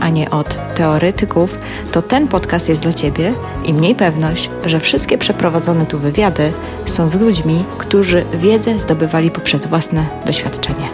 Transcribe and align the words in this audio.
a 0.00 0.08
nie 0.08 0.30
od 0.30 0.74
teoretyków, 0.74 1.58
to 1.92 2.02
ten 2.02 2.28
podcast 2.28 2.68
jest 2.68 2.80
dla 2.80 2.92
Ciebie 2.92 3.34
i 3.64 3.74
mniej 3.74 3.94
pewność, 3.94 4.50
że 4.66 4.80
wszystkie 4.80 5.18
przeprowadzone 5.18 5.86
tu 5.86 5.98
wywiady 5.98 6.52
są 6.86 7.08
z 7.08 7.14
ludźmi, 7.14 7.64
którzy 7.78 8.24
wiedzę 8.34 8.78
zdobywali 8.78 9.30
poprzez 9.30 9.66
własne 9.66 10.06
doświadczenie. 10.26 10.88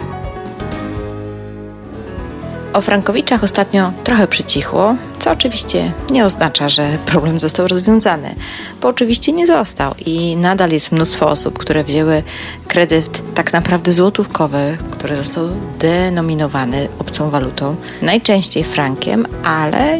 O 2.73 2.81
Frankowiczach 2.81 3.43
ostatnio 3.43 3.91
trochę 4.03 4.27
przycichło, 4.27 4.95
co 5.27 5.31
oczywiście 5.33 5.91
nie 6.11 6.25
oznacza, 6.25 6.69
że 6.69 6.97
problem 7.05 7.39
został 7.39 7.67
rozwiązany, 7.67 8.35
bo 8.81 8.87
oczywiście 8.87 9.31
nie 9.31 9.47
został 9.47 9.93
i 10.05 10.35
nadal 10.35 10.71
jest 10.71 10.91
mnóstwo 10.91 11.29
osób, 11.29 11.57
które 11.57 11.83
wzięły 11.83 12.23
kredyt 12.67 13.33
tak 13.33 13.53
naprawdę 13.53 13.93
złotówkowy, 13.93 14.77
który 14.91 15.15
został 15.15 15.47
denominowany 15.79 16.87
obcą 16.99 17.29
walutą, 17.29 17.75
najczęściej 18.01 18.63
frankiem, 18.63 19.25
ale 19.43 19.99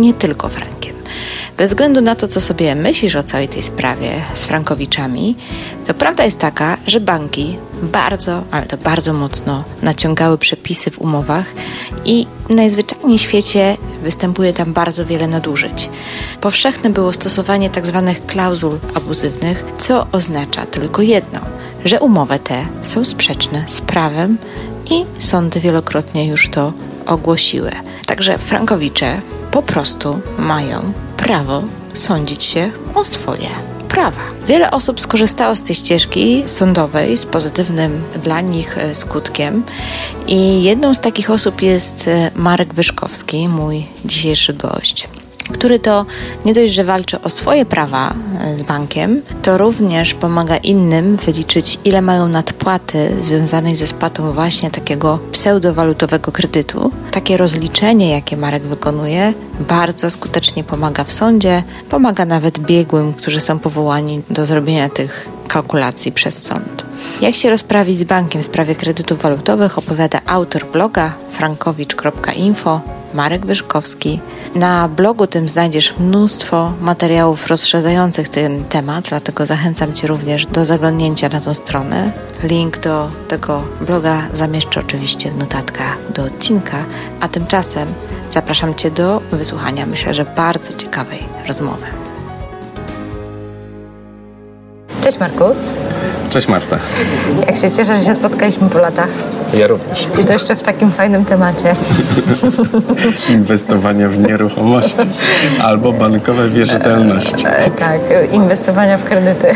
nie 0.00 0.14
tylko 0.14 0.48
frankiem. 0.48 0.99
Bez 1.56 1.70
względu 1.70 2.00
na 2.00 2.14
to, 2.14 2.28
co 2.28 2.40
sobie 2.40 2.74
myślisz 2.74 3.16
o 3.16 3.22
całej 3.22 3.48
tej 3.48 3.62
sprawie 3.62 4.10
z 4.34 4.44
Frankowiczami, 4.44 5.36
to 5.86 5.94
prawda 5.94 6.24
jest 6.24 6.38
taka, 6.38 6.76
że 6.86 7.00
banki 7.00 7.58
bardzo, 7.82 8.42
ale 8.50 8.66
to 8.66 8.76
bardzo 8.76 9.12
mocno 9.12 9.64
naciągały 9.82 10.38
przepisy 10.38 10.90
w 10.90 10.98
umowach 10.98 11.46
i 12.04 12.26
w 12.48 13.18
świecie 13.18 13.76
występuje 14.02 14.52
tam 14.52 14.72
bardzo 14.72 15.06
wiele 15.06 15.26
nadużyć. 15.26 15.90
Powszechne 16.40 16.90
było 16.90 17.12
stosowanie 17.12 17.70
tzw. 17.70 18.02
Tak 18.06 18.26
klauzul 18.26 18.78
abuzywnych, 18.94 19.64
co 19.78 20.06
oznacza 20.12 20.66
tylko 20.66 21.02
jedno, 21.02 21.40
że 21.84 22.00
umowy 22.00 22.38
te 22.38 22.66
są 22.82 23.04
sprzeczne 23.04 23.64
z 23.66 23.80
prawem 23.80 24.38
i 24.90 25.04
sądy 25.18 25.60
wielokrotnie 25.60 26.26
już 26.26 26.50
to 26.50 26.72
ogłosiły. 27.06 27.72
Także 28.06 28.38
Frankowicze 28.38 29.20
po 29.50 29.62
prostu 29.62 30.20
mają 30.38 30.92
prawo 31.22 31.62
sądzić 31.94 32.44
się 32.44 32.70
o 32.94 33.04
swoje 33.04 33.48
prawa. 33.88 34.20
Wiele 34.46 34.70
osób 34.70 35.00
skorzystało 35.00 35.56
z 35.56 35.62
tej 35.62 35.76
ścieżki 35.76 36.42
sądowej 36.46 37.16
z 37.16 37.26
pozytywnym 37.26 38.02
dla 38.22 38.40
nich 38.40 38.78
e, 38.78 38.94
skutkiem 38.94 39.62
i 40.26 40.62
jedną 40.62 40.94
z 40.94 41.00
takich 41.00 41.30
osób 41.30 41.62
jest 41.62 42.08
e, 42.08 42.30
Marek 42.34 42.74
Wyszkowski, 42.74 43.48
mój 43.48 43.86
dzisiejszy 44.04 44.54
gość 44.54 45.08
który 45.52 45.78
to 45.78 46.06
nie 46.44 46.52
dość, 46.54 46.74
że 46.74 46.84
walczy 46.84 47.20
o 47.20 47.28
swoje 47.28 47.66
prawa 47.66 48.14
e, 48.40 48.56
z 48.56 48.62
bankiem, 48.62 49.22
to 49.42 49.58
również 49.58 50.14
pomaga 50.14 50.56
innym 50.56 51.16
wyliczyć, 51.16 51.78
ile 51.84 52.02
mają 52.02 52.28
nadpłaty 52.28 53.22
związanej 53.22 53.76
ze 53.76 53.86
spłatą 53.86 54.32
właśnie 54.32 54.70
takiego 54.70 55.18
pseudowalutowego 55.32 56.32
kredytu. 56.32 56.90
Takie 57.10 57.36
rozliczenie, 57.36 58.10
jakie 58.10 58.36
Marek 58.36 58.62
wykonuje, 58.62 59.34
bardzo 59.68 60.10
skutecznie 60.10 60.64
pomaga 60.64 61.04
w 61.04 61.12
sądzie, 61.12 61.62
pomaga 61.90 62.24
nawet 62.24 62.58
biegłym, 62.58 63.12
którzy 63.12 63.40
są 63.40 63.58
powołani 63.58 64.22
do 64.30 64.46
zrobienia 64.46 64.88
tych 64.88 65.28
kalkulacji 65.48 66.12
przez 66.12 66.42
sąd. 66.42 66.89
Jak 67.20 67.34
się 67.34 67.50
rozprawić 67.50 67.98
z 67.98 68.04
bankiem 68.04 68.42
w 68.42 68.44
sprawie 68.44 68.74
kredytów 68.74 69.22
walutowych 69.22 69.78
opowiada 69.78 70.20
autor 70.26 70.66
bloga 70.72 71.12
frankowicz.info 71.30 72.80
Marek 73.14 73.46
Wyszkowski. 73.46 74.20
Na 74.54 74.88
blogu 74.88 75.26
tym 75.26 75.48
znajdziesz 75.48 75.94
mnóstwo 75.98 76.72
materiałów 76.80 77.46
rozszerzających 77.46 78.28
ten 78.28 78.64
temat, 78.64 79.08
dlatego 79.08 79.46
zachęcam 79.46 79.92
Cię 79.92 80.06
również 80.06 80.46
do 80.46 80.64
zaglądnięcia 80.64 81.28
na 81.28 81.40
tą 81.40 81.54
stronę. 81.54 82.12
Link 82.42 82.78
do 82.78 83.10
tego 83.28 83.62
bloga 83.80 84.22
zamieszczę 84.32 84.80
oczywiście 84.80 85.30
w 85.30 85.36
notatkach 85.36 86.12
do 86.12 86.22
odcinka, 86.24 86.84
a 87.20 87.28
tymczasem 87.28 87.88
zapraszam 88.30 88.74
Cię 88.74 88.90
do 88.90 89.20
wysłuchania, 89.32 89.86
myślę, 89.86 90.14
że 90.14 90.24
bardzo 90.24 90.76
ciekawej 90.76 91.22
rozmowy. 91.46 91.86
Cześć 95.02 95.18
Markus. 95.18 95.58
Cześć 96.30 96.48
Marta. 96.48 96.76
Jak 97.46 97.56
się 97.56 97.70
cieszę, 97.70 97.98
że 97.98 98.04
się 98.04 98.14
spotkaliśmy 98.14 98.68
po 98.68 98.78
latach. 98.78 99.08
Ja 99.54 99.66
również. 99.66 100.08
I 100.22 100.24
to 100.24 100.32
jeszcze 100.32 100.56
w 100.56 100.62
takim 100.62 100.92
fajnym 100.92 101.24
temacie. 101.24 101.74
Inwestowania 103.28 104.08
w 104.08 104.18
nieruchomości 104.18 104.96
albo 105.62 105.92
bankowe 105.92 106.48
wierzytelności. 106.48 107.46
E, 107.46 107.70
tak, 107.70 108.00
inwestowania 108.32 108.98
w 108.98 109.04
kredyty. 109.04 109.48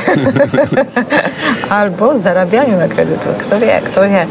albo 1.71 2.19
zarabianiu 2.19 2.77
na 2.77 2.89
kredytu. 2.89 3.29
Kto 3.39 3.61
wie, 3.61 3.81
kto 3.85 4.01
wie. 4.01 4.27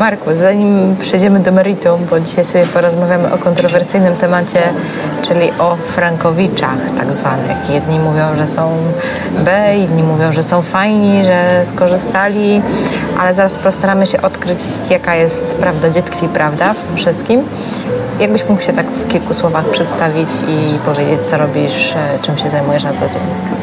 Marku, 0.00 0.34
zanim 0.34 0.96
przejdziemy 0.96 1.40
do 1.40 1.52
meritum, 1.52 2.06
bo 2.10 2.20
dzisiaj 2.20 2.44
sobie 2.44 2.66
porozmawiamy 2.66 3.32
o 3.32 3.38
kontrowersyjnym 3.38 4.16
temacie, 4.16 4.60
czyli 5.22 5.50
o 5.58 5.76
frankowiczach 5.76 6.78
tak 6.98 7.12
zwanych. 7.12 7.70
Jedni 7.70 7.98
mówią, 7.98 8.36
że 8.38 8.46
są 8.46 8.76
B, 9.44 9.76
inni 9.76 10.02
mówią, 10.02 10.32
że 10.32 10.42
są 10.42 10.62
fajni, 10.62 11.24
że 11.24 11.62
skorzystali, 11.80 12.62
ale 13.18 13.34
zaraz 13.34 13.54
postaramy 13.54 14.06
się 14.06 14.22
odkryć, 14.22 14.58
jaka 14.90 15.14
jest 15.14 15.44
prawda, 15.44 15.90
gdzie 15.90 16.02
tkwi 16.02 16.28
prawda 16.28 16.74
w 16.74 16.86
tym 16.86 16.96
wszystkim. 16.96 17.42
Jakbyś 18.18 18.48
mógł 18.48 18.62
się 18.62 18.72
tak 18.72 18.86
w 18.86 19.08
kilku 19.08 19.34
słowach 19.34 19.64
przedstawić 19.64 20.28
i 20.48 20.78
powiedzieć, 20.78 21.20
co 21.30 21.38
robisz, 21.38 21.92
e, 21.96 22.18
czym 22.22 22.38
się 22.38 22.50
zajmujesz 22.50 22.84
na 22.84 22.92
co 22.92 23.08
dzień? 23.08 23.59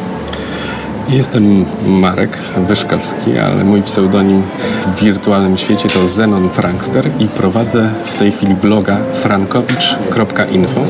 Jestem 1.08 1.64
Marek 1.86 2.38
Wyszkowski, 2.56 3.38
ale 3.38 3.64
mój 3.64 3.82
pseudonim 3.82 4.42
w 4.86 5.00
wirtualnym 5.00 5.58
świecie 5.58 5.88
to 5.88 6.08
Zenon 6.08 6.48
Frankster 6.48 7.10
i 7.18 7.26
prowadzę 7.26 7.90
w 8.04 8.14
tej 8.14 8.32
chwili 8.32 8.54
bloga 8.54 8.96
frankowicz.info 9.12 10.80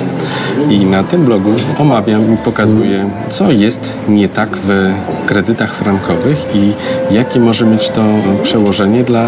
i 0.70 0.86
na 0.86 1.04
tym 1.04 1.24
blogu 1.24 1.50
omawiam 1.78 2.34
i 2.34 2.36
pokazuję, 2.36 3.10
co 3.28 3.52
jest 3.52 3.92
nie 4.08 4.28
tak 4.28 4.56
w 4.56 4.92
kredytach 5.26 5.74
frankowych 5.74 6.46
i 6.54 6.72
jakie 7.14 7.40
może 7.40 7.64
mieć 7.64 7.88
to 7.88 8.04
przełożenie 8.42 9.04
dla 9.04 9.26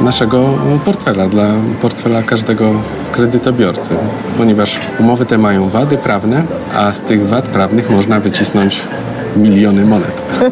naszego 0.00 0.58
portfela, 0.84 1.28
dla 1.28 1.46
portfela 1.82 2.22
każdego 2.22 2.72
kredytobiorcy, 3.12 3.94
ponieważ 4.36 4.80
umowy 5.00 5.26
te 5.26 5.38
mają 5.38 5.68
wady 5.68 5.96
prawne, 5.96 6.42
a 6.76 6.92
z 6.92 7.02
tych 7.02 7.26
wad 7.26 7.48
prawnych 7.48 7.90
można 7.90 8.20
wycisnąć 8.20 8.80
miliony 9.36 9.84
monet. 9.84 10.22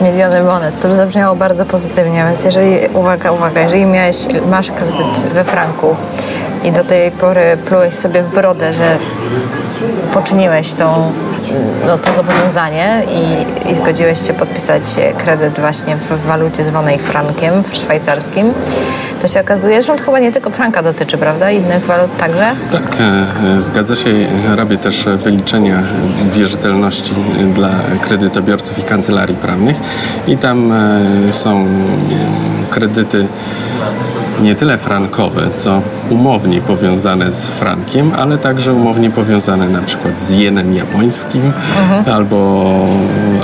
miliony 0.00 0.42
monet. 0.42 0.80
To 0.82 0.96
zabrzmiało 0.96 1.36
bardzo 1.36 1.64
pozytywnie, 1.64 2.24
więc 2.28 2.44
jeżeli, 2.44 2.76
uwaga, 2.94 3.32
uwaga, 3.32 3.60
jeżeli 3.60 3.84
miałeś, 3.84 4.16
masz 4.50 4.70
kredyt 4.70 5.32
we 5.34 5.44
franku 5.44 5.96
i 6.64 6.72
do 6.72 6.84
tej 6.84 7.10
pory 7.10 7.56
plułeś 7.66 7.94
sobie 7.94 8.22
w 8.22 8.34
brodę, 8.34 8.74
że 8.74 8.98
poczyniłeś 10.14 10.72
tą, 10.72 11.12
no, 11.86 11.98
to 11.98 12.14
zobowiązanie 12.16 13.02
i, 13.08 13.70
i 13.70 13.74
zgodziłeś 13.74 14.26
się 14.26 14.32
podpisać 14.32 14.82
kredyt 15.18 15.60
właśnie 15.60 15.96
w 15.96 16.26
walucie 16.26 16.64
zwanej 16.64 16.98
frankiem, 16.98 17.52
szwajcarskim, 17.72 18.52
to 19.22 19.28
się 19.28 19.40
okazuje, 19.40 19.82
że 19.82 19.92
on 19.92 19.98
chyba 19.98 20.18
nie 20.18 20.32
tylko 20.32 20.50
franka 20.50 20.82
dotyczy, 20.82 21.18
prawda? 21.18 21.50
Innych 21.50 21.84
walut 21.86 22.16
także? 22.16 22.52
Tak, 22.72 22.96
e, 23.00 23.60
zgadza 23.60 23.96
się. 23.96 24.10
Robię 24.56 24.78
też 24.78 25.04
wyliczenia 25.04 25.82
wierzytelności 26.32 27.14
dla 27.54 27.70
kredytobiorców 28.00 28.78
i 28.78 28.82
kancelarii 28.82 29.36
prawnych 29.36 29.76
i 30.26 30.36
tam 30.36 30.72
e, 30.72 31.32
są 31.32 31.66
kredyty 32.70 33.26
nie 34.44 34.54
tyle 34.54 34.78
frankowe, 34.78 35.42
co 35.54 35.80
umownie 36.10 36.60
powiązane 36.60 37.32
z 37.32 37.48
frankiem, 37.48 38.12
ale 38.18 38.38
także 38.38 38.72
umownie 38.72 39.10
powiązane 39.10 39.68
na 39.68 39.82
przykład 39.82 40.20
z 40.20 40.30
jenem 40.30 40.74
japońskim 40.74 41.52
mhm. 41.82 42.16
albo 42.16 42.64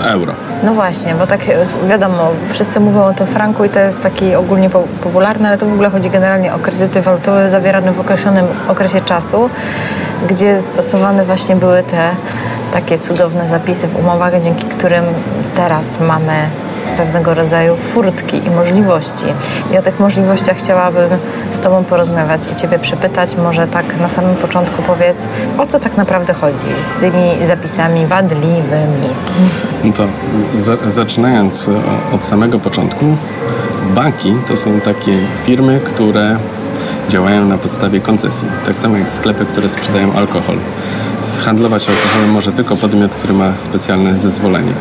euro. 0.05 0.33
No 0.63 0.75
właśnie, 0.75 1.15
bo 1.15 1.27
tak 1.27 1.41
wiadomo, 1.89 2.31
wszyscy 2.53 2.81
mówią 2.81 3.05
o 3.05 3.15
tym 3.15 3.27
franku 3.27 3.65
i 3.65 3.69
to 3.69 3.79
jest 3.79 4.03
taki 4.03 4.35
ogólnie 4.35 4.71
popularny, 5.03 5.49
ale 5.49 5.59
to 5.59 5.67
w 5.67 5.73
ogóle 5.73 5.91
chodzi 5.91 6.11
generalnie 6.11 6.55
o 6.55 6.59
kredyty 6.59 7.03
walutowe 7.03 7.51
zawierane 7.51 7.93
w 7.93 8.01
określonym 8.01 8.47
okresie 8.69 9.01
czasu, 9.01 9.51
gdzie 10.29 10.63
stosowane 10.63 11.25
właśnie 11.25 11.57
były 11.57 11.83
te 11.83 12.11
takie 12.73 12.99
cudowne 12.99 13.49
zapisy 13.49 13.89
w 13.89 13.99
umowach, 13.99 14.43
dzięki 14.43 14.67
którym 14.67 15.05
teraz 15.57 16.01
mamy 16.01 16.33
pewnego 17.01 17.35
rodzaju 17.35 17.77
furtki 17.77 18.47
i 18.47 18.51
możliwości. 18.51 19.25
I 19.73 19.79
o 19.79 19.83
tych 19.83 20.01
możliwościach 20.01 20.57
chciałabym 20.57 21.11
z 21.53 21.59
Tobą 21.59 21.85
porozmawiać 21.85 22.41
i 22.53 22.55
Ciebie 22.55 22.79
przepytać. 22.79 23.37
Może 23.37 23.67
tak 23.67 24.01
na 24.01 24.09
samym 24.09 24.35
początku 24.37 24.83
powiedz, 24.83 25.29
o 25.59 25.67
co 25.67 25.81
tak 25.81 25.97
naprawdę 25.97 26.33
chodzi 26.33 26.67
z 26.97 27.01
tymi 27.01 27.47
zapisami 27.47 28.07
wadliwymi? 28.07 29.09
No 29.85 29.93
to 29.93 30.05
za, 30.55 30.77
zaczynając 30.87 31.71
od 32.15 32.25
samego 32.25 32.59
początku, 32.59 33.05
banki 33.95 34.35
to 34.49 34.57
są 34.57 34.81
takie 34.81 35.19
firmy, 35.47 35.81
które 35.85 36.37
działają 37.09 37.45
na 37.45 37.59
podstawie 37.59 38.01
koncesji. 38.01 38.49
Tak 38.67 38.79
samo 38.79 38.97
jak 38.97 39.11
sklepy, 39.11 39.47
które 39.47 39.69
sprzedają 39.69 40.13
alkohol. 40.13 40.57
Handlować 41.45 41.89
alkoholem 41.89 42.31
może 42.31 42.53
tylko 42.53 42.77
podmiot, 42.77 43.15
który 43.15 43.35
ma 43.35 43.53
specjalne 43.59 44.19
zezwolenie. 44.19 44.73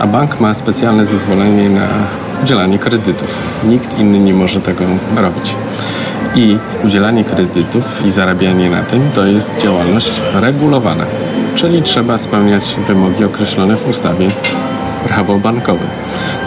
A 0.00 0.06
bank 0.06 0.40
ma 0.40 0.54
specjalne 0.54 1.04
zezwolenie 1.04 1.70
na 1.70 1.86
udzielanie 2.42 2.78
kredytów. 2.78 3.34
Nikt 3.64 3.98
inny 3.98 4.18
nie 4.18 4.34
może 4.34 4.60
tego 4.60 4.84
robić. 5.16 5.54
I 6.34 6.58
udzielanie 6.84 7.24
kredytów 7.24 8.06
i 8.06 8.10
zarabianie 8.10 8.70
na 8.70 8.82
tym 8.82 9.10
to 9.14 9.26
jest 9.26 9.52
działalność 9.62 10.10
regulowana, 10.34 11.04
czyli 11.54 11.82
trzeba 11.82 12.18
spełniać 12.18 12.76
wymogi 12.86 13.24
określone 13.24 13.76
w 13.76 13.88
ustawie 13.88 14.28
prawo 15.08 15.38
bankowe. 15.38 15.84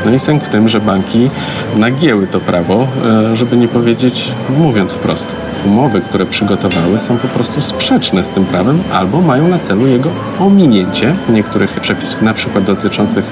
No 0.06 0.12
i 0.12 0.19
sęk 0.19 0.44
w 0.44 0.50
tym, 0.50 0.69
że 0.69 0.80
banki 0.80 1.30
nagięły 1.75 2.27
to 2.27 2.39
prawo, 2.39 2.88
e, 3.31 3.36
żeby 3.36 3.57
nie 3.57 3.68
powiedzieć, 3.68 4.31
mówiąc 4.57 4.92
wprost, 4.92 5.36
umowy, 5.65 6.01
które 6.01 6.25
przygotowały 6.25 7.00
są 7.00 7.18
po 7.18 7.27
prostu 7.27 7.62
sprzeczne 7.62 8.24
z 8.24 8.30
tym 8.30 8.45
prawem 8.45 8.83
albo 8.94 9.21
mają 9.21 9.48
na 9.48 9.59
celu 9.59 9.88
jego 9.88 10.09
ominięcie 10.39 11.15
niektórych 11.30 11.80
przepisów, 11.80 12.21
na 12.21 12.33
przykład 12.33 12.63
dotyczących 12.63 13.25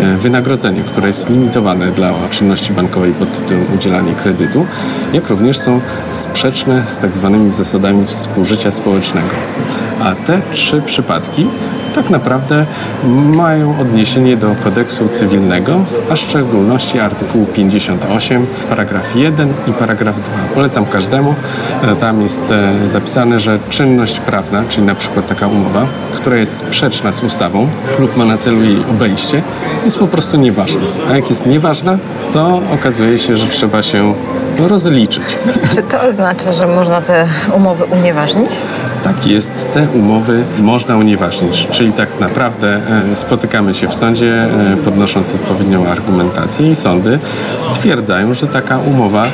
e, 0.00 0.16
wynagrodzenia, 0.16 0.82
które 0.82 1.08
jest 1.08 1.30
limitowane 1.30 1.86
dla 1.86 2.12
czynności 2.30 2.72
bankowej 2.72 3.12
pod 3.12 3.32
tytułem 3.38 3.64
udzielania 3.74 4.14
kredytu, 4.14 4.66
jak 5.12 5.28
również 5.28 5.58
są 5.58 5.80
sprzeczne 6.10 6.82
z 6.86 6.98
tak 6.98 7.16
zwanymi 7.16 7.50
zasadami 7.50 8.06
współżycia 8.06 8.70
społecznego. 8.70 9.34
A 10.04 10.14
te 10.14 10.40
trzy 10.52 10.82
przypadki 10.82 11.46
tak 11.94 12.10
naprawdę 12.10 12.66
mają 13.36 13.78
odniesienie 13.80 14.36
do 14.36 14.54
kodeksu 14.64 15.08
cywilnego, 15.08 15.84
a 16.10 16.14
w 16.14 16.18
szczególności 16.18 17.00
artykułu 17.00 17.46
58, 17.46 18.46
paragraf 18.70 19.16
1 19.16 19.48
i 19.68 19.72
paragraf 19.72 20.20
2. 20.20 20.34
Polecam 20.54 20.86
każdemu. 20.86 21.34
E, 21.82 21.96
tam 21.96 22.22
jest 22.22 22.50
e, 22.50 22.88
zapisane, 22.88 23.40
że 23.40 23.58
czynność 23.68 24.20
prawna, 24.20 24.62
czyli 24.68 24.86
na 24.86 24.94
przykład 24.94 25.28
taka 25.28 25.46
umowa, 25.46 25.86
która 26.12 26.36
jest 26.36 26.56
sprzeczna 26.56 27.12
z 27.12 27.22
ustawą 27.22 27.68
lub 27.98 28.16
ma 28.16 28.24
na 28.24 28.36
celu 28.36 28.62
jej 28.62 28.84
obejście, 28.90 29.42
jest 29.84 29.98
po 29.98 30.06
prostu 30.06 30.36
nieważna. 30.36 30.82
A 31.10 31.16
jak 31.16 31.30
jest 31.30 31.46
nieważna, 31.46 31.98
to 32.32 32.60
okazuje 32.74 33.18
się, 33.18 33.36
że 33.36 33.46
trzeba 33.46 33.82
się 33.82 34.14
rozliczyć. 34.58 35.22
Czy 35.74 35.82
to 35.82 36.02
oznacza, 36.02 36.52
że 36.52 36.66
można 36.66 37.00
te 37.00 37.26
umowy 37.56 37.84
unieważnić? 37.84 38.50
Tak 39.04 39.26
jest, 39.26 39.72
te 39.74 39.86
umowy 39.94 40.44
można 40.58 40.96
unieważnić, 40.96 41.68
czyli 41.82 41.92
tak 41.92 42.20
naprawdę 42.20 42.80
e, 43.12 43.16
spotykamy 43.16 43.74
się 43.74 43.88
w 43.88 43.94
sądzie, 43.94 44.44
e, 44.44 44.76
podnosząc 44.84 45.34
odpowiednią 45.34 45.86
argumentację 45.86 46.70
i 46.70 46.74
sądy 46.74 47.18
stwierdzają, 47.58 48.34
że 48.34 48.46
taka 48.46 48.78
umowa 48.78 49.24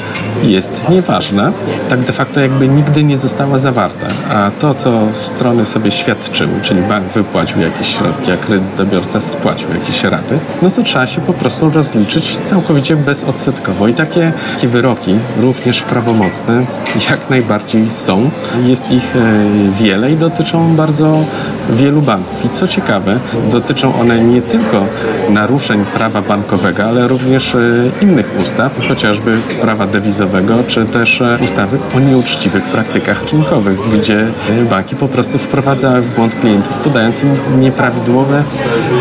jest 0.43 0.89
nieważna, 0.91 1.53
tak 1.89 2.01
de 2.01 2.13
facto 2.13 2.41
jakby 2.41 2.69
nigdy 2.69 3.05
nie 3.05 3.17
została 3.17 3.59
zawarta, 3.59 4.07
a 4.31 4.51
to, 4.51 4.75
co 4.75 5.01
strony 5.13 5.67
sobie 5.67 5.91
świadczyły, 5.91 6.51
czyli 6.63 6.83
bank 6.83 7.13
wypłacił 7.13 7.61
jakieś 7.61 7.97
środki, 7.97 8.33
a 8.33 8.37
kredytobiorca 8.37 9.21
spłacił 9.21 9.69
jakieś 9.81 10.05
raty, 10.05 10.39
no 10.63 10.71
to 10.71 10.83
trzeba 10.83 11.07
się 11.07 11.21
po 11.21 11.33
prostu 11.33 11.71
rozliczyć 11.71 12.39
całkowicie 12.39 12.97
bezodsetkowo 12.97 13.89
i 13.89 13.95
takie, 13.95 14.33
takie 14.55 14.69
wyroki, 14.69 15.15
również 15.41 15.83
prawomocne, 15.83 16.67
jak 17.11 17.31
najbardziej 17.31 17.91
są. 17.91 18.31
Jest 18.65 18.91
ich 18.91 19.17
e, 19.17 19.83
wiele 19.83 20.13
i 20.13 20.17
dotyczą 20.17 20.77
bardzo 20.77 21.25
wielu 21.71 22.03
banków. 22.03 22.38
I 22.45 22.49
co 22.49 22.69
ciekawe, 22.69 23.19
dotyczą 23.53 24.01
one 24.01 24.21
nie 24.21 24.43
tylko 24.43 24.87
naruszeń 25.31 25.85
prawa 25.85 26.23
bankowego, 26.23 26.85
ale 26.85 27.09
również 27.09 27.55
e, 27.55 27.59
innych 28.01 28.31
ustaw, 28.43 28.89
chociażby 28.89 29.39
prawa 29.61 29.87
dewizowego, 29.87 30.55
czy 30.67 30.85
też 30.85 31.21
e, 31.21 31.39
ustawy 31.45 31.79
o 31.97 32.01
nieuczciwych 32.01 32.65
praktykach 32.65 33.33
rynkowych, 33.33 33.79
gdzie 33.93 34.21
e, 34.21 34.63
banki 34.71 34.97
po 34.97 35.09
prostu 35.09 35.39
wprowadzały 35.39 36.01
w 36.01 36.15
błąd 36.15 36.35
klientów, 36.35 36.77
podając 36.77 37.23
im 37.23 37.61
nieprawidłowe 37.61 38.43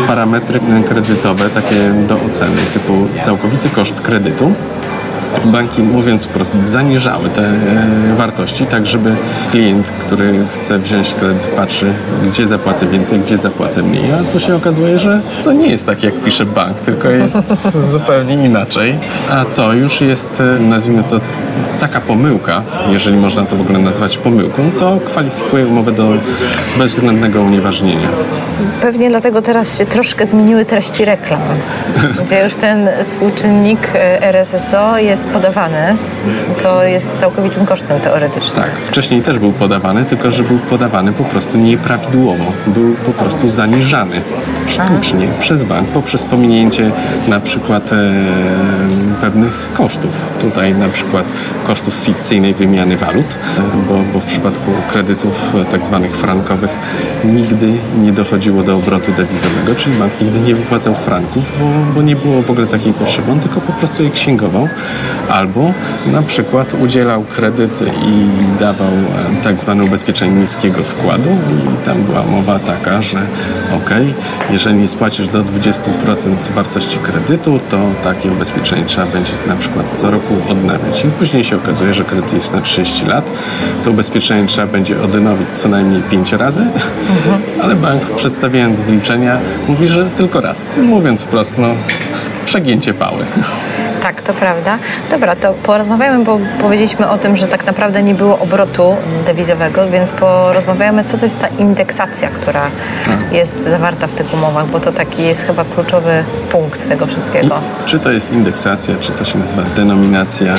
parametry 0.06 0.60
kredytowe, 0.88 1.50
takie 1.50 2.06
do 2.08 2.14
oceny, 2.14 2.56
typu 2.72 2.92
całkowity 3.20 3.68
koszt 3.70 4.00
kredytu, 4.00 4.52
banki, 5.44 5.82
mówiąc 5.82 6.24
wprost, 6.24 6.54
zaniżały 6.54 7.28
te 7.28 7.42
e, 7.42 7.56
wartości, 8.16 8.66
tak 8.66 8.86
żeby 8.86 9.16
klient, 9.50 9.92
który 9.98 10.34
chce 10.52 10.78
wziąć 10.78 11.14
kredyt, 11.14 11.48
patrzy, 11.48 11.92
gdzie 12.26 12.46
zapłacę 12.46 12.86
więcej, 12.86 13.20
gdzie 13.20 13.36
zapłacę 13.36 13.82
mniej. 13.82 14.12
A 14.12 14.32
tu 14.32 14.40
się 14.40 14.56
okazuje, 14.56 14.98
że 14.98 15.20
to 15.44 15.52
nie 15.52 15.66
jest 15.66 15.86
tak, 15.86 16.02
jak 16.02 16.14
pisze 16.14 16.46
bank, 16.46 16.80
tylko 16.80 17.08
jest 17.10 17.38
zupełnie 17.92 18.34
inaczej. 18.34 18.94
A 19.30 19.44
to 19.44 19.72
już 19.72 20.00
jest, 20.00 20.40
e, 20.40 20.60
nazwijmy 20.60 21.02
to, 21.02 21.20
taka 21.80 22.00
pomyłka, 22.00 22.62
jeżeli 22.90 23.16
można 23.16 23.44
to 23.44 23.56
w 23.56 23.60
ogóle 23.60 23.78
nazwać 23.78 24.18
pomyłką, 24.18 24.62
to 24.78 24.98
kwalifikuje 25.04 25.66
umowę 25.66 25.92
do 25.92 26.12
bezwzględnego 26.78 27.42
unieważnienia. 27.42 28.08
Pewnie 28.82 29.08
dlatego 29.08 29.42
teraz 29.42 29.78
się 29.78 29.86
troszkę 29.86 30.26
zmieniły 30.26 30.64
treści 30.64 31.04
reklam, 31.04 31.40
gdzie 32.24 32.44
już 32.44 32.54
ten 32.54 32.88
współczynnik 33.04 33.78
e, 33.94 34.22
RSSO 34.22 34.98
jest 34.98 35.17
jest 35.18 35.30
podawany, 35.30 35.96
to 36.62 36.82
jest 36.82 37.20
całkowitym 37.20 37.66
kosztem 37.66 38.00
teoretycznym. 38.00 38.64
Tak, 38.64 38.78
wcześniej 38.78 39.22
też 39.22 39.38
był 39.38 39.52
podawany, 39.52 40.04
tylko 40.04 40.30
że 40.30 40.42
był 40.42 40.58
podawany 40.58 41.12
po 41.12 41.24
prostu 41.24 41.58
nieprawidłowo. 41.58 42.44
Był 42.66 42.94
po 42.94 43.12
prostu 43.12 43.48
zaniżany 43.48 44.20
sztucznie 44.66 45.26
Aha. 45.28 45.40
przez 45.40 45.64
bank 45.64 45.88
poprzez 45.88 46.24
pominięcie 46.24 46.90
na 47.28 47.40
przykład 47.40 47.92
e, 47.92 47.96
pewnych 49.20 49.72
kosztów. 49.72 50.14
Tutaj 50.40 50.74
na 50.74 50.88
przykład 50.88 51.24
kosztów 51.64 51.94
fikcyjnej 51.94 52.54
wymiany 52.54 52.96
walut, 52.96 53.36
bo, 53.88 53.94
bo 54.12 54.20
w 54.20 54.24
przypadku 54.24 54.72
kredytów 54.88 55.54
e, 55.54 55.64
tak 55.64 55.86
zwanych 55.86 56.16
frankowych 56.16 56.70
nigdy 57.24 57.72
nie 58.02 58.12
dochodziło 58.12 58.62
do 58.62 58.76
obrotu 58.76 59.12
dewizowego, 59.12 59.74
czyli 59.74 59.96
bank 59.96 60.12
nigdy 60.20 60.40
nie 60.40 60.54
wypłacał 60.54 60.94
franków, 60.94 61.52
bo, 61.60 61.94
bo 61.94 62.02
nie 62.02 62.16
było 62.16 62.42
w 62.42 62.50
ogóle 62.50 62.66
takiej 62.66 62.92
potrzeby. 62.92 63.32
On 63.32 63.40
tylko 63.40 63.60
po 63.60 63.72
prostu 63.72 64.02
je 64.02 64.10
księgował 64.10 64.68
albo 65.28 65.72
na 66.06 66.22
przykład 66.22 66.74
udzielał 66.82 67.22
kredyt 67.22 67.82
i 67.82 68.58
dawał 68.60 68.88
e, 68.88 69.44
tak 69.44 69.60
zwane 69.60 69.84
ubezpieczenie 69.84 70.40
niskiego 70.40 70.84
wkładu 70.84 71.30
i 71.30 71.86
tam 71.86 72.02
była 72.02 72.22
mowa 72.22 72.58
taka, 72.58 73.02
że 73.02 73.18
ok, 73.76 73.90
jeżeli 74.50 74.76
nie 74.76 74.88
spłacisz 74.88 75.28
do 75.28 75.44
20% 75.44 75.88
wartości 76.54 76.98
kredytu, 76.98 77.60
to 77.70 77.78
takie 78.04 78.32
ubezpieczenie 78.32 78.84
trzeba 78.84 79.06
będzie 79.06 79.32
na 79.46 79.56
przykład 79.56 79.86
co 79.96 80.10
roku 80.10 80.34
odnawiać. 80.48 81.04
I 81.04 81.08
później 81.08 81.44
się 81.44 81.56
okazuje, 81.56 81.94
że 81.94 82.04
kredyt 82.04 82.32
jest 82.32 82.54
na 82.54 82.60
30 82.60 83.06
lat, 83.06 83.30
to 83.84 83.90
ubezpieczenie 83.90 84.46
trzeba 84.46 84.66
będzie 84.66 85.02
odnowić 85.02 85.48
co 85.54 85.68
najmniej 85.68 86.02
5 86.02 86.32
razy, 86.32 86.60
mhm. 86.60 87.42
ale 87.62 87.74
bank 87.76 88.02
przedstawiając 88.16 88.80
wyliczenia 88.80 89.38
mówi, 89.68 89.86
że 89.86 90.10
tylko 90.16 90.40
raz. 90.40 90.66
Mówiąc 90.82 91.22
wprost, 91.22 91.58
no 91.58 91.68
przegięcie 92.44 92.94
pały. 92.94 93.24
Tak, 94.02 94.20
to 94.20 94.32
prawda. 94.34 94.78
Dobra, 95.10 95.36
to 95.36 95.52
porozmawiamy, 95.52 96.24
bo 96.24 96.38
powiedzieliśmy 96.60 97.08
o 97.08 97.18
tym, 97.18 97.36
że 97.36 97.48
tak 97.48 97.66
naprawdę 97.66 98.02
nie 98.02 98.14
było 98.14 98.38
obrotu 98.38 98.96
dewizowego, 99.26 99.88
więc 99.88 100.12
porozmawiamy, 100.12 101.04
co 101.04 101.18
to 101.18 101.24
jest 101.24 101.40
ta 101.40 101.48
indeksacja, 101.48 102.28
która 102.28 102.62
tak. 103.06 103.32
jest 103.32 103.64
zawarta 103.64 104.06
w 104.06 104.12
tych 104.12 104.34
umowach, 104.34 104.66
bo 104.66 104.80
to 104.80 104.92
taki 104.92 105.22
jest 105.22 105.42
chyba 105.42 105.64
kluczowy 105.64 106.24
punkt 106.52 106.88
tego 106.88 107.06
wszystkiego. 107.06 107.60
I 107.84 107.88
czy 107.88 107.98
to 107.98 108.10
jest 108.10 108.32
indeksacja, 108.32 108.94
czy 109.00 109.12
to 109.12 109.24
się 109.24 109.38
nazywa 109.38 109.62
denominacja, 109.76 110.52
e, 110.52 110.56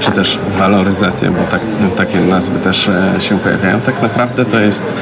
czy 0.00 0.10
też 0.10 0.38
waloryzacja, 0.58 1.30
bo 1.30 1.42
tak, 1.50 1.60
takie 1.96 2.18
nazwy 2.20 2.58
też 2.58 2.88
e, 2.88 3.20
się 3.20 3.38
pojawiają. 3.38 3.80
Tak 3.80 4.02
naprawdę 4.02 4.44
to 4.44 4.58
jest 4.58 4.92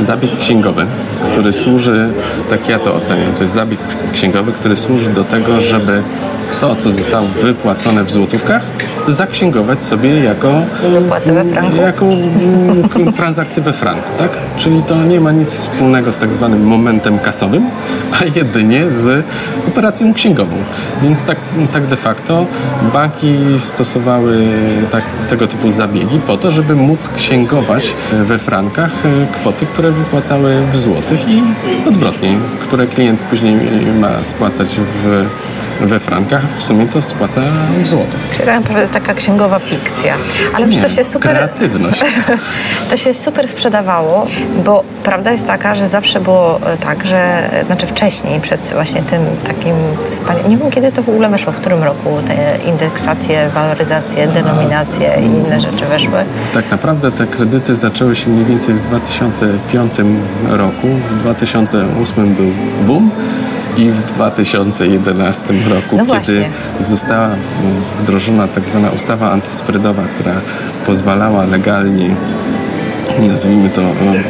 zabieg 0.00 0.38
księgowy, 0.38 0.86
który 1.24 1.52
służy, 1.52 2.08
tak 2.50 2.68
ja 2.68 2.78
to 2.78 2.94
oceniam, 2.94 3.32
to 3.32 3.42
jest 3.42 3.54
zabieg 3.54 3.80
księgowy, 4.12 4.52
który 4.52 4.76
służy 4.76 5.10
do 5.10 5.24
tego, 5.24 5.60
żeby 5.60 6.02
to, 6.60 6.76
co 6.76 6.90
zostało 6.90 7.28
wypłacone 7.28 8.04
w 8.04 8.10
złotówkach, 8.10 8.62
zaksięgować 9.08 9.82
sobie 9.82 10.20
jako, 10.20 10.52
jako 11.80 12.06
mm, 12.06 13.12
transakcję 13.12 13.62
we 13.62 13.72
franku, 13.72 14.08
tak? 14.18 14.30
Czyli 14.58 14.82
to 14.82 15.04
nie 15.04 15.20
ma 15.20 15.32
nic 15.32 15.50
wspólnego 15.50 16.12
z 16.12 16.18
tak 16.18 16.34
zwanym 16.34 16.66
momentem 16.66 17.18
kasowym, 17.18 17.70
a 18.20 18.24
jedynie 18.24 18.92
z 18.92 19.24
operacją 19.68 20.14
księgową. 20.14 20.56
Więc 21.02 21.22
tak, 21.22 21.38
tak 21.72 21.86
de 21.86 21.96
facto 21.96 22.46
banki 22.92 23.34
stosowały 23.58 24.38
tak, 24.90 25.04
tego 25.28 25.46
typu 25.46 25.70
zabiegi 25.70 26.18
po 26.26 26.36
to, 26.36 26.50
żeby 26.50 26.74
móc 26.74 27.08
księgować 27.08 27.94
we 28.12 28.38
frankach 28.38 28.90
e, 29.04 29.32
kwoty, 29.32 29.66
które 29.66 29.90
wypłacały 29.90 30.62
w 30.72 30.76
złotych 30.76 31.28
i 31.28 31.42
odwrotnie, 31.88 32.38
które 32.60 32.86
klient 32.86 33.20
później 33.20 33.56
ma 34.00 34.24
spłacać 34.24 34.80
w, 35.04 35.26
we 35.80 36.00
frankach, 36.00 36.42
w 36.50 36.62
sumie 36.62 36.86
to 36.86 37.02
spłaca 37.02 37.40
w 37.82 37.86
złotych. 37.86 38.20
Czyli 38.32 38.46
tak 38.46 38.62
naprawdę 38.62 38.88
taka 39.00 39.14
księgowa 39.14 39.58
fikcja. 39.58 40.14
Ale 40.54 40.66
Nie, 40.66 40.82
to 40.82 40.88
się 40.88 41.04
super... 41.04 41.32
kreatywność. 41.32 42.04
to 42.90 42.96
się 42.96 43.14
super 43.14 43.48
sprzedawało, 43.48 44.26
bo 44.64 44.84
prawda 45.02 45.32
jest 45.32 45.46
taka, 45.46 45.74
że 45.74 45.88
zawsze 45.88 46.20
było 46.20 46.60
e, 46.60 46.76
tak, 46.76 47.06
że 47.06 47.52
e, 47.52 47.64
znaczy 47.64 47.86
wcześniej, 47.86 48.40
przed 48.40 48.60
właśnie 48.74 49.02
tym 49.02 49.20
takim 49.46 49.74
wspaniałym, 50.10 50.50
nie 50.50 50.56
wiem 50.56 50.70
kiedy 50.70 50.92
to 50.92 51.02
w 51.02 51.08
ogóle 51.08 51.28
weszło, 51.28 51.52
w 51.52 51.56
którym 51.56 51.82
roku 51.82 52.10
te 52.26 52.58
indeksacje, 52.70 53.50
waloryzacje, 53.54 54.28
denominacje 54.28 55.18
i 55.20 55.24
inne 55.24 55.60
rzeczy 55.60 55.84
weszły. 55.84 56.18
Tak 56.54 56.70
naprawdę 56.70 57.12
te 57.12 57.26
kredyty 57.26 57.74
zaczęły 57.74 58.16
się 58.16 58.30
mniej 58.30 58.44
więcej 58.44 58.74
w 58.74 58.80
2005 58.80 59.92
roku. 60.48 60.86
W 61.10 61.18
2008 61.18 62.34
był 62.34 62.52
boom 62.86 63.10
i 63.76 63.90
w 63.90 64.02
2011 64.02 65.42
roku, 65.68 65.96
No 65.96 66.14
kiedy 66.14 66.48
została 66.80 67.28
wdrożona 68.00 68.48
tak 68.48 68.66
zwana 68.66 68.90
ustawa 68.90 69.30
antyspreadowa, 69.30 70.02
która 70.02 70.32
pozwalała 70.86 71.44
legalnie 71.44 72.10
nazwijmy 73.18 73.70
to, 73.70 73.82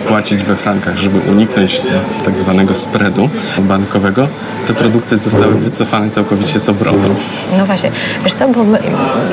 płacić 0.06 0.42
we 0.42 0.56
frankach, 0.56 0.96
żeby 0.96 1.18
uniknąć 1.30 1.82
tak 2.24 2.38
zwanego 2.38 2.74
spreadu 2.74 3.28
bankowego, 3.58 4.28
te 4.66 4.74
produkty 4.74 5.16
zostały 5.16 5.54
wycofane 5.54 6.10
całkowicie 6.10 6.60
z 6.60 6.68
obrotu. 6.68 7.14
No 7.58 7.66
właśnie, 7.66 7.90
wiesz 8.24 8.34
co, 8.34 8.48
bo 8.48 8.64
my, 8.64 8.78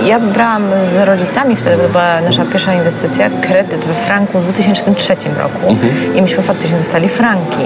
ja 0.07 0.19
brałam 0.19 0.63
z 0.93 1.07
rodzicami, 1.07 1.55
wtedy 1.55 1.87
była 1.91 2.21
nasza 2.21 2.45
pierwsza 2.45 2.73
inwestycja, 2.73 3.29
kredyt 3.29 3.85
we 3.85 3.93
franku 3.93 4.39
w 4.39 4.43
2003 4.43 5.15
roku 5.37 5.77
i 6.15 6.21
myśmy 6.21 6.43
faktycznie 6.43 6.77
dostali 6.77 7.09
franki. 7.09 7.63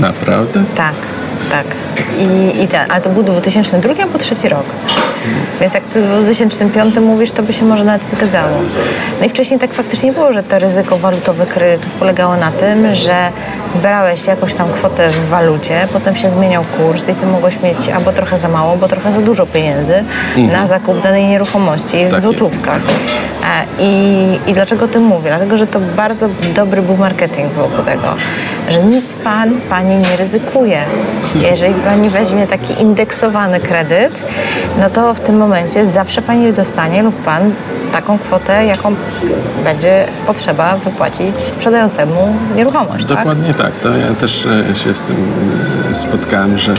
Naprawdę? 0.00 0.64
Tak, 0.74 0.94
tak. 1.50 1.66
I, 2.18 2.62
i 2.62 2.68
ten, 2.68 2.90
ale 2.90 3.00
to 3.00 3.10
był 3.10 3.22
2002 3.22 4.02
albo 4.02 4.18
trzeci 4.18 4.48
rok. 4.48 4.64
Więc 5.60 5.74
jak 5.74 5.84
ty 5.84 6.02
w 6.02 6.06
2005 6.06 6.96
mówisz, 6.96 7.32
to 7.32 7.42
by 7.42 7.52
się 7.52 7.64
może 7.64 7.84
nawet 7.84 8.02
zgadzało. 8.12 8.56
No 9.20 9.26
i 9.26 9.28
wcześniej 9.28 9.60
tak 9.60 9.72
faktycznie 9.72 10.12
było, 10.12 10.32
że 10.32 10.42
to 10.42 10.58
ryzyko 10.58 10.98
walutowe 10.98 11.46
kredytów 11.46 11.92
polegało 11.92 12.36
na 12.36 12.50
tym, 12.50 12.94
że 12.94 13.30
brałeś 13.86 14.26
jakąś 14.26 14.54
tam 14.54 14.68
kwotę 14.72 15.08
w 15.08 15.28
walucie, 15.28 15.88
potem 15.92 16.16
się 16.16 16.30
zmieniał 16.30 16.64
kurs 16.64 17.08
i 17.08 17.14
ty 17.14 17.26
mogłeś 17.26 17.62
mieć 17.62 17.88
albo 17.88 18.12
trochę 18.12 18.38
za 18.38 18.48
mało, 18.48 18.76
bo 18.76 18.88
trochę 18.88 19.12
za 19.12 19.20
dużo 19.20 19.46
pieniędzy 19.46 20.04
na 20.52 20.66
zakup 20.66 21.00
danej 21.00 21.24
nieruchomości 21.24 21.86
w 21.86 21.90
Tak 21.90 22.12
jest. 22.12 22.22
złotówkach. 22.22 22.80
E, 23.44 23.64
I, 23.78 23.90
I 24.46 24.54
dlaczego 24.54 24.84
o 24.84 24.88
tym 24.88 25.02
mówię? 25.02 25.28
Dlatego, 25.30 25.56
że 25.58 25.66
to 25.66 25.80
bardzo 25.80 26.28
dobry 26.54 26.82
był 26.82 26.96
marketing 26.96 27.52
wokół 27.52 27.84
tego, 27.84 28.08
że 28.70 28.82
nic 28.82 29.16
pan, 29.16 29.60
pani 29.70 29.96
nie 29.96 30.16
ryzykuje. 30.18 30.82
Jeżeli 31.50 31.74
pani 31.74 32.08
weźmie 32.08 32.46
taki 32.46 32.82
indeksowany 32.82 33.60
kredyt, 33.60 34.22
no 34.80 34.90
to 34.90 35.14
w 35.14 35.20
tym 35.20 35.36
momencie 35.36 35.86
zawsze 35.86 36.22
pani 36.22 36.52
dostanie 36.52 37.02
lub 37.02 37.14
pan 37.24 37.52
taką 37.96 38.18
kwotę, 38.18 38.66
jaką 38.66 38.94
będzie 39.64 40.06
potrzeba 40.26 40.76
wypłacić 40.76 41.40
sprzedającemu 41.40 42.36
nieruchomość. 42.56 43.06
Tak? 43.06 43.18
Dokładnie 43.18 43.54
tak. 43.54 43.76
To 43.76 43.96
ja 43.96 44.14
też 44.14 44.46
e, 44.46 44.76
się 44.76 44.94
z 44.94 45.02
tym 45.02 45.16
e, 45.90 45.94
spotkałem, 45.94 46.58
że 46.58 46.74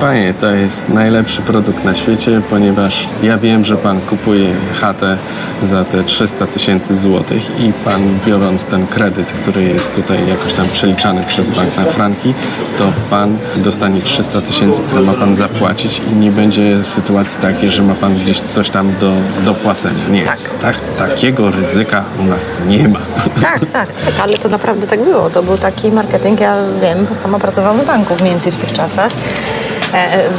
Panie, 0.00 0.34
to 0.40 0.50
jest 0.50 0.88
najlepszy 0.88 1.42
produkt 1.42 1.84
na 1.84 1.94
świecie, 1.94 2.40
ponieważ 2.50 3.08
ja 3.22 3.38
wiem, 3.38 3.64
że 3.64 3.76
Pan 3.76 4.00
kupuje 4.00 4.54
chatę 4.80 5.16
za 5.62 5.84
te 5.84 6.04
300 6.04 6.46
tysięcy 6.46 6.94
złotych 6.96 7.60
i 7.60 7.72
Pan 7.72 8.18
biorąc 8.26 8.64
ten 8.64 8.86
kredyt, 8.86 9.32
który 9.32 9.62
jest 9.62 9.94
tutaj 9.94 10.28
jakoś 10.28 10.52
tam 10.52 10.68
przeliczany 10.68 11.22
przez 11.28 11.50
bank 11.50 11.76
na 11.76 11.84
franki, 11.84 12.34
to 12.78 12.92
Pan 13.10 13.38
dostanie 13.56 14.00
300 14.00 14.40
tysięcy, 14.40 14.80
które 14.86 15.02
ma 15.02 15.12
Pan 15.12 15.34
zapłacić 15.34 16.02
i 16.12 16.16
nie 16.16 16.30
będzie 16.30 16.84
sytuacji 16.84 17.40
takiej, 17.40 17.70
że 17.70 17.82
ma 17.82 17.94
Pan 17.94 18.14
gdzieś 18.14 18.40
coś 18.40 18.70
tam 18.70 18.92
do, 19.00 19.12
do 19.44 19.54
płacenia. 19.54 20.08
Nie, 20.10 20.24
Tak. 20.24 20.38
tak, 20.62 20.80
takiego 20.96 21.50
ryzyka 21.50 22.04
u 22.20 22.24
nas 22.24 22.58
nie 22.68 22.88
ma. 22.88 22.98
Tak, 23.42 23.60
tak, 23.60 23.88
tak, 23.92 24.14
ale 24.22 24.38
to 24.38 24.48
naprawdę 24.48 24.86
tak 24.86 25.04
było. 25.04 25.30
To 25.30 25.42
był 25.42 25.58
taki 25.58 25.90
marketing, 25.90 26.40
ja 26.40 26.56
wiem, 26.82 27.06
bo 27.08 27.14
sama 27.14 27.38
pracowałam 27.38 27.78
w 27.80 27.86
banku 27.86 28.14
mniej 28.20 28.30
więcej 28.30 28.52
w 28.52 28.56
tych 28.58 28.72
czasach, 28.72 29.12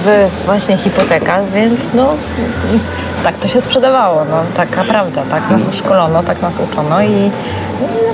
w 0.05 0.29
właśnie 0.45 0.77
hipotekach, 0.77 1.51
więc 1.51 1.79
no 1.93 2.13
tak 3.23 3.37
to 3.37 3.47
się 3.47 3.61
sprzedawało, 3.61 4.25
no 4.25 4.43
taka 4.55 4.83
prawda, 4.83 5.21
tak 5.29 5.51
nas 5.51 5.61
uszkolono, 5.67 6.23
tak 6.23 6.41
nas 6.41 6.59
uczono 6.59 7.01
i 7.01 7.31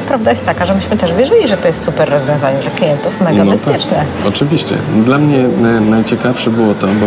prawda 0.07 0.31
jest 0.31 0.45
taka, 0.45 0.65
że 0.65 0.75
myśmy 0.75 0.97
też 0.97 1.13
wierzyli, 1.13 1.47
że 1.47 1.57
to 1.57 1.67
jest 1.67 1.83
super 1.83 2.09
rozwiązanie 2.09 2.59
dla 2.59 2.71
klientów, 2.71 3.21
mega 3.21 3.43
No 3.43 3.51
bezpieczne. 3.51 3.97
Tak, 3.97 4.27
oczywiście. 4.27 4.75
Dla 5.05 5.17
mnie 5.17 5.37
e, 5.37 5.79
najciekawsze 5.79 6.49
było 6.49 6.73
to, 6.73 6.87
bo 6.87 7.05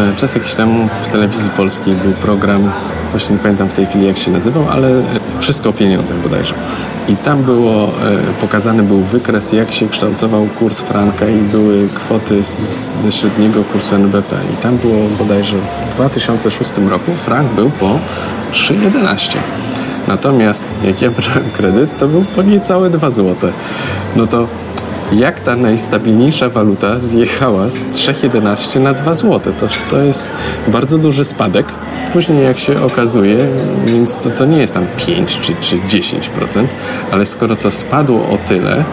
e, 0.00 0.16
czas 0.16 0.34
jakiś 0.34 0.54
temu 0.54 0.88
w 1.02 1.06
telewizji 1.06 1.50
polskiej 1.50 1.94
był 1.94 2.12
program, 2.12 2.72
właśnie 3.10 3.36
nie 3.36 3.42
pamiętam 3.42 3.68
w 3.68 3.72
tej 3.72 3.86
chwili 3.86 4.06
jak 4.06 4.18
się 4.18 4.30
nazywał, 4.30 4.64
ale 4.70 4.88
e, 4.88 5.02
wszystko 5.40 5.68
o 5.68 5.72
pieniądzach 5.72 6.18
bodajże. 6.18 6.54
I 7.08 7.16
tam 7.16 7.42
było 7.42 7.88
e, 7.88 7.90
pokazany 8.40 8.82
był 8.82 9.00
wykres, 9.00 9.52
jak 9.52 9.72
się 9.72 9.88
kształtował 9.88 10.46
kurs 10.58 10.80
franka 10.80 11.28
i 11.28 11.38
były 11.38 11.88
kwoty 11.94 12.44
z, 12.44 12.58
ze 13.02 13.12
średniego 13.12 13.64
kursu 13.64 13.94
NBP. 13.94 14.36
I 14.54 14.62
tam 14.62 14.76
było 14.76 15.08
bodajże 15.18 15.56
w 15.90 15.94
2006 15.94 16.70
roku 16.90 17.14
frank 17.14 17.52
był 17.52 17.70
po 17.70 17.98
3,11. 18.52 19.36
Natomiast 20.08 20.68
jak 20.84 21.02
ja 21.02 21.10
brałem 21.10 21.50
kredyt, 21.50 21.98
to 21.98 22.08
był 22.08 22.24
po 22.24 22.42
niecałe 22.42 22.90
2 22.90 23.10
złote. 23.10 23.52
No 24.16 24.26
to 24.26 24.46
jak 25.12 25.40
ta 25.40 25.56
najstabilniejsza 25.56 26.48
waluta 26.48 26.98
zjechała 26.98 27.70
z 27.70 27.86
3,11 27.86 28.80
na 28.80 28.94
2 28.94 29.14
zł. 29.14 29.52
To, 29.60 29.66
to 29.90 29.98
jest 29.98 30.28
bardzo 30.68 30.98
duży 30.98 31.24
spadek. 31.24 31.66
Później 32.12 32.44
jak 32.44 32.58
się 32.58 32.82
okazuje, 32.82 33.36
więc 33.86 34.16
to, 34.16 34.30
to 34.30 34.44
nie 34.46 34.58
jest 34.58 34.74
tam 34.74 34.86
5 34.96 35.38
czy, 35.40 35.54
czy 35.60 35.76
10%, 35.78 36.66
ale 37.12 37.26
skoro 37.26 37.56
to 37.56 37.70
spadło 37.70 38.18
o 38.28 38.38
tyle, 38.48 38.84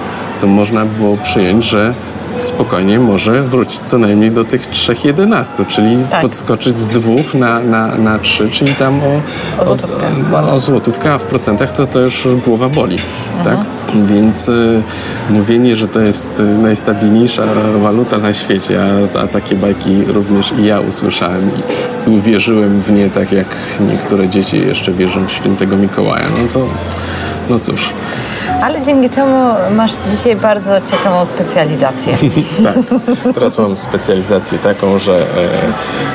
to 0.41 0.47
można 0.47 0.85
było 0.85 1.17
przyjąć, 1.17 1.63
że 1.65 1.93
spokojnie 2.37 2.99
może 2.99 3.41
wrócić 3.43 3.79
co 3.81 3.97
najmniej 3.97 4.31
do 4.31 4.43
tych 4.43 4.69
3,11, 4.69 5.67
czyli 5.67 5.97
Tak. 6.11 6.21
podskoczyć 6.21 6.77
z 6.77 6.87
2 6.87 7.11
na, 7.33 7.59
na, 7.59 7.87
na 7.95 8.19
3, 8.19 8.49
czyli 8.49 8.75
tam 8.75 8.99
o, 9.03 9.21
O 9.61 9.65
złotówkę. 9.65 10.05
o, 10.33 10.51
o 10.53 10.59
złotówkę, 10.59 11.13
a 11.13 11.17
w 11.17 11.23
procentach 11.23 11.71
to, 11.71 11.87
to 11.87 11.99
już 11.99 12.27
głowa 12.45 12.69
boli. 12.69 12.97
Tak? 13.43 13.57
Więc 14.05 14.49
y, 14.49 14.83
mówienie, 15.29 15.75
że 15.75 15.87
to 15.87 15.99
jest 15.99 16.39
y, 16.39 16.43
najstabilniejsza 16.43 17.43
waluta 17.81 18.17
na 18.17 18.33
świecie, 18.33 18.79
a, 19.15 19.19
a 19.19 19.27
takie 19.27 19.55
bajki 19.55 20.03
również 20.07 20.53
i 20.59 20.65
ja 20.65 20.79
usłyszałem 20.79 21.49
i, 22.07 22.09
i 22.09 22.17
uwierzyłem 22.17 22.81
w 22.81 22.91
nie 22.91 23.09
tak 23.09 23.31
jak 23.31 23.47
niektóre 23.89 24.29
dzieci 24.29 24.67
jeszcze 24.67 24.91
wierzą 24.91 25.25
w 25.25 25.31
świętego 25.31 25.77
Mikołaja. 25.77 26.25
No 26.29 26.47
to, 26.53 26.67
no 27.49 27.59
cóż. 27.59 27.93
Ale 28.63 28.81
dzięki 28.81 29.09
temu 29.09 29.53
masz 29.75 29.91
dzisiaj 30.11 30.35
bardzo 30.35 30.81
ciekawą 30.81 31.25
specjalizację. 31.25 32.13
Tak. 32.63 32.75
Teraz 33.35 33.57
mam 33.57 33.77
specjalizację 33.77 34.59
taką, 34.59 34.99
że, 34.99 35.17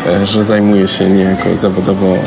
e, 0.07 0.21
e, 0.21 0.27
że 0.27 0.45
zajmuję 0.45 0.89
się 0.89 1.11
niejako 1.11 1.57
zawodowo 1.57 2.07
e, 2.07 2.21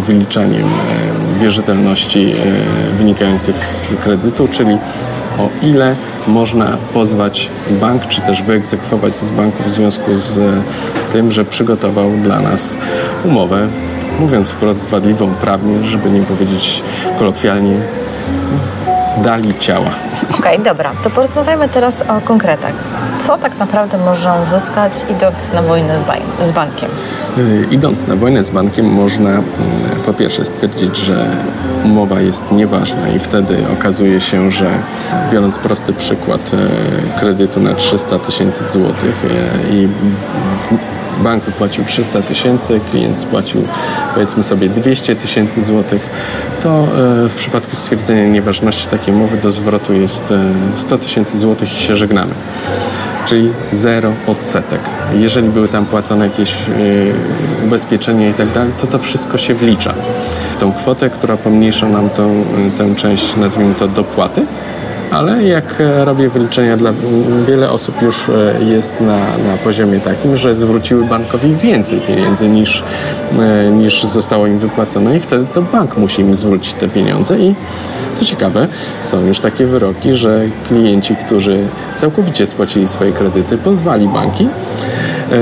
wyliczaniem 0.00 0.64
e, 0.64 1.33
wierzytelności 1.40 2.32
e, 2.32 2.96
wynikających 2.98 3.58
z 3.58 3.94
kredytu, 3.94 4.48
czyli 4.48 4.78
o 5.38 5.48
ile 5.66 5.96
można 6.26 6.76
pozwać 6.94 7.50
bank, 7.70 8.06
czy 8.06 8.20
też 8.20 8.42
wyegzekwować 8.42 9.16
z 9.16 9.30
banku 9.30 9.62
w 9.62 9.70
związku 9.70 10.14
z 10.14 10.38
e, 10.38 10.42
tym, 11.12 11.32
że 11.32 11.44
przygotował 11.44 12.10
dla 12.10 12.40
nas 12.40 12.78
umowę, 13.24 13.68
mówiąc 14.20 14.50
wprost 14.50 14.88
wadliwą 14.88 15.34
prawnie, 15.34 15.86
żeby 15.90 16.10
nie 16.10 16.20
powiedzieć 16.20 16.82
kolokwialnie, 17.18 17.76
dali 19.16 19.54
ciała. 19.58 19.90
Okej, 20.38 20.58
dobra, 20.58 20.90
to 21.04 21.10
porozmawiajmy 21.10 21.68
teraz 21.68 22.02
o 22.02 22.20
konkretach. 22.24 22.72
Co 23.26 23.38
tak 23.38 23.58
naprawdę 23.58 23.98
można 23.98 24.34
uzyskać 24.42 24.92
idąc 25.10 25.52
na 25.52 25.62
wojnę 25.62 26.00
z, 26.00 26.02
baj- 26.02 26.46
z 26.48 26.52
bankiem? 26.52 26.90
Y, 27.38 27.66
Idąc 27.70 28.06
na 28.06 28.16
wojnę 28.16 28.44
z 28.44 28.50
bankiem, 28.50 28.86
można 28.86 29.30
mm, 29.30 29.44
po 30.06 30.12
pierwsze 30.12 30.44
stwierdzić, 30.44 30.96
że 30.96 31.26
umowa 31.84 32.20
jest 32.20 32.52
nieważna 32.52 33.08
i 33.08 33.18
wtedy 33.18 33.56
okazuje 33.78 34.20
się, 34.20 34.50
że 34.50 34.70
biorąc 35.32 35.58
prosty 35.58 35.92
przykład 35.92 36.50
e, 36.54 37.18
kredytu 37.20 37.60
na 37.60 37.74
300 37.74 38.18
tysięcy 38.18 38.64
złotych 38.64 39.24
e, 39.24 39.74
i 39.74 39.88
bank 41.24 41.44
wypłacił 41.44 41.84
300 41.84 42.22
tysięcy, 42.22 42.80
klient 42.90 43.18
spłacił 43.18 43.62
powiedzmy 44.14 44.42
sobie 44.42 44.68
200 44.68 45.16
tysięcy 45.16 45.62
złotych, 45.62 46.10
to 46.62 46.68
e, 46.68 47.28
w 47.28 47.34
przypadku 47.36 47.76
stwierdzenia 47.76 48.26
nieważności 48.28 48.88
takiej 48.88 49.14
umowy 49.14 49.36
do 49.36 49.50
zwrotu 49.50 49.92
jest 49.92 50.24
100 50.74 50.98
tysięcy 50.98 51.38
złotych 51.38 51.74
i 51.74 51.76
się 51.76 51.96
żegnamy. 51.96 52.34
Czyli 53.26 53.52
zero 53.72 54.12
odsetek. 54.26 54.80
Jeżeli 55.14 55.48
były 55.48 55.68
tam 55.68 55.86
płacone 55.86 56.24
jakieś 56.24 56.56
ubezpieczenia 57.64 58.28
i 58.28 58.34
tak 58.34 58.52
dalej, 58.52 58.72
to 58.80 58.86
to 58.86 58.98
wszystko 58.98 59.38
się 59.38 59.54
wlicza 59.54 59.94
w 60.52 60.56
tą 60.56 60.72
kwotę, 60.72 61.10
która 61.10 61.36
pomniejsza 61.36 61.88
nam 61.88 62.10
tą, 62.10 62.44
tę 62.78 62.94
część, 62.94 63.36
nazwijmy 63.36 63.74
to, 63.74 63.88
dopłaty 63.88 64.46
ale 65.14 65.44
jak 65.44 65.80
e, 65.80 66.04
robię 66.04 66.28
wyliczenia 66.28 66.76
dla 66.76 66.92
wiele 67.46 67.70
osób 67.70 68.02
już 68.02 68.28
e, 68.28 68.64
jest 68.64 69.00
na, 69.00 69.18
na 69.18 69.56
poziomie 69.64 70.00
takim, 70.00 70.36
że 70.36 70.54
zwróciły 70.54 71.04
bankowi 71.04 71.54
więcej 71.54 72.00
pieniędzy 72.00 72.48
niż, 72.48 72.82
e, 73.38 73.70
niż 73.70 74.04
zostało 74.04 74.46
im 74.46 74.58
wypłacone 74.58 75.16
i 75.16 75.20
wtedy 75.20 75.46
to 75.52 75.62
bank 75.62 75.96
musi 75.96 76.22
im 76.22 76.34
zwrócić 76.34 76.74
te 76.74 76.88
pieniądze. 76.88 77.38
I 77.38 77.54
co 78.14 78.24
ciekawe, 78.24 78.68
są 79.00 79.26
już 79.26 79.40
takie 79.40 79.66
wyroki, 79.66 80.14
że 80.14 80.40
klienci, 80.68 81.16
którzy 81.16 81.58
całkowicie 81.96 82.46
spłacili 82.46 82.88
swoje 82.88 83.12
kredyty, 83.12 83.58
pozwali 83.58 84.08
banki 84.08 84.48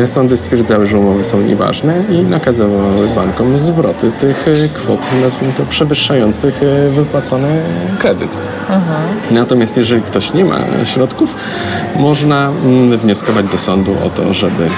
sądy 0.07 0.37
stwierdzały, 0.37 0.87
że 0.87 0.99
umowy 0.99 1.25
są 1.25 1.41
nieważne 1.41 1.95
i 2.11 2.19
nakazywały 2.19 3.09
bankom 3.15 3.59
zwroty 3.59 4.11
tych 4.21 4.49
e, 4.49 4.69
kwot, 4.75 5.01
nazwijmy 5.23 5.55
to, 5.55 5.63
przewyższających 5.67 6.63
e, 6.63 6.91
wypłacony 6.91 7.49
kredyt. 7.99 8.31
Mhm. 8.61 9.03
Natomiast 9.31 9.77
jeżeli 9.77 10.03
ktoś 10.03 10.35
nie 10.35 10.45
ma 10.45 10.59
środków, 10.85 11.37
można 11.97 12.51
mm, 12.65 12.99
wnioskować 12.99 13.47
do 13.47 13.59
sądu 13.59 13.97
o 14.07 14.11
to, 14.11 14.33
żeby 14.33 14.69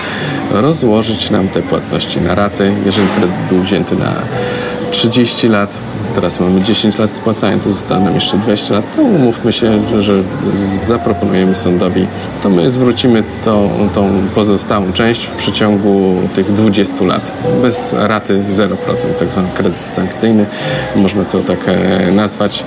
rozłożyć 0.53 1.31
nam 1.31 1.49
te 1.49 1.63
płatności 1.63 2.21
na 2.21 2.35
raty. 2.35 2.73
Jeżeli 2.87 3.09
kredyt 3.09 3.37
był 3.51 3.61
wzięty 3.61 3.97
na 3.97 4.13
30 4.91 5.49
lat, 5.49 5.77
teraz 6.15 6.41
mamy 6.41 6.63
10 6.63 6.99
lat 6.99 7.11
spłacania, 7.11 7.59
to 7.59 7.73
zostaną 7.73 8.05
nam 8.05 8.15
jeszcze 8.15 8.39
20 8.39 8.75
lat, 8.75 8.97
to 8.97 9.03
umówmy 9.03 9.53
się, 9.53 9.83
że, 9.91 10.03
że 10.03 10.23
zaproponujemy 10.87 11.55
sądowi, 11.55 12.07
to 12.43 12.51
my 12.51 12.71
zwrócimy 12.71 13.23
tą, 13.45 13.71
tą 13.95 14.11
pozostałą 14.35 14.93
część 14.93 15.27
w 15.27 15.33
przeciągu 15.33 16.15
tych 16.35 16.53
20 16.53 17.05
lat, 17.05 17.33
bez 17.63 17.93
raty 17.93 18.43
0%, 18.51 18.69
tak 19.19 19.31
zwany 19.31 19.49
kredyt 19.55 19.75
sankcyjny, 19.89 20.47
można 20.97 21.25
to 21.25 21.41
tak 21.41 21.59
e, 21.67 22.13
nazwać, 22.13 22.65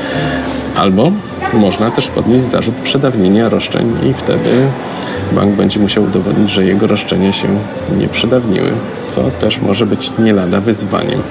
albo 0.75 1.12
można 1.54 1.92
też 1.92 2.08
podnieść 2.08 2.46
zarzut 2.46 2.75
przedawnienia 2.75 3.50
roszczeń 3.50 3.96
i 4.10 4.13
wtedy 4.13 4.50
bank 5.32 5.56
będzie 5.56 5.80
musiał 5.80 6.04
udowodnić, 6.04 6.50
że 6.50 6.66
jego 6.66 6.88
roszczenia 6.88 7.34
się 7.34 7.48
nie 7.98 8.08
przedawniły, 8.08 8.72
co 9.08 9.24
też 9.39 9.62
może 9.62 9.86
być 9.86 10.12
nie 10.20 10.34
lada 10.34 10.62
wyzwaniem. 10.62 11.22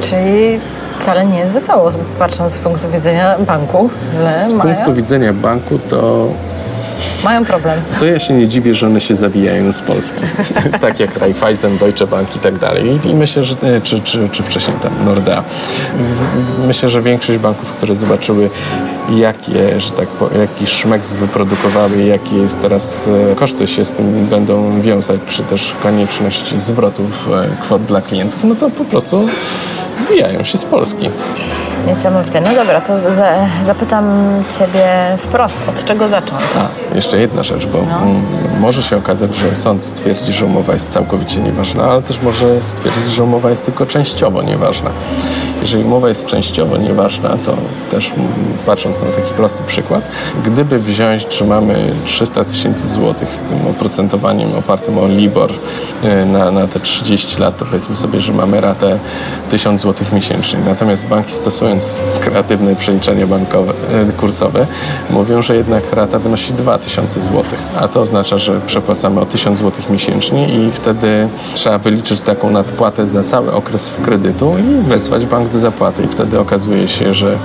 Czyli 0.00 0.60
wcale 0.98 1.26
nie 1.26 1.38
jest 1.38 1.52
wesoło, 1.52 1.90
patrząc 2.18 2.52
z 2.52 2.58
punktu 2.58 2.88
widzenia 2.88 3.38
banku. 3.38 3.90
z 4.46 4.52
mają... 4.52 4.74
punktu 4.74 4.94
widzenia 4.94 5.32
banku 5.32 5.78
to 5.78 6.28
mają 7.24 7.44
problem. 7.44 7.80
To 7.98 8.06
ja 8.06 8.18
się 8.18 8.34
nie 8.34 8.48
dziwię, 8.48 8.74
że 8.74 8.86
one 8.86 9.00
się 9.00 9.16
zabijają 9.16 9.72
z 9.72 9.80
Polski. 9.80 10.22
tak 10.80 11.00
jak 11.00 11.16
Raiffeisen, 11.16 11.78
Deutsche 11.78 12.06
Bank 12.06 12.36
i 12.36 12.38
tak 12.38 12.58
dalej. 12.58 13.00
I, 13.04 13.14
myślę, 13.14 13.42
że 13.42 13.54
e, 13.62 13.80
czy, 13.80 14.00
czy, 14.00 14.28
czy 14.28 14.42
wcześniej 14.42 14.76
tam 14.76 15.04
Nordea. 15.04 15.44
Myślę, 16.66 16.88
że 16.88 17.02
większość 17.02 17.38
banków, 17.38 17.72
które 17.72 17.94
zobaczyły, 17.94 18.50
jakie, 19.10 19.80
że 19.80 19.90
tak 19.90 20.08
po, 20.08 20.30
jaki 20.38 20.66
szmeks 20.66 21.12
wyprodukowały, 21.12 22.02
jakie 22.02 22.36
jest 22.36 22.62
teraz 22.62 23.08
e, 23.32 23.34
koszty 23.34 23.66
się 23.66 23.84
z 23.84 23.92
tym 23.92 24.26
będą 24.26 24.80
wiązać, 24.80 25.20
czy 25.28 25.42
też 25.42 25.74
konieczność 25.82 26.54
zwrotów 26.54 27.28
e, 27.28 27.62
kwot 27.62 27.84
dla 27.84 28.00
klientów, 28.00 28.44
no 28.44 28.54
to 28.54 28.70
po 28.70 28.84
prostu 28.84 29.28
zwijają 29.96 30.42
się 30.42 30.58
z 30.58 30.64
Polski. 30.64 31.10
Niesamowite. 31.86 32.40
No 32.40 32.54
dobra, 32.54 32.80
to 32.80 33.10
za, 33.10 33.34
zapytam 33.64 34.04
Ciebie 34.58 35.16
wprost, 35.18 35.68
od 35.68 35.84
czego 35.84 36.08
zacząć? 36.08 36.42
A, 36.58 36.94
jeszcze 36.94 37.18
jedna 37.18 37.42
rzecz, 37.42 37.66
bo 37.66 37.78
no. 37.78 38.00
może 38.60 38.82
się 38.82 38.96
okazać, 38.96 39.36
że 39.36 39.56
sąd 39.56 39.84
stwierdzi, 39.84 40.32
że 40.32 40.46
umowa 40.46 40.72
jest 40.72 40.92
całkowicie 40.92 41.40
nieważna, 41.40 41.84
ale 41.84 42.02
też 42.02 42.22
może 42.22 42.62
stwierdzić, 42.62 43.10
że 43.10 43.24
umowa 43.24 43.50
jest 43.50 43.64
tylko 43.64 43.86
częściowo 43.86 44.42
nieważna. 44.42 44.90
Jeżeli 45.60 45.84
umowa 45.84 46.08
jest 46.08 46.26
częściowo 46.26 46.76
nieważna, 46.76 47.28
to 47.28 47.56
też 47.90 48.12
patrząc 48.66 49.02
na 49.02 49.08
taki 49.08 49.34
prosty 49.36 49.62
przykład, 49.66 50.08
gdyby 50.44 50.78
wziąć, 50.78 51.34
że 51.38 51.44
mamy 51.44 51.92
300 52.04 52.44
tysięcy 52.44 52.88
złotych 52.88 53.34
z 53.34 53.42
tym 53.42 53.66
oprocentowaniem 53.66 54.48
opartym 54.58 54.98
o 54.98 55.08
LIBOR 55.08 55.52
e, 56.02 56.24
na, 56.24 56.50
na 56.50 56.66
te 56.66 56.80
30 56.80 57.40
lat, 57.40 57.56
to 57.56 57.64
powiedzmy 57.64 57.96
sobie, 57.96 58.20
że 58.20 58.32
mamy 58.32 58.60
ratę 58.60 58.98
1000 59.50 59.80
złotych 59.80 60.12
miesięcznie. 60.12 60.58
Natomiast 60.66 61.06
banki 61.06 61.34
stosując 61.80 62.20
kreatywne 62.20 62.76
przeliczenie 62.76 63.26
bankowe, 63.26 63.72
e, 63.72 64.12
kursowe, 64.12 64.66
mówią, 65.10 65.42
że 65.42 65.56
jednak 65.56 65.92
rata 65.92 66.18
wynosi 66.18 66.52
2000 66.52 67.20
złotych, 67.20 67.58
a 67.80 67.88
to 67.88 68.00
oznacza, 68.00 68.38
że 68.38 68.60
przepłacamy 68.66 69.20
o 69.20 69.26
1000 69.26 69.58
złotych 69.58 69.90
miesięcznie 69.90 70.48
i 70.48 70.72
wtedy 70.72 71.28
trzeba 71.54 71.78
wyliczyć 71.78 72.20
taką 72.20 72.50
nadpłatę 72.50 73.06
za 73.06 73.22
cały 73.22 73.52
okres 73.52 73.98
kredytu 74.04 74.54
i 74.58 74.88
wezwać 74.88 75.26
bank 75.26 75.48
do 75.48 75.58
zapłaty. 75.58 76.02
I 76.02 76.08
wtedy 76.08 76.40
okazuje 76.40 76.88
się, 76.88 77.14
że 77.14 77.38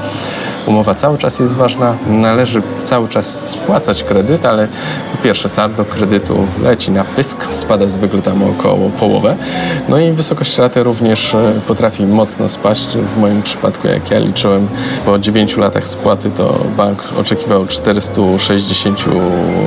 umowa 0.67 0.95
cały 0.95 1.17
czas 1.17 1.39
jest 1.39 1.55
ważna, 1.55 1.95
należy 2.07 2.61
cały 2.83 3.07
czas 3.07 3.49
spłacać 3.49 4.03
kredyt, 4.03 4.45
ale 4.45 4.67
po 5.11 5.23
pierwsze 5.23 5.49
saldo 5.49 5.85
kredytu 5.85 6.47
leci 6.63 6.91
na 6.91 7.03
pysk, 7.03 7.53
spada 7.53 7.85
zwykle 7.85 8.21
tam 8.21 8.43
około 8.43 8.89
połowę, 8.89 9.35
no 9.89 9.99
i 9.99 10.11
wysokość 10.11 10.57
raty 10.57 10.83
również 10.83 11.35
e, 11.35 11.53
potrafi 11.67 12.05
mocno 12.05 12.49
spaść. 12.49 12.97
W 12.97 13.17
moim 13.17 13.41
przypadku, 13.41 13.87
jak 13.87 14.11
ja 14.11 14.19
liczyłem, 14.19 14.67
po 15.05 15.19
9 15.19 15.57
latach 15.57 15.87
spłaty 15.87 16.31
to 16.31 16.59
bank 16.77 17.03
oczekiwał 17.19 17.67
460 17.67 19.05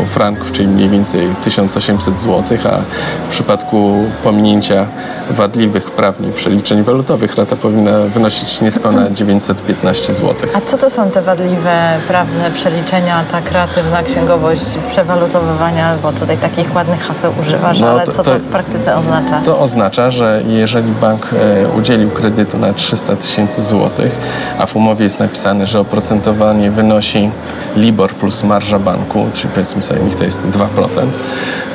franków, 0.07 0.53
czyli 0.53 0.69
mniej 0.69 0.89
więcej 0.89 1.29
1800 1.43 2.19
zł, 2.19 2.59
a 2.65 2.79
w 3.27 3.31
przypadku 3.31 4.05
pominięcia 4.25 4.87
wadliwych 5.31 5.91
prawnie 5.91 6.29
przeliczeń 6.33 6.83
walutowych 6.83 7.35
rata 7.35 7.57
powinna 7.57 7.99
wynosić 7.99 8.61
niespełna 8.61 9.11
915 9.11 10.15
zł. 10.15 10.49
A 10.55 10.61
co 10.61 10.79
to 10.79 10.90
są 10.91 11.11
te 11.11 11.23
wadliwe 11.23 11.99
prawne 12.09 12.51
przeliczenia, 12.51 13.25
ta 13.33 13.41
kreatywna 13.41 14.03
księgowość, 14.03 14.65
przewalutowywania, 14.89 15.95
bo 16.03 16.13
tutaj 16.13 16.39
takich 16.39 16.75
ładnych 16.75 17.03
haseł 17.03 17.33
używasz, 17.41 17.79
no, 17.79 17.89
ale 17.89 18.05
co 18.05 18.13
to, 18.13 18.23
to, 18.23 18.39
w 18.39 18.43
praktyce 18.43 18.97
oznacza? 18.97 19.41
To 19.45 19.59
oznacza, 19.61 20.11
że 20.11 20.43
jeżeli 20.47 20.93
bank 20.93 21.29
e, 21.33 21.69
udzielił 21.69 22.11
kredytu 22.11 22.59
na 22.59 22.73
300 22.73 23.17
tysięcy 23.17 23.63
złotych, 23.63 24.19
a 24.59 24.67
w 24.67 24.77
umowie 24.77 25.05
jest 25.05 25.21
napisane, 25.21 25.67
że 25.67 25.81
oprocentowanie 25.81 26.71
wynosi 26.71 27.31
LIBOR 27.77 28.15
plus 28.15 28.45
marża 28.45 28.79
banku, 28.79 29.27
czyli 29.35 29.49
powiedzmy 29.55 29.83
sobie, 29.83 30.01
niech 30.01 30.15
to 30.15 30.25
jest 30.25 30.47
2%, 30.47 31.07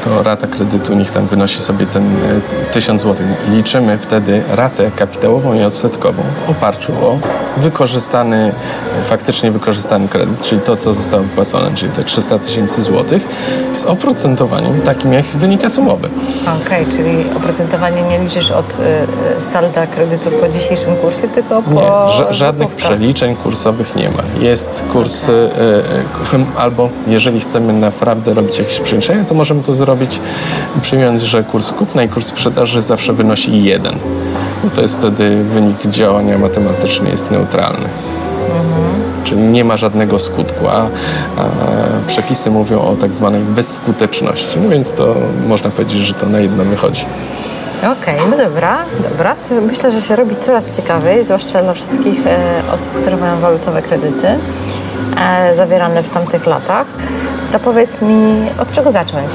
to 0.06 0.24
rata 0.24 0.48
kredytu 0.48 0.94
niech 0.94 1.12
tam 1.12 1.28
wynosi 1.28 1.62
sobie 1.62 1.86
ten 1.86 2.18
1000 2.72 3.02
e, 3.02 3.04
zł. 3.04 3.28
Liczymy 3.50 3.98
wtedy 3.98 4.44
ratę 4.52 4.92
kapitałową 4.92 5.54
i 5.54 5.64
odsetkową 5.64 6.24
w 6.46 6.50
oparciu 6.50 6.94
o 6.94 7.20
wykorzystany, 7.58 8.52
e, 9.00 9.04
faktycznie 9.04 9.52
wykorzystany 9.52 10.08
kredyt, 10.08 10.42
czyli 10.42 10.62
to, 10.62 10.76
co 10.76 10.94
zostało 10.94 11.24
wypłacone, 11.24 11.76
czyli 11.76 11.92
te 11.92 12.04
300 12.04 12.40
tysięcy 12.40 12.82
złotych 12.82 13.28
z 13.72 13.84
oprocentowaniem 13.84 14.82
takim, 14.82 15.14
jak 15.14 15.26
wynika 15.26 15.70
z 15.70 15.78
umowy. 15.78 16.10
Okej, 16.42 16.84
okay, 16.84 16.98
czyli 16.98 17.26
oprocentowanie 17.38 18.02
nie 18.02 18.20
liczysz 18.20 18.52
od 18.52 18.80
y, 19.38 19.42
salda 19.42 19.88
kredytu 19.88 20.30
po 20.32 20.50
dzisiejszym 20.50 20.96
kursie, 20.96 21.28
tylko 21.28 21.62
po 21.62 21.72
Nie, 21.72 22.34
żadnych 22.34 22.76
przeliczeń 22.76 23.36
kursowych 23.36 23.96
nie 23.96 24.10
ma. 24.10 24.24
Jest 24.40 24.84
kurs 24.92 25.24
okay. 25.24 25.36
y, 25.36 26.36
y, 26.36 26.58
albo 26.58 26.90
jeżeli 27.08 27.40
chcemy 27.40 27.74
naprawdę 27.74 28.34
robić 28.34 28.60
jakieś 28.60 28.80
przeliczenia, 28.80 29.26
to 29.26 29.36
możemy 29.36 29.64
to 29.64 29.74
zrobić 29.74 29.95
przyjmując, 30.82 31.24
że 31.24 31.44
kurs 31.44 31.74
kupna 31.74 32.04
i 32.04 32.10
kurs 32.10 32.28
sprzedaży 32.28 32.82
zawsze 32.82 33.14
wynosi 33.14 33.64
jeden. 33.64 33.96
Bo 34.64 34.70
to 34.70 34.82
jest 34.82 34.98
wtedy 34.98 35.44
wynik 35.44 35.88
działania 35.88 36.38
matematyczny 36.38 37.10
jest 37.10 37.32
neutralny. 37.32 37.90
Czyli 39.24 39.42
nie 39.42 39.64
ma 39.64 39.78
żadnego 39.78 40.20
skutku, 40.20 40.68
a, 40.68 40.72
a 40.72 40.88
przepisy 42.08 42.52
mówią 42.52 42.82
o 42.82 42.96
tak 42.96 43.16
zwanej 43.16 43.42
bezskuteczności. 43.42 44.60
No 44.64 44.70
więc 44.70 44.94
to 44.94 45.16
można 45.48 45.70
powiedzieć, 45.70 46.02
że 46.02 46.14
to 46.14 46.26
na 46.26 46.40
jedno 46.40 46.64
wychodzi. 46.64 47.06
Okej, 47.80 48.16
okay, 48.16 48.30
no 48.32 48.38
dobra, 48.38 48.78
dobra. 49.10 49.36
To 49.50 49.56
myślę, 49.62 49.92
że 49.92 50.02
się 50.02 50.16
robi 50.16 50.36
coraz 50.36 50.72
ciekawiej, 50.72 51.24
zwłaszcza 51.24 51.64
dla 51.64 51.74
wszystkich 51.74 52.28
e, 52.28 52.62
osób, 52.74 52.94
które 52.94 53.18
mają 53.18 53.40
walutowe 53.40 53.82
kredyty 53.82 54.28
e, 55.22 55.56
zawierane 55.56 56.04
w 56.04 56.10
tamtych 56.10 56.46
latach. 56.46 56.88
To 57.56 57.60
powiedz 57.60 58.02
mi, 58.02 58.50
od 58.60 58.72
czego 58.72 58.92
zacząć? 58.92 59.32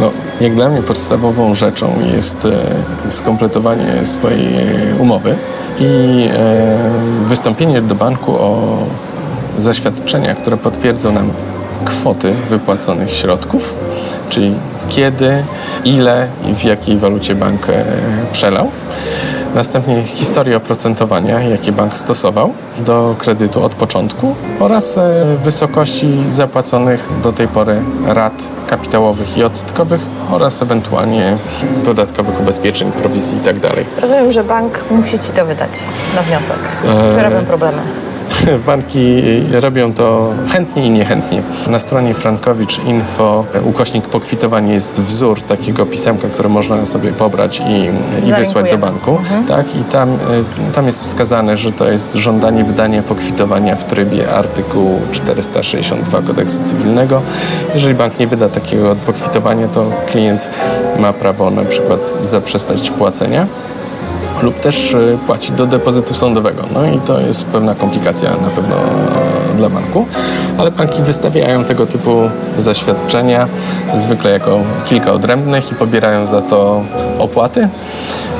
No, 0.00 0.10
jak 0.40 0.54
dla 0.54 0.68
mnie 0.68 0.82
podstawową 0.82 1.54
rzeczą 1.54 1.92
jest 2.14 2.44
e, 2.44 3.12
skompletowanie 3.12 4.04
swojej 4.04 4.54
umowy 4.98 5.36
i 5.80 5.84
e, 6.32 6.78
wystąpienie 7.24 7.82
do 7.82 7.94
banku 7.94 8.32
o 8.32 8.78
zaświadczenia, 9.58 10.34
które 10.34 10.56
potwierdzą 10.56 11.12
nam 11.12 11.30
kwoty 11.84 12.32
wypłaconych 12.50 13.10
środków, 13.10 13.74
czyli 14.28 14.54
kiedy, 14.88 15.44
ile 15.84 16.28
i 16.46 16.54
w 16.54 16.64
jakiej 16.64 16.98
walucie 16.98 17.34
bank 17.34 17.68
e, 17.68 17.84
przelał. 18.32 18.70
Następnie 19.54 20.02
historię 20.02 20.56
oprocentowania, 20.56 21.40
jakie 21.40 21.72
bank 21.72 21.96
stosował 21.96 22.52
do 22.78 23.14
kredytu 23.18 23.64
od 23.64 23.74
początku 23.74 24.34
oraz 24.60 24.98
e, 24.98 25.24
wysokości 25.44 26.08
zapłaconych 26.28 27.08
do 27.22 27.32
tej 27.32 27.48
pory 27.48 27.82
rat 28.06 28.48
kapitałowych 28.66 29.36
i 29.36 29.44
odsetkowych 29.44 30.00
oraz 30.30 30.62
ewentualnie 30.62 31.36
dodatkowych 31.84 32.40
ubezpieczeń, 32.40 32.92
prowizji 32.92 33.36
itd. 33.36 33.68
Tak 33.68 34.00
Rozumiem, 34.00 34.32
że 34.32 34.44
bank 34.44 34.84
musi 34.90 35.18
Ci 35.18 35.30
to 35.32 35.46
wydać 35.46 35.70
na 36.16 36.22
wniosek. 36.22 36.58
Czy 37.12 37.22
robią 37.22 37.46
problemy? 37.46 37.82
Banki 38.66 39.22
robią 39.52 39.92
to 39.92 40.32
chętnie 40.48 40.86
i 40.86 40.90
niechętnie. 40.90 41.42
Na 41.66 41.78
stronie 41.78 42.14
Frankowicz 42.14 42.78
Info 42.78 43.44
ukośnik 43.64 44.08
pokwitowanie 44.08 44.72
jest 44.72 45.00
wzór 45.00 45.42
takiego 45.42 45.86
pisemka, 45.86 46.28
które 46.28 46.48
można 46.48 46.86
sobie 46.86 47.12
pobrać 47.12 47.60
i, 47.60 48.28
i 48.28 48.32
wysłać 48.32 48.70
do 48.70 48.78
banku. 48.78 49.10
Mhm. 49.16 49.44
Tak? 49.44 49.76
I 49.76 49.84
tam, 49.84 50.12
y, 50.12 50.16
tam 50.74 50.86
jest 50.86 51.00
wskazane, 51.00 51.56
że 51.56 51.72
to 51.72 51.90
jest 51.90 52.14
żądanie 52.14 52.64
wydania 52.64 53.02
pokwitowania 53.02 53.76
w 53.76 53.84
trybie 53.84 54.34
artykułu 54.34 55.00
462 55.12 56.22
kodeksu 56.22 56.62
cywilnego. 56.62 57.22
Jeżeli 57.74 57.94
bank 57.94 58.18
nie 58.18 58.26
wyda 58.26 58.48
takiego 58.48 58.96
pokwitowania, 58.96 59.68
to 59.68 59.84
klient 60.06 60.48
ma 60.98 61.12
prawo 61.12 61.50
na 61.50 61.64
przykład 61.64 62.12
zaprzestać 62.22 62.90
płacenia 62.90 63.46
lub 64.42 64.60
też 64.60 64.94
e, 64.94 65.18
płacić 65.26 65.50
do 65.50 65.66
depozytu 65.66 66.14
sądowego. 66.14 66.62
No 66.74 66.86
i 66.86 66.98
to 66.98 67.20
jest 67.20 67.44
pewna 67.44 67.74
komplikacja 67.74 68.30
na 68.30 68.50
pewno 68.56 68.76
dla 69.56 69.68
banku, 69.68 70.06
ale 70.58 70.70
banki 70.70 71.02
wystawiają 71.02 71.64
tego 71.64 71.86
typu 71.86 72.30
zaświadczenia 72.58 73.48
zwykle 73.94 74.30
jako 74.30 74.58
kilka 74.84 75.12
odrębnych 75.12 75.72
i 75.72 75.74
pobierają 75.74 76.26
za 76.26 76.42
to 76.42 76.82
opłaty. 77.24 77.68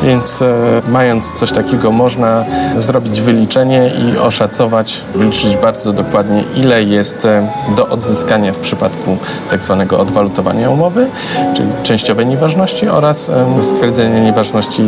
Więc 0.02 0.42
e, 0.42 0.54
mając 0.88 1.32
coś 1.32 1.52
takiego, 1.52 1.92
można 1.92 2.44
zrobić 2.76 3.20
wyliczenie 3.20 3.90
i 3.94 4.18
oszacować, 4.18 5.00
wyliczyć 5.14 5.56
bardzo 5.56 5.92
dokładnie, 5.92 6.44
ile 6.56 6.82
jest 6.82 7.24
e, 7.24 7.48
do 7.76 7.88
odzyskania 7.88 8.52
w 8.52 8.58
przypadku 8.58 9.16
tak 9.50 9.62
zwanego 9.62 9.98
odwalutowania 9.98 10.70
umowy, 10.70 11.06
czyli 11.54 11.68
częściowej 11.82 12.26
nieważności 12.26 12.88
oraz 12.88 13.28
e, 13.28 13.64
stwierdzenia 13.64 14.24
nieważności 14.24 14.82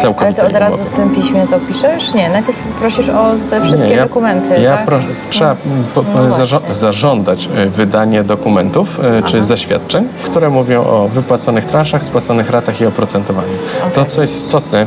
całkowitej 0.00 0.44
Ale 0.44 0.50
to 0.52 0.56
od 0.56 0.62
razu 0.62 0.84
w 0.84 0.96
tym 0.96 1.14
piśmie 1.14 1.46
to 1.46 1.58
piszesz? 1.60 2.14
Nie, 2.14 2.28
najpierw 2.28 2.58
prosisz 2.80 3.08
o 3.08 3.32
te 3.50 3.60
wszystkie 3.60 3.88
Nie, 3.88 3.94
ja, 3.94 4.02
dokumenty, 4.02 4.60
ja 4.60 4.76
tak? 4.76 4.86
proszę, 4.86 5.06
trzeba 5.30 5.56
po, 5.94 6.04
no 6.14 6.30
zarzo 6.30 6.60
zażądać 6.70 7.48
wydanie 7.66 8.24
dokumentów 8.24 9.00
Aha. 9.00 9.28
czy 9.28 9.44
zaświadczeń, 9.44 10.08
które 10.24 10.50
mówią 10.50 10.84
o 10.84 11.08
wypłaconych 11.08 11.64
transzach, 11.64 12.04
spłaconych 12.04 12.50
ratach 12.50 12.80
i 12.80 12.86
oprocentowaniu. 12.86 13.35
Okay. 13.38 13.90
To, 13.92 14.04
co 14.04 14.20
jest 14.22 14.36
istotne, 14.36 14.86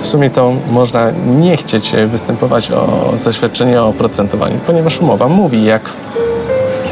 w 0.00 0.06
sumie 0.06 0.30
to 0.30 0.52
można 0.70 1.10
nie 1.26 1.56
chcieć 1.56 1.92
występować 2.06 2.70
o 2.70 3.12
zaświadczenie 3.14 3.82
o 3.82 3.88
oprocentowaniu, 3.88 4.58
ponieważ 4.66 5.00
umowa 5.00 5.28
mówi, 5.28 5.64
jak 5.64 5.82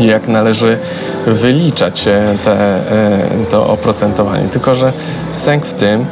jak 0.00 0.28
należy 0.28 0.78
wyliczać 1.26 2.08
e, 2.08 2.34
te, 2.44 2.52
e, 2.52 3.28
to 3.50 3.66
oprocentowanie. 3.66 4.48
Tylko, 4.48 4.74
że 4.74 4.92
sęk 5.32 5.66
w 5.66 5.74
tym, 5.74 6.04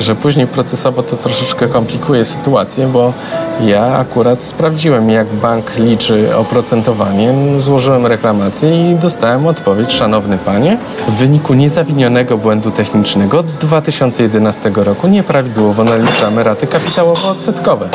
że 0.00 0.14
później 0.14 0.46
procesowo 0.46 1.02
to 1.02 1.16
troszeczkę 1.16 1.68
komplikuje 1.68 2.24
sytuację, 2.24 2.86
bo 2.86 3.12
ja 3.60 3.84
akurat 3.84 4.42
sprawdziłem, 4.42 5.10
jak 5.10 5.26
bank 5.26 5.76
liczy 5.78 6.36
oprocentowanie, 6.36 7.34
złożyłem 7.56 8.06
reklamację 8.06 8.92
i 8.92 8.94
dostałem 8.94 9.46
odpowiedź, 9.46 9.92
szanowny 9.92 10.38
panie, 10.38 10.78
w 11.08 11.12
wyniku 11.12 11.54
niezawinionego 11.54 12.38
błędu 12.38 12.70
technicznego 12.70 13.38
od 13.38 13.46
2011 13.46 14.70
roku 14.74 15.08
nieprawidłowo 15.08 15.84
naliczamy 15.84 16.42
raty 16.42 16.66
kapitałowo-odsetkowe. 16.66 17.88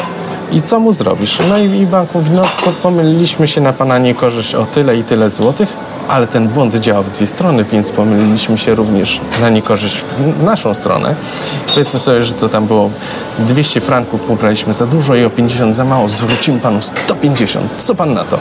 I 0.52 0.62
co 0.62 0.80
mu 0.80 0.92
zrobisz? 0.92 1.40
No 1.50 1.58
i, 1.58 1.86
bank 1.86 2.16
mówi, 2.16 2.32
no 2.32 2.44
pomyliliśmy 2.84 3.48
się 3.48 3.62
na 3.62 3.74
pana 3.74 3.98
niekorzyść 3.98 4.56
o 4.56 4.66
tyle 4.66 4.98
i 4.98 5.04
tyle 5.04 5.30
złotych, 5.30 5.74
ale 6.08 6.28
ten 6.28 6.48
błąd 6.48 6.76
działa 6.76 7.02
w 7.02 7.12
dwie 7.12 7.28
strony, 7.28 7.64
więc 7.64 7.92
pomyliliśmy 7.92 8.58
się 8.58 8.76
również 8.76 9.22
na 9.42 9.50
niekorzyść 9.50 9.98
w 9.98 10.44
naszą 10.44 10.74
stronę. 10.74 11.16
Powiedzmy 11.74 12.00
sobie, 12.00 12.26
że 12.26 12.34
to 12.34 12.50
tam 12.50 12.68
było 12.68 12.90
200 13.40 13.82
franków, 13.82 14.22
pobraliśmy 14.22 14.74
za 14.74 14.86
dużo 14.86 15.16
i 15.16 15.26
o 15.26 15.30
50 15.30 15.76
za 15.76 15.86
mało, 15.86 16.10
zwrócimy 16.10 16.60
panu 16.60 16.82
150. 16.82 17.66
Co 17.78 17.96
pan 17.96 18.14
na 18.14 18.24
to? 18.24 18.38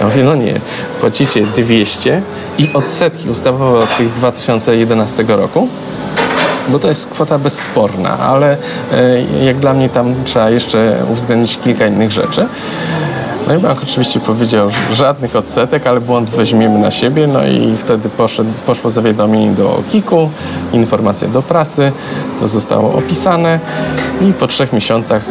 Ja 0.00 0.06
mówię, 0.06 0.24
no 0.24 0.34
nie, 0.34 0.60
płacicie 1.00 1.46
200 1.46 2.22
i 2.58 2.72
odsetki 2.74 3.30
ustawowe 3.30 3.78
od 3.78 3.96
tych 3.96 4.12
2011 4.12 5.24
roku 5.28 5.68
bo 6.68 6.78
to 6.78 6.88
jest 6.88 7.10
kwota 7.10 7.38
bezsporna, 7.38 8.18
ale 8.18 8.56
e, 8.92 9.44
jak 9.44 9.58
dla 9.58 9.74
mnie 9.74 9.88
tam 9.88 10.14
trzeba 10.24 10.50
jeszcze 10.50 10.96
uwzględnić 11.10 11.58
kilka 11.64 11.86
innych 11.86 12.12
rzeczy. 12.12 12.46
No 13.46 13.54
i 13.54 13.58
bank 13.58 13.82
oczywiście 13.82 14.20
powiedział, 14.20 14.70
że 14.70 14.94
żadnych 14.94 15.36
odsetek, 15.36 15.86
ale 15.86 16.00
błąd 16.00 16.30
weźmiemy 16.30 16.78
na 16.78 16.90
siebie. 16.90 17.26
No 17.26 17.46
i 17.46 17.76
wtedy 17.76 18.08
poszedł, 18.08 18.50
poszło 18.66 18.90
zawiadomienie 18.90 19.50
do 19.50 19.82
KIK-u, 19.88 20.30
informacja 20.72 21.28
do 21.28 21.42
prasy, 21.42 21.92
to 22.40 22.48
zostało 22.48 22.94
opisane 22.94 23.60
i 24.20 24.32
po 24.32 24.46
trzech 24.46 24.72
miesiącach 24.72 25.22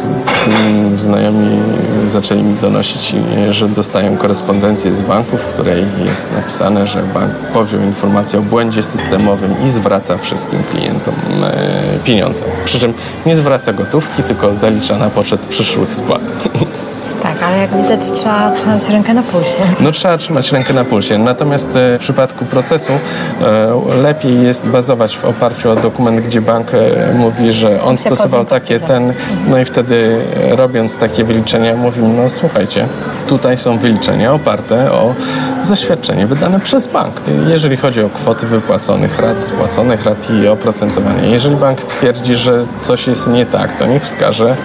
mm, 0.46 0.98
znajomi 0.98 1.58
zaczęli 2.06 2.42
mi 2.42 2.54
donosić, 2.54 3.16
że 3.50 3.68
dostają 3.68 4.16
korespondencję 4.16 4.92
z 4.92 5.02
banku, 5.02 5.36
w 5.36 5.44
której 5.46 5.84
jest 6.04 6.32
napisane, 6.32 6.86
że 6.86 7.02
bank 7.02 7.32
powziął 7.52 7.82
informację 7.82 8.38
o 8.38 8.42
błędzie 8.42 8.82
systemowym 8.82 9.54
i 9.64 9.68
zwraca 9.68 10.18
wszystkim 10.18 10.62
klientom 10.70 11.14
e, 11.42 11.98
pieniądze. 12.04 12.44
Przy 12.64 12.80
czym 12.80 12.94
nie 13.26 13.36
zwraca 13.36 13.72
gotówki, 13.72 14.22
tylko 14.22 14.54
zalicza 14.54 14.98
na 14.98 15.10
poczet 15.10 15.40
przyszłych 15.40 15.94
spłat. 15.94 16.22
Tak, 17.26 17.42
ale 17.42 17.58
jak 17.58 17.70
widać 17.82 18.12
trzeba 18.12 18.50
trzymać 18.50 18.88
rękę 18.88 19.14
na 19.14 19.22
pulsie. 19.22 19.62
No 19.80 19.92
trzeba 19.92 20.18
trzymać 20.18 20.52
rękę 20.52 20.74
na 20.74 20.84
pulsie. 20.84 21.18
Natomiast 21.18 21.76
e, 21.76 21.96
w 21.96 22.00
przypadku 22.00 22.44
procesu 22.44 22.92
e, 22.92 24.02
lepiej 24.02 24.42
jest 24.42 24.66
bazować 24.66 25.16
w 25.16 25.24
oparciu 25.24 25.70
o 25.70 25.76
dokument, 25.76 26.20
gdzie 26.20 26.40
bank 26.40 26.74
e, 26.74 27.14
mówi, 27.14 27.52
że 27.52 27.82
on 27.82 27.96
stosował 27.96 28.44
takie 28.44 28.80
ten, 28.80 29.12
no 29.48 29.58
i 29.58 29.64
wtedy 29.64 30.20
robiąc 30.50 30.96
takie 30.96 31.24
wyliczenia 31.24 31.76
mówimy, 31.76 32.08
no 32.08 32.28
słuchajcie, 32.28 32.88
tutaj 33.28 33.58
są 33.58 33.78
wyliczenia 33.78 34.32
oparte 34.32 34.92
o 34.92 35.14
zaświadczenie 35.62 36.26
wydane 36.26 36.60
przez 36.60 36.86
bank. 36.86 37.20
Jeżeli 37.48 37.76
chodzi 37.76 38.02
o 38.02 38.10
kwoty 38.10 38.46
wypłaconych 38.46 39.18
rat, 39.18 39.42
spłaconych 39.42 40.04
rat 40.04 40.30
i 40.30 40.48
oprocentowanie. 40.48 41.28
Jeżeli 41.28 41.56
bank 41.56 41.84
twierdzi, 41.84 42.36
że 42.36 42.64
coś 42.82 43.06
jest 43.06 43.28
nie 43.28 43.46
tak, 43.46 43.78
to 43.78 43.86
niech 43.86 44.02
wskaże 44.02 44.56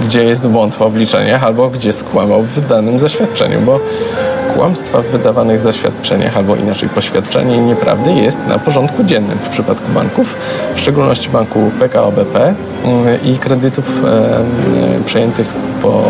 gdzie 0.00 0.24
jest 0.24 0.48
błąd 0.48 0.74
w 0.74 0.82
obliczeniach 0.82 1.44
albo 1.44 1.70
gdzie 1.70 1.92
skłamał 2.08 2.42
w 2.42 2.66
danym 2.68 2.98
zaświadczeniu, 2.98 3.60
bo 3.60 3.80
kłamstwa 4.56 5.02
w 5.02 5.06
wydawanych 5.06 5.58
zaświadczeniach 5.58 6.36
albo 6.36 6.56
inaczej 6.56 6.88
poświadczenie 6.88 7.58
nieprawdy 7.58 8.12
jest 8.12 8.40
na 8.48 8.58
porządku 8.58 9.04
dziennym 9.04 9.38
w 9.38 9.48
przypadku 9.48 9.92
banków, 9.94 10.36
w 10.74 10.80
szczególności 10.80 11.30
banku 11.30 11.70
PKO 11.80 12.12
BP 12.12 12.54
mm, 12.84 13.24
i 13.24 13.38
kredytów 13.38 14.04
e, 14.04 15.04
przejętych 15.04 15.54
po 15.82 16.02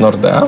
Nordea. 0.00 0.46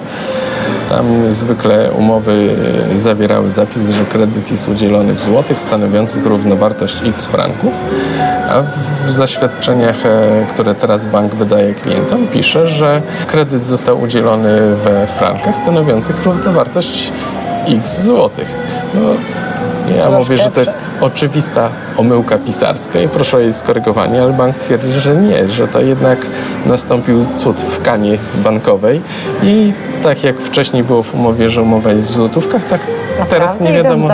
Tam 0.89 1.33
zwykle 1.33 1.93
umowy 1.93 2.57
e, 2.95 2.99
zawierały 2.99 3.51
zapis, 3.51 3.91
że 3.91 4.05
kredyt 4.05 4.51
jest 4.51 4.69
udzielony 4.69 5.15
w 5.15 5.21
złotych 5.21 5.61
stanowiących 5.61 6.27
równowartość 6.27 7.03
x 7.07 7.27
franków, 7.27 7.73
a 8.49 8.63
w 9.07 9.11
zaświadczeniach, 9.11 10.07
e, 10.07 10.47
które 10.51 10.75
teraz 10.75 11.07
bank 11.07 11.35
wydaje 11.35 11.75
klientom, 11.75 12.27
pisze, 12.27 12.67
że 12.69 13.03
kredyt 13.27 13.65
został 13.65 14.01
udzielony 14.01 14.77
we 14.77 15.07
frankach 15.07 15.57
stanowiących 15.57 16.25
równowartość 16.25 17.13
x 17.69 18.03
złotych. 18.03 18.55
No, 18.95 19.01
ja 19.97 20.11
mówię, 20.11 20.37
że 20.37 20.51
to 20.51 20.61
jest 20.61 20.79
oczywista 21.01 21.69
omyłka 21.97 22.39
pisarska 22.39 23.01
i 23.01 23.09
proszę 23.09 23.37
o 23.37 23.41
jej 23.41 23.53
skorygowanie, 23.53 24.23
ale 24.23 24.33
bank 24.33 24.57
twierdzi, 24.57 24.93
że 24.93 25.17
nie, 25.17 25.49
że 25.49 25.69
to 25.69 25.81
jednak 25.81 26.19
nastąpił 26.67 27.27
cud 27.37 27.61
w 27.61 27.83
kanie 27.83 28.19
bankowej 28.35 29.01
i 29.43 29.73
tak 30.03 30.25
jak 30.25 30.41
wcześniej 30.41 30.85
było 30.85 31.03
w 31.03 31.15
umowie, 31.15 31.51
że 31.51 31.63
umowa 31.63 31.93
jest 31.93 32.11
w 32.11 32.15
złotówkach, 32.15 32.65
tak 32.65 32.81
Naprawdę? 33.19 33.31
teraz 33.31 33.61
nie 33.61 33.73
wiadomo. 33.73 34.09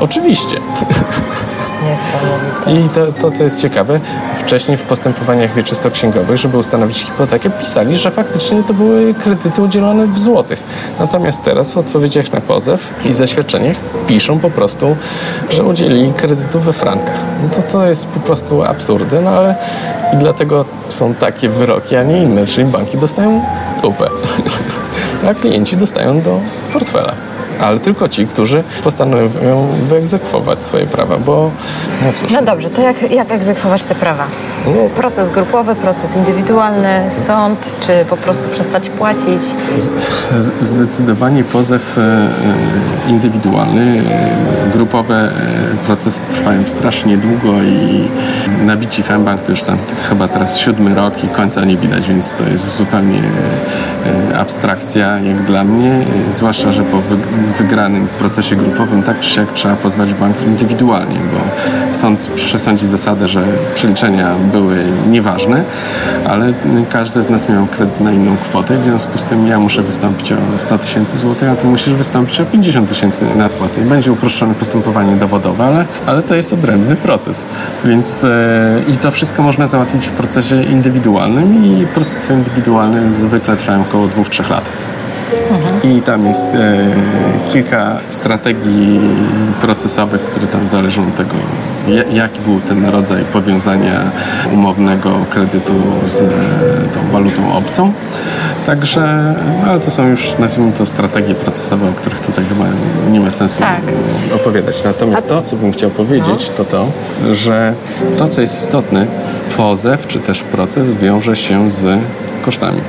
Oczywiście. 0.00 0.56
Niesamowite. 1.90 2.72
I 2.72 2.88
to, 2.88 3.12
to, 3.20 3.30
co 3.30 3.44
jest 3.44 3.60
ciekawe, 3.60 4.00
wcześniej 4.34 4.76
w 4.76 4.82
postępowaniach 4.82 5.54
wieczystoksięgowych, 5.54 6.36
żeby 6.36 6.56
ustanowić 6.58 7.04
hipotekę, 7.04 7.50
pisali, 7.50 7.96
że 7.96 8.10
faktycznie 8.10 8.62
to 8.62 8.74
były 8.74 9.14
kredyty 9.14 9.62
udzielone 9.62 10.06
w 10.06 10.18
złotych. 10.18 10.62
Natomiast 10.98 11.42
teraz 11.42 11.72
w 11.72 11.78
odpowiedziach 11.78 12.32
na 12.32 12.40
pozew 12.40 12.92
i 13.04 13.14
zaświadczeniach 13.14 13.76
piszą 14.06 14.38
po 14.38 14.50
prostu, 14.50 14.96
że 15.50 15.64
udzielili 15.64 16.12
kredytu 16.12 16.60
we 16.60 16.72
frankach. 16.72 17.18
No 17.42 17.48
to, 17.48 17.62
to 17.62 17.86
jest 17.86 18.06
po 18.06 18.20
prostu 18.20 18.62
absurdy, 18.62 19.20
no 19.20 19.30
ale 19.30 19.54
i 20.14 20.16
dlatego 20.16 20.64
są 20.88 21.14
takie 21.14 21.48
wyroki, 21.48 21.96
a 21.96 22.02
nie 22.02 22.22
inne, 22.22 22.46
czyli 22.46 22.66
banki 22.66 22.98
dostają 22.98 23.40
dupę, 23.82 24.08
a 25.30 25.34
klienci 25.34 25.76
dostają 25.76 26.20
do 26.20 26.40
portfela. 26.72 27.12
Ale 27.60 27.80
tylko 27.80 28.08
ci, 28.08 28.26
którzy 28.26 28.64
postanowią 28.84 29.68
wyegzekwować 29.82 30.60
swoje 30.60 30.86
prawa, 30.86 31.16
bo 31.16 31.50
no 32.04 32.12
cóż. 32.12 32.32
No 32.32 32.42
dobrze, 32.42 32.70
to 32.70 32.82
jak, 32.82 33.10
jak 33.10 33.30
egzekwować 33.30 33.84
te 33.84 33.94
prawa? 33.94 34.24
No. 34.66 34.72
Proces 34.96 35.30
grupowy, 35.30 35.74
proces 35.74 36.16
indywidualny, 36.16 37.10
sąd, 37.26 37.76
czy 37.80 38.04
po 38.10 38.16
prostu 38.16 38.48
przestać 38.48 38.90
płacić? 38.90 39.42
Zdecydowanie 40.60 41.44
pozew 41.44 41.98
e, 41.98 42.02
e, 42.02 43.10
indywidualny. 43.10 44.02
E, 44.10 44.70
grupowe 44.72 45.30
procesy 45.86 46.22
trwają 46.30 46.66
strasznie 46.66 47.16
długo 47.16 47.62
i 47.62 48.08
nabici 48.66 49.02
Fembank 49.02 49.42
to 49.42 49.52
już 49.52 49.62
tam 49.62 49.78
chyba 50.08 50.28
teraz 50.28 50.58
siódmy 50.58 50.94
rok 50.94 51.24
i 51.24 51.28
końca 51.28 51.64
nie 51.64 51.76
widać, 51.76 52.08
więc 52.08 52.34
to 52.34 52.44
jest 52.44 52.76
zupełnie 52.76 53.22
abstrakcja 54.38 55.18
jak 55.18 55.42
dla 55.42 55.64
mnie, 55.64 56.04
zwłaszcza, 56.30 56.72
że 56.72 56.82
po 56.82 56.98
wygranym 57.52 58.08
procesie 58.18 58.56
grupowym 58.56 59.02
tak 59.02 59.20
czy 59.20 59.30
siak 59.30 59.52
trzeba 59.52 59.76
pozwać 59.76 60.14
bank 60.14 60.36
indywidualnie, 60.46 61.16
bo 61.32 61.38
sąd 61.94 62.30
przesądzi 62.34 62.86
zasadę, 62.86 63.28
że 63.28 63.44
przeliczenia 63.74 64.34
były 64.52 64.76
nieważne, 65.10 65.64
ale 66.28 66.52
każdy 66.90 67.22
z 67.22 67.30
nas 67.30 67.48
miał 67.48 67.66
kredyt 67.66 68.00
na 68.00 68.12
inną 68.12 68.36
kwotę, 68.36 68.78
w 68.78 68.84
związku 68.84 69.18
z 69.18 69.22
tym 69.22 69.46
ja 69.46 69.60
muszę 69.60 69.82
wystąpić 69.82 70.32
o 70.32 70.36
100 70.56 70.78
tysięcy 70.78 71.18
złotych, 71.18 71.48
a 71.48 71.56
ty 71.56 71.66
musisz 71.66 71.94
wystąpić 71.94 72.40
o 72.40 72.44
50 72.44 72.88
tysięcy 72.88 73.24
nadpłaty. 73.36 73.80
Będzie 73.80 74.12
uproszczone 74.12 74.54
postępowanie 74.54 75.16
dowodowe, 75.16 75.64
ale, 75.64 75.84
ale 76.06 76.22
to 76.22 76.34
jest 76.34 76.52
odrębny 76.52 76.96
proces. 76.96 77.46
Więc 77.84 78.24
e, 78.24 78.28
i 78.88 78.96
to 78.96 79.10
wszystko 79.10 79.42
można 79.42 79.68
załatwić 79.68 80.06
w 80.06 80.12
procesie 80.12 80.62
indywidualnym 80.62 81.64
i 81.64 81.86
procesy 81.86 82.34
indywidualne 82.34 83.12
zwykle 83.12 83.56
trwają 83.56 83.80
około 83.80 84.06
2-3 84.06 84.50
lat. 84.50 84.70
I 85.84 86.02
tam 86.02 86.26
jest 86.26 86.54
e, 86.54 86.86
kilka 87.48 87.96
strategii 88.10 89.00
procesowych, 89.60 90.20
które 90.20 90.46
tam 90.46 90.68
zależą 90.68 91.02
od 91.02 91.14
tego, 91.14 91.34
jaki 92.12 92.40
był 92.40 92.60
ten 92.60 92.84
rodzaj 92.84 93.24
powiązania 93.24 94.00
umownego 94.52 95.10
kredytu 95.30 95.74
z 96.04 96.22
e, 96.22 96.24
tą 96.94 97.10
walutą 97.12 97.52
obcą. 97.52 97.92
Także, 98.66 99.34
ale 99.68 99.80
to 99.80 99.90
są 99.90 100.08
już, 100.08 100.38
nazwijmy 100.38 100.72
to, 100.72 100.86
strategie 100.86 101.34
procesowe, 101.34 101.88
o 101.88 101.92
których 101.92 102.20
tutaj 102.20 102.44
chyba 102.44 102.64
nie 103.10 103.20
ma 103.20 103.30
sensu 103.30 103.58
tak. 103.58 103.82
opowiadać. 104.34 104.84
Natomiast 104.84 105.26
to, 105.26 105.42
co 105.42 105.56
bym 105.56 105.72
chciał 105.72 105.90
powiedzieć, 105.90 106.50
to 106.56 106.64
to, 106.64 106.86
że 107.32 107.72
to, 108.18 108.28
co 108.28 108.40
jest 108.40 108.58
istotne, 108.58 109.06
pozew 109.56 110.06
czy 110.06 110.18
też 110.18 110.42
proces 110.42 110.94
wiąże 110.94 111.36
się 111.36 111.70
z 111.70 111.98
kosztami 112.44 112.80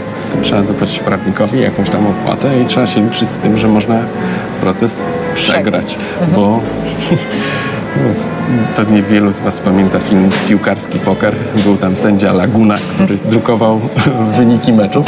trzeba 0.42 0.64
zapłacić 0.64 1.00
prawnikowi 1.00 1.62
jakąś 1.62 1.90
tam 1.90 2.08
opłatę 2.08 2.62
i 2.62 2.66
trzeba 2.66 2.88
się 2.88 3.02
liczyć 3.02 3.30
z 3.30 3.40
tym, 3.40 3.58
że 3.58 3.68
można 3.68 4.00
proces 4.62 5.06
przegrać, 5.34 5.98
mhm. 6.22 6.32
bo 6.36 6.60
pewnie 8.76 9.02
wielu 9.02 9.32
z 9.32 9.42
Was 9.42 9.60
pamięta 9.60 10.00
film 10.00 10.30
Piłkarski 10.48 11.00
Poker. 11.00 11.36
Był 11.64 11.78
tam 11.78 11.98
sędzia 11.98 12.34
Laguna, 12.34 12.76
który 12.96 13.18
drukował 13.26 13.80
wyniki 14.38 14.74
meczów. 14.74 15.06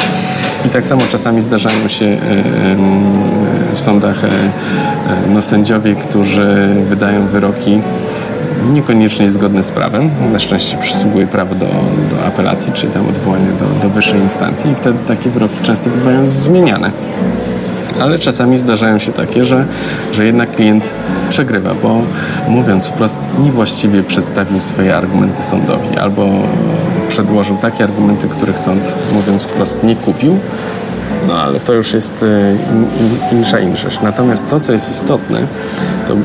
I 0.65 0.69
tak 0.69 0.86
samo 0.86 1.01
czasami 1.12 1.41
zdarzają 1.41 1.88
się 1.88 2.17
w 3.73 3.79
sądach 3.79 4.23
e, 4.23 4.27
e, 4.27 4.31
no, 5.34 5.41
sędziowie, 5.41 5.95
którzy 5.95 6.69
wydają 6.89 7.27
wyroki 7.27 7.81
niekoniecznie 8.73 9.31
zgodne 9.31 9.63
z 9.63 9.71
prawem. 9.71 10.10
Na 10.31 10.39
szczęście 10.39 10.77
przysługuje 10.77 11.27
prawo 11.27 11.55
do, 11.55 11.65
do 12.12 12.25
apelacji, 12.25 12.73
czy 12.73 12.88
tam 12.88 13.07
odwołania 13.07 13.50
do, 14.01 14.05
do 14.05 14.07
wyższej 14.07 14.19
instancji 14.19 14.71
i 14.71 14.75
wtedy 14.75 14.97
takie 15.07 15.29
wyroki 15.29 15.55
często 15.63 15.89
bywają 15.89 16.27
zmieniane. 16.27 16.91
Ale 18.01 18.19
czasami 18.19 18.59
zdarzają 18.59 18.99
się 18.99 19.11
takie, 19.11 19.43
że, 19.43 19.65
że 20.13 20.25
jednak 20.25 20.55
klient 20.55 20.89
przegrywa, 21.29 21.73
bo 21.83 22.01
mówiąc 22.47 22.87
wprost, 22.87 23.19
niewłaściwie 23.39 24.03
przedstawił 24.03 24.59
swoje 24.59 24.95
argumenty 24.95 25.43
sądowi 25.43 25.97
albo 25.97 26.29
przedłożył 27.07 27.57
takie 27.57 27.83
argumenty, 27.83 28.27
których 28.27 28.59
sąd, 28.59 28.93
mówiąc 29.13 29.43
wprost, 29.43 29.83
nie 29.83 29.95
kupił, 29.95 30.37
no 31.27 31.41
ale 31.41 31.59
to 31.59 31.73
już 31.73 31.93
jest 31.93 32.23
e, 32.23 32.51
in, 33.31 33.37
in, 33.37 33.69
insza. 33.69 33.89
Natomiast 34.03 34.47
to, 34.47 34.59
co 34.59 34.73
jest 34.73 34.91
istotne, 34.91 35.47
to 36.07 36.15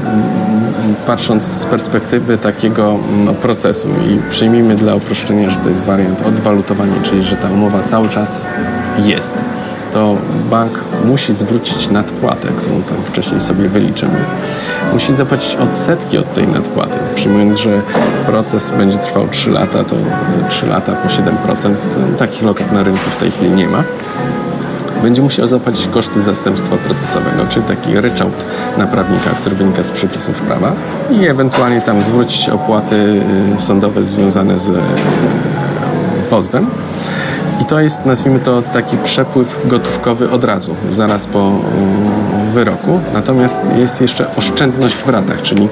patrząc 1.06 1.42
z 1.42 1.64
perspektywy 1.64 2.38
takiego 2.38 2.98
no, 3.24 3.34
procesu 3.34 3.88
i 3.88 4.30
przyjmijmy 4.30 4.74
dla 4.74 4.94
uproszczenia, 4.94 5.50
że 5.50 5.56
to 5.56 5.68
jest 5.68 5.84
wariant 5.84 6.22
odwalutowania, 6.22 7.02
czyli 7.02 7.22
że 7.22 7.36
ta 7.36 7.50
umowa 7.50 7.82
cały 7.82 8.08
czas 8.08 8.46
jest 8.98 9.34
to 9.92 10.16
bank 10.50 10.80
musi 11.04 11.32
zwrócić 11.32 11.90
nadpłatę, 11.90 12.48
którą 12.56 12.82
tam 12.82 12.96
wcześniej 13.04 13.40
sobie 13.40 13.68
wyliczymy. 13.68 14.24
Musi 14.92 15.14
zapłacić 15.14 15.56
odsetki 15.56 16.18
od 16.18 16.34
tej 16.34 16.48
nadpłaty. 16.48 16.98
Przyjmując, 17.14 17.56
że 17.56 17.80
proces 18.26 18.70
będzie 18.70 18.98
trwał 18.98 19.28
3 19.28 19.50
lata, 19.50 19.84
to 19.84 19.96
3 20.48 20.66
lata 20.66 20.92
po 20.92 21.08
7%. 21.08 21.74
Takich 22.18 22.42
lokat 22.42 22.72
na 22.72 22.82
rynku 22.82 23.10
w 23.10 23.16
tej 23.16 23.30
chwili 23.30 23.50
nie 23.50 23.68
ma 23.68 23.84
będzie 25.06 25.22
musiał 25.22 25.46
zapłacić 25.46 25.86
koszty 25.86 26.20
zastępstwa 26.20 26.76
procesowego, 26.76 27.46
czyli 27.48 27.66
taki 27.66 28.00
ryczałt 28.00 28.44
na 28.78 28.86
prawnika, 28.86 29.30
który 29.30 29.56
wynika 29.56 29.84
z 29.84 29.90
przepisów 29.90 30.40
prawa 30.40 30.72
i 31.10 31.26
ewentualnie 31.26 31.80
tam 31.80 32.02
zwrócić 32.02 32.48
opłaty 32.48 33.22
y, 33.56 33.60
sądowe 33.60 34.04
związane 34.04 34.58
z 34.58 34.68
y, 34.68 34.72
pozwem. 36.30 36.66
I 37.62 37.64
to 37.64 37.80
jest, 37.80 38.06
nazwijmy 38.06 38.40
to, 38.40 38.62
taki 38.62 38.96
przepływ 38.96 39.58
gotówkowy 39.64 40.30
od 40.30 40.44
razu, 40.44 40.74
zaraz 40.90 41.26
po 41.26 41.48
y, 41.48 42.52
wyroku. 42.52 43.00
Natomiast 43.14 43.60
jest 43.78 44.00
jeszcze 44.00 44.36
oszczędność 44.36 44.96
w 44.96 45.08
ratach, 45.08 45.42
czyli 45.42 45.68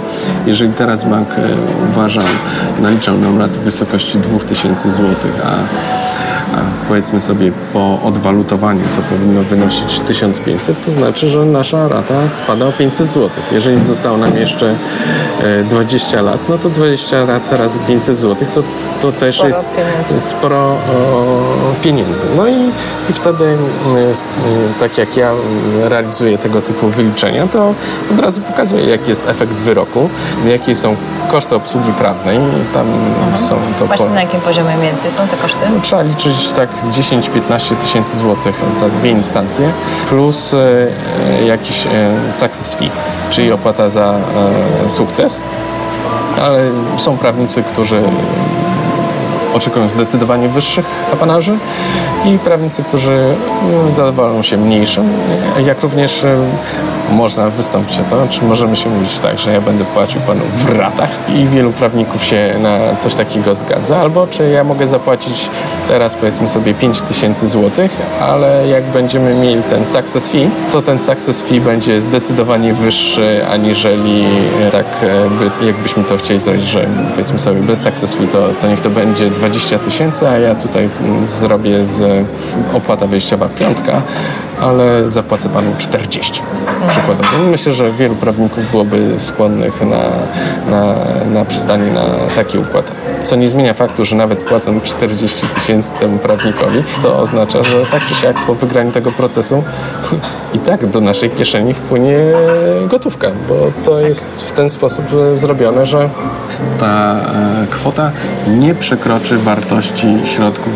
jeżeli 0.46 0.72
teraz 0.72 1.04
bank 1.04 1.28
uważał, 1.90 2.24
naliczał 2.80 3.18
nam 3.18 3.38
raty 3.38 3.60
w 3.60 3.62
wysokości 3.62 4.18
2000 4.18 4.90
zł, 4.90 5.14
a 5.44 5.54
powiedzmy 6.88 7.20
sobie 7.20 7.52
po 7.72 7.98
odwalutowaniu 8.02 8.82
to 8.96 9.02
powinno 9.02 9.42
wynosić 9.42 10.00
1500, 10.00 10.84
to 10.84 10.90
znaczy, 10.90 11.28
że 11.28 11.44
nasza 11.44 11.88
rata 11.88 12.28
spada 12.28 12.66
o 12.66 12.72
500 12.72 13.08
zł. 13.08 13.30
Jeżeli 13.52 13.84
zostało 13.84 14.16
nam 14.16 14.36
jeszcze 14.36 14.74
20 15.70 16.18
e, 16.18 16.22
lat, 16.22 16.48
no 16.48 16.58
to 16.58 16.70
20 16.70 17.24
lat 17.24 17.52
razy 17.52 17.78
500 17.78 18.16
zł 18.16 18.46
to, 18.54 18.62
to 19.02 19.12
też 19.12 19.36
sporo 19.36 19.48
jest 19.48 19.70
pieniędzy. 19.76 20.28
sporo 20.28 20.56
o, 20.56 20.76
pieniędzy. 21.82 22.26
No 22.36 22.48
i, 22.48 22.70
i 23.10 23.12
wtedy, 23.12 23.56
tak 24.80 24.98
jak 24.98 25.16
ja 25.16 25.32
realizuję 25.82 26.38
tego 26.38 26.62
typu 26.62 26.88
wyliczenia, 26.88 27.46
to 27.46 27.74
od 28.12 28.20
razu 28.20 28.40
pokazuję, 28.40 28.84
jaki 28.86 29.10
jest 29.10 29.28
efekt 29.28 29.52
wyroku, 29.52 30.08
jakie 30.46 30.74
są 30.74 30.96
koszty 31.30 31.56
obsługi 31.56 31.92
prawnej. 31.92 32.38
Tam 32.74 32.86
mhm. 32.86 33.38
są 33.38 33.56
to. 33.78 33.86
Właśnie 33.86 34.06
po... 34.06 34.14
na 34.14 34.20
jakim 34.20 34.40
poziomie 34.40 34.76
więcej 34.82 35.10
są 35.10 35.28
te 35.28 35.36
koszty? 35.36 35.58
No, 35.74 35.80
trzeba 35.80 36.02
liczyć 36.02 36.52
tak 36.52 36.68
10-15 36.90 37.76
tysięcy 37.76 38.16
złotych 38.16 38.64
za 38.72 38.88
dwie 38.88 39.10
instancje, 39.10 39.72
plus 40.08 40.54
e, 40.54 41.46
jakiś 41.46 41.86
e, 41.86 41.90
success 42.32 42.74
fee, 42.74 42.90
czyli 43.30 43.52
opłata 43.52 43.90
za 43.90 44.14
e, 44.86 44.90
sukces. 44.90 45.42
Ale 46.42 46.70
są 46.96 47.16
prawnicy, 47.16 47.62
którzy 47.62 48.02
oczekują 49.54 49.88
zdecydowanie 49.88 50.48
wyższych 50.48 50.86
apanarzy 51.12 51.58
i 52.24 52.38
prawnicy, 52.38 52.82
którzy 52.82 53.34
no, 53.72 53.92
zadowolą 53.92 54.42
się 54.42 54.56
mniejszym, 54.56 55.08
jak 55.66 55.82
również 55.82 56.24
można 57.12 57.50
wystąpić 57.50 57.98
o 57.98 58.02
to, 58.02 58.26
czy 58.30 58.44
możemy 58.44 58.76
się 58.76 58.90
mówić 58.90 59.18
tak, 59.18 59.38
że 59.38 59.52
ja 59.52 59.60
będę 59.60 59.84
płacił 59.84 60.20
panu 60.20 60.40
w 60.54 60.72
ratach 60.72 61.10
i 61.36 61.46
wielu 61.46 61.72
prawników 61.72 62.24
się 62.24 62.54
na 62.62 62.96
coś 62.96 63.14
takiego 63.14 63.54
zgadza, 63.54 63.96
albo 63.96 64.26
czy 64.26 64.50
ja 64.50 64.64
mogę 64.64 64.88
zapłacić 64.88 65.50
teraz 65.88 66.14
powiedzmy 66.14 66.48
sobie 66.48 66.74
5 66.74 67.02
tysięcy 67.02 67.48
złotych, 67.48 67.96
ale 68.20 68.68
jak 68.68 68.84
będziemy 68.84 69.34
mieli 69.34 69.62
ten 69.62 69.86
success 69.86 70.28
fee, 70.28 70.48
to 70.72 70.82
ten 70.82 71.00
success 71.00 71.42
fee 71.42 71.60
będzie 71.60 72.02
zdecydowanie 72.02 72.74
wyższy 72.74 73.46
aniżeli 73.50 74.24
e, 74.62 74.70
tak 74.70 74.86
e, 75.62 75.66
jakbyśmy 75.66 76.04
to 76.04 76.16
chcieli 76.16 76.40
zrobić, 76.40 76.62
że 76.62 76.86
powiedzmy 77.10 77.38
sobie 77.38 77.60
bez 77.60 77.80
success 77.80 78.14
fee 78.14 78.28
to, 78.28 78.48
to 78.60 78.66
niech 78.66 78.80
to 78.80 78.90
będzie 78.90 79.30
20 79.30 79.78
tysięcy, 79.78 80.28
a 80.28 80.38
ja 80.38 80.54
tutaj 80.54 80.88
mm, 81.00 81.26
zrobię 81.26 81.84
z 81.84 82.13
opłata 82.74 83.06
wyjściowa 83.06 83.48
piątka, 83.48 84.02
ale 84.60 85.10
zapłacę 85.10 85.48
panu 85.48 85.70
40 85.78 86.42
przykładowo. 86.88 87.28
Myślę, 87.50 87.72
że 87.72 87.92
wielu 87.92 88.14
prawników 88.14 88.70
byłoby 88.70 89.14
skłonnych 89.16 89.80
na, 89.80 90.02
na, 90.70 90.94
na 91.34 91.44
przystanie 91.44 91.92
na 91.92 92.04
taki 92.36 92.58
układ. 92.58 92.92
Co 93.24 93.36
nie 93.36 93.48
zmienia 93.48 93.74
faktu, 93.74 94.04
że 94.04 94.16
nawet 94.16 94.42
płacąc 94.42 94.82
40 94.82 95.46
tysięcy 95.46 95.92
temu 96.00 96.18
prawnikowi, 96.18 96.82
to 97.02 97.18
oznacza, 97.18 97.62
że 97.62 97.86
tak 97.86 98.06
czy 98.06 98.14
siak 98.14 98.36
po 98.46 98.54
wygraniu 98.54 98.92
tego 98.92 99.12
procesu 99.12 99.64
i 100.54 100.58
tak 100.58 100.86
do 100.86 101.00
naszej 101.00 101.30
kieszeni 101.30 101.74
wpłynie 101.74 102.18
gotówka, 102.88 103.30
bo 103.48 103.54
to 103.84 104.00
jest 104.00 104.42
w 104.42 104.52
ten 104.52 104.70
sposób 104.70 105.04
zrobione, 105.34 105.86
że 105.86 106.08
ta 106.80 107.16
e, 107.16 107.66
kwota 107.70 108.10
nie 108.58 108.74
przekroczy 108.74 109.38
wartości 109.38 110.06
środków 110.24 110.72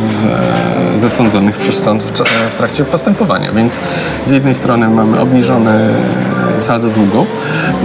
e, 0.95 0.99
zasądzonych 0.99 1.57
przez 1.57 1.83
sąd 1.83 2.03
w 2.51 2.55
trakcie 2.55 2.85
postępowania. 2.85 3.53
Więc 3.53 3.81
z 4.25 4.31
jednej 4.31 4.55
strony 4.55 4.89
mamy 4.89 5.21
obniżone 5.21 5.95
saldo 6.63 6.89
długu, 6.89 7.27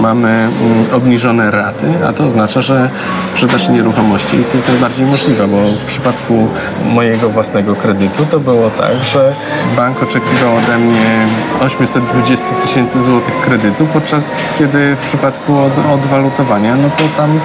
mamy 0.01 0.29
mm, 0.29 0.95
obniżone 0.95 1.51
raty, 1.51 1.87
a 2.07 2.13
to 2.13 2.23
oznacza, 2.23 2.61
że 2.61 2.89
sprzedaż 3.23 3.69
nieruchomości 3.69 4.37
jest 4.37 4.55
jak 4.55 4.67
najbardziej 4.67 5.05
możliwa, 5.05 5.47
bo 5.47 5.57
w 5.57 5.85
przypadku 5.85 6.47
mojego 6.93 7.29
własnego 7.29 7.75
kredytu 7.75 8.25
to 8.25 8.39
było 8.39 8.69
tak, 8.69 9.03
że 9.03 9.33
bank 9.75 10.03
oczekiwał 10.03 10.55
ode 10.55 10.77
mnie 10.77 11.27
820 11.59 12.45
tysięcy 12.55 13.03
złotych 13.03 13.39
kredytu, 13.39 13.85
podczas 13.93 14.33
kiedy 14.59 14.95
w 14.95 14.99
przypadku 14.99 15.59
od, 15.59 15.79
odwalutowania, 15.93 16.75
no 16.75 16.89
to 16.89 17.03
tam 17.17 17.39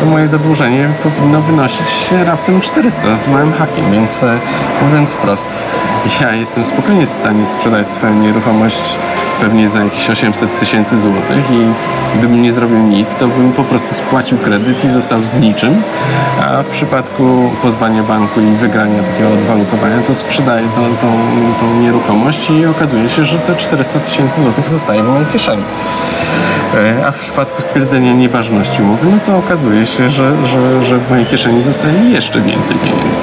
to 0.00 0.06
moje 0.06 0.28
zadłużenie 0.28 0.88
powinno 1.02 1.40
wynosić 1.40 2.10
raptem 2.26 2.60
400 2.60 3.16
z 3.16 3.28
małym 3.28 3.52
hakiem, 3.52 3.92
więc 3.92 4.22
e, 4.22 4.38
mówiąc 4.82 5.12
wprost, 5.12 5.66
ja 6.20 6.34
jestem 6.34 6.66
spokojnie 6.66 7.06
w 7.06 7.10
stanie 7.10 7.46
sprzedać 7.46 7.88
swoją 7.88 8.14
nieruchomość 8.14 8.98
pewnie 9.40 9.68
za 9.68 9.84
jakieś 9.84 10.10
800 10.10 10.58
tysięcy 10.58 10.69
złotych 10.78 11.50
i 11.50 11.72
gdybym 12.18 12.42
nie 12.42 12.52
zrobił 12.52 12.78
nic, 12.78 13.14
to 13.14 13.28
bym 13.28 13.52
po 13.52 13.64
prostu 13.64 13.94
spłacił 13.94 14.38
kredyt 14.38 14.84
i 14.84 14.88
został 14.88 15.24
z 15.24 15.34
niczym, 15.34 15.82
a 16.42 16.62
w 16.62 16.68
przypadku 16.68 17.50
pozwania 17.62 18.02
banku 18.02 18.40
i 18.40 18.56
wygrania 18.56 19.02
takiego 19.02 19.30
odwalutowania, 19.32 20.02
to 20.06 20.14
sprzedaję 20.14 20.68
tą, 20.74 20.82
tą, 20.96 21.12
tą 21.60 21.80
nieruchomość 21.80 22.50
i 22.50 22.66
okazuje 22.66 23.08
się, 23.08 23.24
że 23.24 23.38
te 23.38 23.56
400 23.56 24.00
tysięcy 24.00 24.40
złotych 24.40 24.68
zostaje 24.68 25.02
w 25.02 25.08
mojej 25.08 25.26
kieszeni. 25.26 25.62
E, 26.74 27.06
a 27.06 27.12
w 27.12 27.18
przypadku 27.18 27.62
stwierdzenia 27.62 28.12
nieważności 28.12 28.82
umowy, 28.82 29.06
no 29.10 29.18
to 29.26 29.38
okazuje 29.38 29.86
się, 29.86 30.08
że, 30.08 30.46
że, 30.46 30.84
że 30.84 30.98
w 30.98 31.10
mojej 31.10 31.26
kieszeni 31.26 31.62
zostaje 31.62 32.10
jeszcze 32.10 32.40
więcej 32.40 32.76
pieniędzy. 32.76 33.20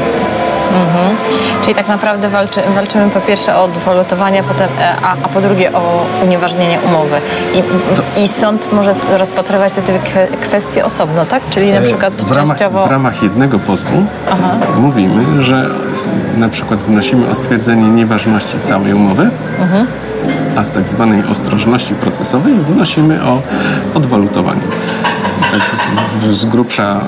Mhm. 0.74 1.47
Czyli 1.68 1.76
tak 1.76 1.88
naprawdę 1.88 2.30
walczy, 2.30 2.62
walczymy 2.76 3.10
po 3.10 3.20
pierwsze 3.20 3.56
o 3.56 3.64
odwalutowanie, 3.64 4.44
potem, 4.44 4.68
e, 4.80 4.96
a, 5.04 5.16
a 5.24 5.28
po 5.28 5.42
drugie 5.42 5.74
o 5.74 6.06
unieważnienie 6.24 6.80
umowy. 6.86 7.16
I, 7.54 7.64
to... 7.96 8.22
I 8.22 8.28
sąd 8.28 8.74
może 8.74 8.96
rozpatrywać 9.18 9.74
te 9.74 9.82
dwie 9.82 10.00
kwestie 10.42 10.86
osobno, 10.86 11.26
tak? 11.26 11.44
Czyli 11.50 11.72
na 11.72 11.78
e, 11.78 11.82
przykład 11.82 12.14
w 12.14 12.32
ramach, 12.32 12.58
częściowo... 12.58 12.88
W 12.88 12.92
ramach 12.92 13.24
jednego 13.24 13.60
pozwu 13.60 14.06
Aha. 14.32 14.50
mówimy, 14.78 15.44
że 15.44 15.70
na 16.38 16.50
przykład 16.50 16.80
wnosimy 16.80 17.30
o 17.30 17.36
stwierdzenie 17.36 17.90
nieważności 17.90 18.60
całej 18.62 18.94
umowy, 18.94 19.30
mhm 19.60 19.88
a 20.58 20.64
z 20.64 20.72
tak 20.72 20.90
zwanej 20.90 21.24
ostrożności 21.26 21.94
procesowej 21.94 22.54
wnosimy 22.54 23.24
o 23.24 23.42
odwalutowanie. 23.94 24.62
Tak 25.52 25.62
z, 26.32 26.38
z 26.38 26.46
grubsza 26.46 27.02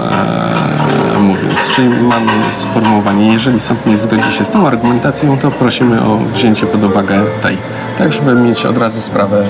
e, 1.16 1.20
mówiąc. 1.20 1.70
Czyli 1.70 1.90
mamy 1.90 2.32
sformułowanie, 2.52 3.34
jeżeli 3.34 3.60
sąd 3.60 3.86
nie 3.86 3.98
zgodzi 3.98 4.32
się 4.32 4.46
z 4.46 4.50
tą 4.50 4.68
argumentacją, 4.68 5.38
to 5.38 5.52
prosimy 5.52 6.02
o 6.02 6.18
wzięcie 6.34 6.66
pod 6.66 6.84
uwagę 6.84 7.22
tej, 7.42 7.58
tak 7.98 8.14
żeby 8.14 8.36
mieć 8.36 8.66
od 8.66 8.78
razu 8.78 9.02
sprawę 9.02 9.46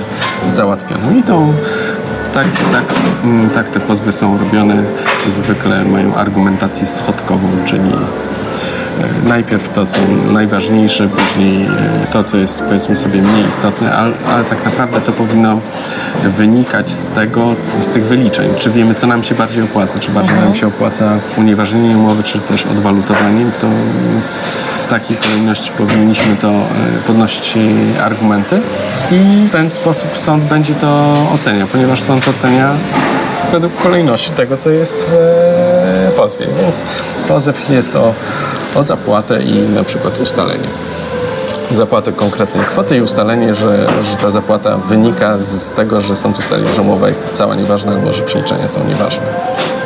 załatwioną. 0.50 1.18
I 1.20 1.24
tą 1.24 1.54
tak, 2.34 2.48
tak, 2.72 2.84
mm, 3.24 3.50
tak 3.50 3.70
te 3.70 3.80
pozwy 3.80 4.12
są 4.12 4.38
robione. 4.38 4.84
Zwykle 5.28 5.86
mają 5.86 6.16
argumentację 6.16 6.88
schodkową, 6.88 7.48
czyli 7.66 7.90
najpierw 9.28 9.70
to, 9.70 9.86
co 9.86 10.00
najważniejsze, 10.32 11.08
później 11.08 11.66
e, 11.66 11.68
to, 12.12 12.24
co 12.24 12.38
jest 12.38 12.64
powiedzmy 12.64 12.96
sobie 12.96 13.22
mniej 13.22 13.48
istotne, 13.48 13.92
ale, 13.92 14.14
ale, 14.28 14.44
tak 14.44 14.66
naprawdę 14.66 15.02
to 15.02 15.12
powinno 15.12 15.60
wynikać 16.24 16.92
z 16.92 17.10
tego, 17.10 17.56
z 17.80 17.90
tych 17.90 18.06
wyliczeń. 18.06 18.50
Czy 18.58 18.70
wiemy, 18.70 18.96
co 18.96 19.08
nam 19.08 19.24
się 19.24 19.36
bardziej 19.36 19.64
opłaca? 19.64 20.00
Czy 20.00 20.12
bardziej 20.12 20.34
mhm. 20.34 20.50
nam 20.50 20.56
się 20.56 20.68
opłaca 20.68 21.20
unieważnienie 21.38 21.98
umowy, 21.98 22.24
czy 22.24 22.40
też 22.40 22.66
odwalutowanie? 22.66 23.46
To 23.62 23.68
w 24.84 24.88
takiej 24.88 25.18
kolejności 25.18 25.72
powinniśmy 25.78 26.36
to 26.36 26.50
e, 26.50 26.64
podnosić 27.08 27.58
argumenty 28.04 28.62
i 29.12 29.48
w 29.48 29.52
ten 29.52 29.72
sposób 29.72 30.18
sąd 30.18 30.44
będzie 30.44 30.74
to 30.74 31.16
oceniał, 31.34 31.68
ponieważ 31.68 32.02
sąd 32.02 32.28
ocenia 32.28 32.72
według 33.52 33.82
kolejności 33.82 34.32
tego, 34.32 34.58
co 34.58 34.70
jest 34.70 35.08
w 35.10 35.69
pozwie. 36.22 36.48
Więc 36.62 36.84
pozew 37.28 37.70
jest 37.70 37.96
o, 37.96 38.14
o 38.76 38.84
zapłatę 38.84 39.44
i 39.44 39.60
na 39.60 39.84
przykład 39.84 40.20
ustalenie 40.20 40.68
zapłatę 41.72 42.12
konkretnej 42.12 42.66
kwoty 42.66 42.98
i 42.98 43.02
ustalenie, 43.02 43.56
że, 43.56 43.88
że 44.12 44.18
ta 44.22 44.30
zapłata 44.30 44.78
wynika 44.78 45.38
z 45.40 45.72
tego, 45.72 46.02
że 46.02 46.16
sąd 46.16 46.40
ustalił, 46.40 46.68
że 46.68 46.82
umowa 46.82 47.08
jest 47.08 47.26
cała 47.32 47.56
nieważna 47.56 47.92
albo 47.92 48.12
że 48.12 48.24
przeliczenia 48.24 48.68
są 48.68 48.88
nieważne. 48.88 49.24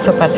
Super. 0.06 0.30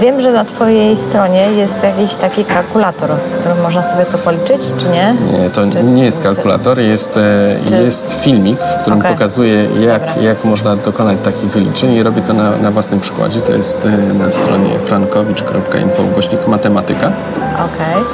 Wiem, 0.00 0.20
że 0.20 0.32
na 0.32 0.44
Twojej 0.44 0.96
stronie 0.96 1.52
jest 1.52 1.82
jakiś 1.82 2.14
taki 2.14 2.44
kalkulator, 2.44 3.10
którym 3.40 3.62
można 3.62 3.82
sobie 3.82 4.04
to 4.04 4.18
policzyć, 4.18 4.72
czy 4.78 4.88
nie? 4.88 5.14
Nie, 5.38 5.50
to 5.50 5.70
czy... 5.70 5.82
nie 5.82 6.04
jest 6.04 6.22
kalkulator, 6.22 6.80
jest, 6.80 7.16
e, 7.16 7.56
czy... 7.68 7.76
jest 7.76 8.20
filmik, 8.20 8.58
w 8.58 8.82
którym 8.82 8.98
okay. 8.98 9.12
pokazuje, 9.12 9.66
jak, 9.80 10.22
jak 10.22 10.44
można 10.44 10.76
dokonać 10.76 11.18
takich 11.24 11.50
wyliczeń 11.50 11.92
i 11.92 12.02
robię 12.02 12.22
to 12.22 12.32
na, 12.32 12.56
na 12.56 12.70
własnym 12.70 13.00
przykładzie. 13.00 13.40
To 13.40 13.52
jest 13.52 13.86
e, 13.86 14.14
na 14.14 14.30
stronie 14.30 14.78
frankowicz.info 14.78 16.02
ukośnik 16.12 16.46
matematyka. 16.46 17.12
Okay. 17.54 18.04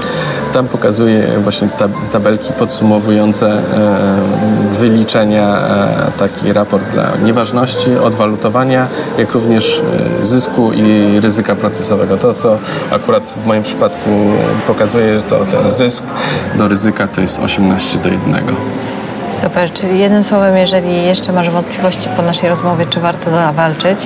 Tam 0.53 0.69
pokazuje 0.69 1.27
właśnie 1.39 1.69
tabelki 2.13 2.53
podsumowujące 2.53 3.47
e, 3.47 3.63
wyliczenia, 4.75 5.59
taki 6.19 6.53
raport 6.53 6.85
dla 6.91 7.17
nieważności, 7.25 7.97
odwalutowania, 7.97 8.89
jak 9.19 9.33
również 9.33 9.83
zysku 10.21 10.73
i 10.73 11.21
ryzyka 11.21 11.55
procesowego. 11.55 12.17
To, 12.17 12.33
co 12.33 12.59
akurat 12.91 13.35
w 13.45 13.47
moim 13.47 13.63
przypadku 13.63 14.11
pokazuje, 14.67 15.21
to 15.21 15.39
ten 15.39 15.71
zysk 15.71 16.05
do 16.55 16.69
ryzyka 16.69 17.09
to 17.09 17.21
jest 17.21 17.41
18 17.41 17.99
do 17.99 18.09
1. 18.09 18.35
Super, 19.31 19.73
czyli 19.73 19.99
jednym 19.99 20.25
słowem, 20.25 20.57
jeżeli 20.57 21.03
jeszcze 21.03 21.33
masz 21.33 21.51
wątpliwości 21.51 22.09
po 22.17 22.23
naszej 22.23 22.49
rozmowie, 22.49 22.87
czy 22.91 23.01
warto 23.01 23.31
zawalczyć, 23.31 23.99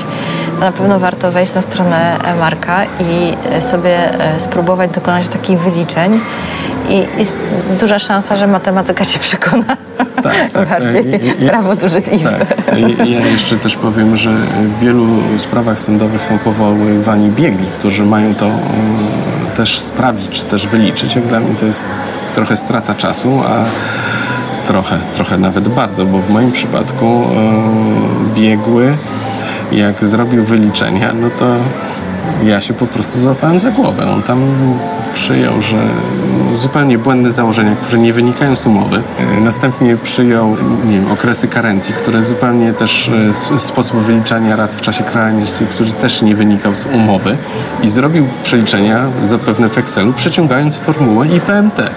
to 0.55 0.61
na 0.61 0.73
pewno 0.73 0.99
warto 0.99 1.33
wejść 1.33 1.55
na 1.55 1.63
stronę 1.63 2.17
Marka 2.41 2.85
i 2.85 3.37
sobie 3.63 4.21
e, 4.21 4.41
spróbować 4.41 4.91
dokonać 4.91 5.29
takich 5.29 5.59
wyliczeń 5.59 6.21
i 6.89 7.19
jest 7.19 7.39
duża 7.81 7.99
szansa, 7.99 8.37
że 8.37 8.47
matematyka 8.47 9.05
się 9.05 9.19
przekona 9.19 9.77
tak, 10.23 10.51
tak, 10.51 10.69
bardziej 10.69 11.05
tak. 11.13 11.49
prawo 11.49 11.77
dużych 11.77 12.13
liczb. 12.13 12.39
Tak. 12.67 12.79
Ja 13.09 13.27
jeszcze 13.27 13.57
też 13.57 13.77
powiem, 13.77 14.17
że 14.17 14.35
w 14.63 14.79
wielu 14.79 15.07
sprawach 15.39 15.81
sądowych 15.81 16.23
są 16.23 16.39
powoływani 16.39 17.31
biegli, 17.31 17.67
którzy 17.67 18.05
mają 18.05 18.35
to 18.35 18.47
e, 18.47 18.53
też 19.57 19.81
sprawdzić, 19.81 20.31
czy 20.31 20.45
też 20.45 20.67
wyliczyć. 20.67 21.17
Jak 21.17 21.27
dla 21.27 21.41
mnie 21.41 21.55
to 21.55 21.67
jest 21.67 21.89
trochę 22.35 22.57
strata 22.57 22.95
czasu, 22.95 23.43
a 23.47 23.65
trochę, 24.67 24.99
trochę 25.15 25.39
nawet 25.39 25.69
bardzo, 25.69 26.07
bo 26.07 26.19
w 26.19 26.31
moim 26.31 26.53
przypadku 26.53 27.07
e, 27.07 28.35
biegły, 28.35 28.97
jak 29.73 30.05
zrobił 30.05 30.45
wyliczenia, 30.45 31.13
no 31.21 31.31
to 31.39 31.47
ja 32.45 32.61
się 32.61 32.75
po 32.75 32.87
prostu 32.87 33.19
złapałem 33.19 33.59
za 33.59 33.71
głowę. 33.71 34.07
On 34.11 34.23
tam 34.23 34.41
przyjął, 35.15 35.63
że 35.63 35.77
zupełnie 36.53 36.99
błędne 36.99 37.33
założenia, 37.33 37.75
które 37.75 37.99
nie 37.99 38.13
wynikają 38.13 38.57
z 38.57 38.67
umowy. 38.67 39.03
E, 39.37 39.41
następnie 39.41 39.97
przyjął 39.97 40.57
nie 40.85 41.01
wiem, 41.01 41.13
okresy 41.13 41.49
karencji, 41.49 41.95
które 41.95 42.23
zupełnie 42.23 42.73
też 42.73 43.11
e, 43.57 43.59
sposób 43.59 43.97
wyliczania 43.97 44.57
rat 44.57 44.75
w 44.75 44.81
czasie 44.81 45.05
karencji, 45.05 45.67
który 45.67 45.91
też 45.91 46.23
nie 46.23 46.35
wynikał 46.35 46.77
z 46.77 46.87
umowy 46.87 47.37
i 47.83 47.89
zrobił 47.89 48.27
przeliczenia 48.43 49.03
zapewne 49.25 49.69
w 49.69 49.79
Excelu, 49.79 50.13
przeciągając 50.13 50.79
formułę 50.79 51.27
IPMT. 51.27 51.91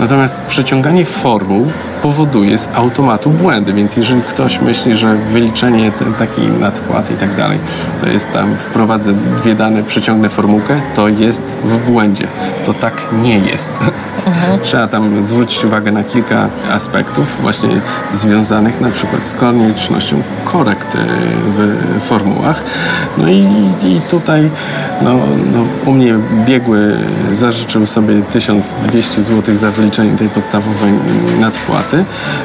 Natomiast 0.00 0.42
przeciąganie 0.42 1.04
formuł 1.04 1.66
powoduje 2.04 2.58
z 2.58 2.68
automatu 2.74 3.30
błędy, 3.30 3.72
więc 3.72 3.96
jeżeli 3.96 4.22
ktoś 4.22 4.60
myśli, 4.60 4.96
że 4.96 5.14
wyliczenie 5.14 5.92
takiej 6.18 6.48
nadpłaty 6.48 7.14
i 7.14 7.16
tak 7.16 7.34
dalej, 7.36 7.58
to 8.00 8.06
jest 8.06 8.32
tam 8.32 8.56
wprowadzę 8.56 9.12
dwie 9.12 9.54
dane, 9.54 9.82
przeciągnę 9.82 10.28
formułkę, 10.28 10.80
to 10.94 11.08
jest 11.08 11.42
w 11.64 11.90
błędzie. 11.90 12.26
To 12.66 12.74
tak 12.74 13.02
nie 13.22 13.38
jest. 13.38 13.72
Mhm. 14.26 14.60
Trzeba 14.62 14.88
tam 14.88 15.22
zwrócić 15.22 15.64
uwagę 15.64 15.92
na 15.92 16.04
kilka 16.04 16.48
aspektów 16.72 17.42
właśnie 17.42 17.68
związanych 18.14 18.80
na 18.80 18.90
przykład 18.90 19.24
z 19.24 19.34
koniecznością 19.34 20.22
korekt 20.44 20.96
w 21.58 22.00
formułach. 22.00 22.60
No 23.18 23.28
i, 23.28 23.46
i 23.84 24.00
tutaj 24.10 24.50
no, 25.02 25.12
no, 25.52 25.90
u 25.90 25.92
mnie 25.92 26.14
biegły 26.46 26.96
zażyczył 27.32 27.86
sobie 27.86 28.22
1200 28.22 29.22
zł 29.22 29.56
za 29.56 29.70
wyliczenie 29.70 30.16
tej 30.16 30.28
podstawowej 30.28 30.92
nadpłaty 31.40 31.93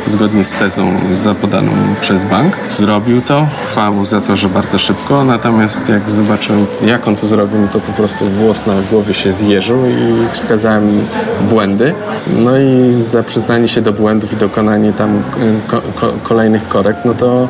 zgodnie 0.05 0.43
z 0.45 0.53
tezą 0.53 0.91
zapodaną 1.13 1.71
przez 2.01 2.23
bank. 2.23 2.57
Zrobił 2.69 3.21
to, 3.21 3.47
chwała 3.65 3.91
mu 3.91 4.05
za 4.05 4.21
to, 4.21 4.35
że 4.35 4.49
bardzo 4.49 4.79
szybko, 4.79 5.23
natomiast 5.23 5.89
jak 5.89 6.09
zobaczył 6.09 6.55
jak 6.85 7.07
on 7.07 7.15
to 7.15 7.27
zrobił, 7.27 7.61
no 7.61 7.67
to 7.67 7.79
po 7.79 7.93
prostu 7.93 8.25
włos 8.25 8.65
na 8.65 8.73
głowie 8.91 9.13
się 9.13 9.33
zjeżył 9.33 9.77
i 9.85 10.29
wskazałem 10.31 11.05
błędy. 11.49 11.93
No 12.27 12.57
i 12.57 12.93
za 12.93 13.23
przyznanie 13.23 13.67
się 13.67 13.81
do 13.81 13.93
błędów 13.93 14.33
i 14.33 14.35
dokonanie 14.35 14.93
tam 14.93 15.17
y, 15.17 15.21
ko 15.67 15.81
ko 15.95 16.13
kolejnych 16.23 16.67
korekt, 16.67 17.05
no 17.05 17.13
to 17.13 17.47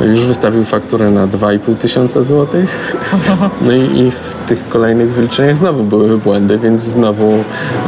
już 0.00 0.20
wystawił 0.26 0.64
fakturę 0.64 1.10
na 1.10 1.26
2,5 1.26 1.76
tysiąca 1.76 2.22
złotych. 2.22 2.96
No 3.62 3.72
i, 3.72 3.98
i, 3.98 4.10
w 4.10 4.34
tych 4.46 4.68
kolejnych 4.68 5.12
wyliczeniach 5.12 5.56
znowu 5.56 5.84
były 5.84 6.18
błędy, 6.18 6.58
więc 6.58 6.80
znowu 6.80 7.32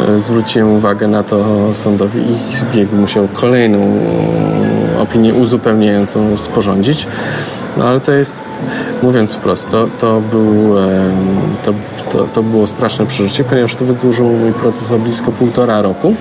y, 0.09 0.19
zwróciłem 0.19 0.73
uwagę 0.73 1.09
na 1.09 1.23
to 1.23 1.45
sądowi 1.75 2.21
i 2.21 2.57
zbiegł 2.57 2.97
musiał 2.97 3.26
kolejną 3.33 3.79
opinię 4.99 5.35
uzupełniającą 5.35 6.37
sporządzić. 6.37 7.07
No 7.77 7.85
ale 7.85 8.01
to 8.01 8.13
jest, 8.13 8.39
mówiąc 9.03 9.35
wprost, 9.35 9.69
to, 9.71 9.89
to, 9.99 10.21
był, 10.21 10.75
to, 11.65 11.75
to, 12.13 12.25
to 12.33 12.43
było 12.43 12.67
straszne 12.67 13.07
przeżycie, 13.07 13.45
ponieważ 13.45 13.75
to 13.75 13.85
wydłużyło 13.85 14.31
mój 14.33 14.53
proces 14.53 14.93
o 14.93 14.99
blisko 14.99 15.33
półtora 15.33 15.83
roku. 15.83 16.15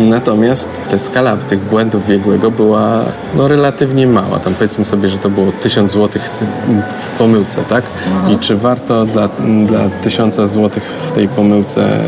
Natomiast 0.00 0.80
ta 0.90 0.98
skala 0.98 1.36
tych 1.36 1.60
błędów 1.60 2.06
biegłego 2.06 2.50
była 2.50 3.04
no, 3.34 3.48
relatywnie 3.48 4.06
mała. 4.06 4.38
Tam 4.38 4.54
powiedzmy 4.54 4.84
sobie, 4.84 5.08
że 5.08 5.18
to 5.18 5.30
było 5.30 5.52
1000 5.52 5.92
zł 5.92 6.22
w 6.90 7.18
pomyłce, 7.18 7.62
tak? 7.62 7.84
I 8.30 8.38
czy 8.38 8.56
warto 8.56 9.06
dla, 9.06 9.28
dla 9.66 9.80
1000 10.02 10.34
zł 10.34 10.70
w 11.06 11.12
tej 11.12 11.28
pomyłce 11.28 12.00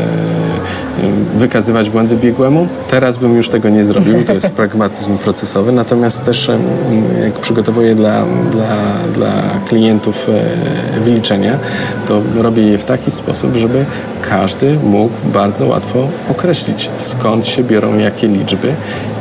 wykazywać 1.37 1.89
błędy 1.89 2.15
biegłemu. 2.15 2.67
Teraz 2.89 3.17
bym 3.17 3.35
już 3.35 3.49
tego 3.49 3.69
nie 3.69 3.85
zrobił, 3.85 4.23
to 4.23 4.33
jest 4.33 4.51
pragmatyzm 4.61 5.17
procesowy, 5.17 5.71
natomiast 5.71 6.25
też 6.25 6.51
jak 7.23 7.33
przygotowuję 7.33 7.95
dla, 7.95 8.23
dla, 8.51 8.75
dla 9.13 9.31
klientów 9.67 10.27
e, 10.29 10.99
wyliczenia, 10.99 11.57
to 12.07 12.21
robię 12.35 12.63
je 12.63 12.77
w 12.77 12.85
taki 12.85 13.11
sposób, 13.11 13.55
żeby 13.55 13.85
każdy 14.29 14.75
mógł 14.83 15.13
bardzo 15.25 15.67
łatwo 15.67 16.07
określić, 16.31 16.89
skąd 16.97 17.47
się 17.47 17.63
biorą 17.63 17.97
jakie 17.97 18.27
liczby 18.27 18.73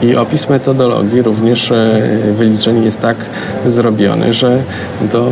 i 0.03 0.17
opis 0.17 0.49
metodologii 0.49 1.23
również 1.23 1.73
e, 1.73 2.01
wyliczeń 2.33 2.85
jest 2.85 3.01
tak 3.01 3.17
zrobiony, 3.67 4.33
że 4.33 4.59
to 5.13 5.27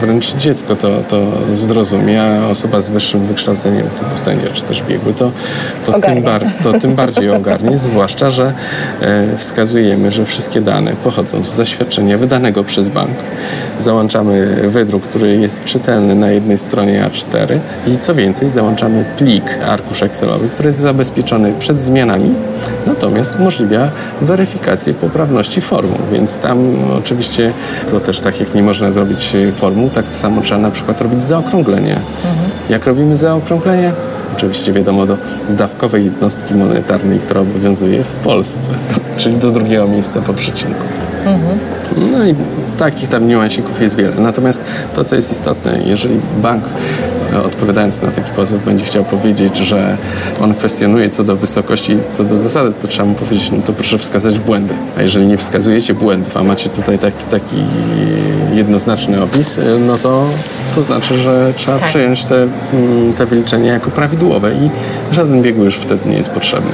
wręcz 0.00 0.34
dziecko 0.34 0.76
to, 0.76 0.88
to 1.08 1.20
zrozumie, 1.52 2.22
a 2.22 2.48
osoba 2.48 2.82
z 2.82 2.88
wyższym 2.88 3.26
wykształceniem 3.26 3.82
typu 3.82 4.18
sędzia 4.18 4.48
czy 4.52 4.62
też 4.62 4.82
biegły 4.82 5.14
to, 5.14 5.30
to, 5.86 6.00
tym, 6.00 6.22
bar, 6.22 6.44
to 6.62 6.80
tym 6.80 6.94
bardziej 6.94 7.30
ogarnie, 7.30 7.78
zwłaszcza, 7.88 8.30
że 8.30 8.52
e, 9.00 9.36
wskazujemy, 9.36 10.10
że 10.10 10.24
wszystkie 10.24 10.60
dane 10.60 10.92
pochodzą 10.92 11.44
z 11.44 11.54
zaświadczenia 11.54 12.18
wydanego 12.18 12.64
przez 12.64 12.88
bank. 12.88 13.16
Załączamy 13.78 14.56
wydruk, 14.68 15.02
który 15.02 15.36
jest 15.36 15.64
czytelny 15.64 16.14
na 16.14 16.30
jednej 16.30 16.58
stronie 16.58 17.10
A4 17.10 17.58
i 17.86 17.98
co 17.98 18.14
więcej 18.14 18.48
załączamy 18.48 19.03
plik 19.18 19.44
arkusz 19.68 20.02
Excelowy, 20.02 20.48
który 20.48 20.68
jest 20.68 20.78
zabezpieczony 20.78 21.52
przed 21.58 21.80
zmianami, 21.80 22.34
natomiast 22.86 23.36
umożliwia 23.36 23.88
weryfikację 24.22 24.94
poprawności 24.94 25.60
formuł, 25.60 25.98
więc 26.12 26.36
tam 26.36 26.58
oczywiście 26.98 27.52
to 27.90 28.00
też 28.00 28.20
tak 28.20 28.40
jak 28.40 28.54
nie 28.54 28.62
można 28.62 28.92
zrobić 28.92 29.36
formuł, 29.54 29.90
tak 29.90 30.04
samo 30.10 30.42
trzeba 30.42 30.60
na 30.60 30.70
przykład 30.70 31.00
robić 31.00 31.22
zaokrąglenie. 31.22 31.94
Mhm. 31.94 32.50
Jak 32.68 32.86
robimy 32.86 33.16
zaokrąglenie? 33.16 33.92
Oczywiście 34.36 34.72
wiadomo 34.72 35.06
do 35.06 35.16
zdawkowej 35.48 36.04
jednostki 36.04 36.54
monetarnej, 36.54 37.18
która 37.18 37.40
obowiązuje 37.40 38.04
w 38.04 38.12
Polsce, 38.12 38.70
czyli 39.18 39.36
do 39.36 39.50
drugiego 39.50 39.88
miejsca 39.88 40.20
po 40.20 40.34
przecinku. 40.34 40.84
Mhm. 41.18 41.58
No 42.12 42.24
i 42.24 42.34
takich 42.78 43.08
tam 43.08 43.28
niuansików 43.28 43.80
jest 43.80 43.96
wiele. 43.96 44.12
Natomiast 44.18 44.62
to, 44.94 45.04
co 45.04 45.16
jest 45.16 45.32
istotne, 45.32 45.78
jeżeli 45.86 46.20
bank 46.42 46.64
odpowiadając 47.42 48.02
na 48.02 48.10
taki 48.10 48.30
pozew 48.30 48.64
będzie 48.64 48.84
chciał 48.84 49.04
powiedzieć, 49.04 49.56
że 49.56 49.96
on 50.40 50.54
kwestionuje 50.54 51.10
co 51.10 51.24
do 51.24 51.36
wysokości, 51.36 51.96
co 52.12 52.24
do 52.24 52.36
zasady, 52.36 52.72
to 52.82 52.88
trzeba 52.88 53.08
mu 53.08 53.14
powiedzieć, 53.14 53.50
no 53.50 53.58
to 53.66 53.72
proszę 53.72 53.98
wskazać 53.98 54.38
błędy. 54.38 54.74
A 54.98 55.02
jeżeli 55.02 55.26
nie 55.26 55.36
wskazujecie 55.36 55.94
błędów, 55.94 56.36
a 56.36 56.42
macie 56.44 56.68
tutaj 56.68 56.98
taki, 56.98 57.24
taki 57.24 57.56
jednoznaczny 58.54 59.22
opis, 59.22 59.58
e, 59.58 59.62
no 59.86 59.96
to 59.96 60.24
to 60.74 60.82
znaczy, 60.82 61.16
że 61.16 61.52
trzeba 61.56 61.78
tak. 61.78 61.88
przyjąć 61.88 62.24
te, 62.24 62.36
mm, 62.42 63.12
te 63.12 63.26
wyliczenia 63.26 63.72
jako 63.72 63.90
prawidłowe 63.90 64.52
i 64.52 64.70
żaden 65.12 65.42
biegły 65.42 65.64
już 65.64 65.76
wtedy 65.76 66.08
nie 66.08 66.16
jest 66.16 66.30
potrzebny. 66.30 66.72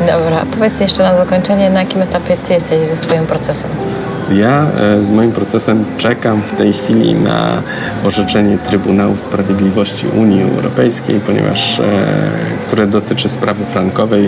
Dobra, 0.00 0.44
powiedz 0.54 0.80
jeszcze 0.80 1.02
na 1.02 1.16
zakończenie, 1.16 1.70
na 1.70 1.80
jakim 1.80 2.02
etapie 2.02 2.36
Ty 2.48 2.54
jesteś 2.54 2.80
ze 2.80 2.96
swoim 2.96 3.26
procesem? 3.26 3.70
Ja 4.32 4.66
e, 4.80 5.04
z 5.04 5.10
moim 5.10 5.32
procesem 5.32 5.84
czekam 5.98 6.42
w 6.42 6.52
tej 6.52 6.72
chwili 6.72 7.14
na 7.14 7.62
orzeczenie 8.04 8.58
Trybunału 8.58 9.16
Sprawiedliwości 9.16 10.06
Unii 10.06 10.42
Europejskiej, 10.42 11.20
ponieważ 11.26 11.78
e, 11.78 11.82
które 12.62 12.86
dotyczy 12.86 13.28
sprawy 13.28 13.64
frankowej. 13.64 14.24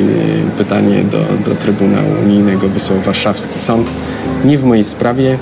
Pytanie 0.59 1.05
do, 1.05 1.19
do 1.51 1.55
Trybunału 1.55 2.09
Unijnego 2.25 2.69
wysłał 2.69 3.01
Warszawski 3.01 3.61
Sąd. 3.61 3.93
Nie 4.45 4.59
w 4.59 4.65
mojej 4.65 4.85
sprawie, 4.85 5.39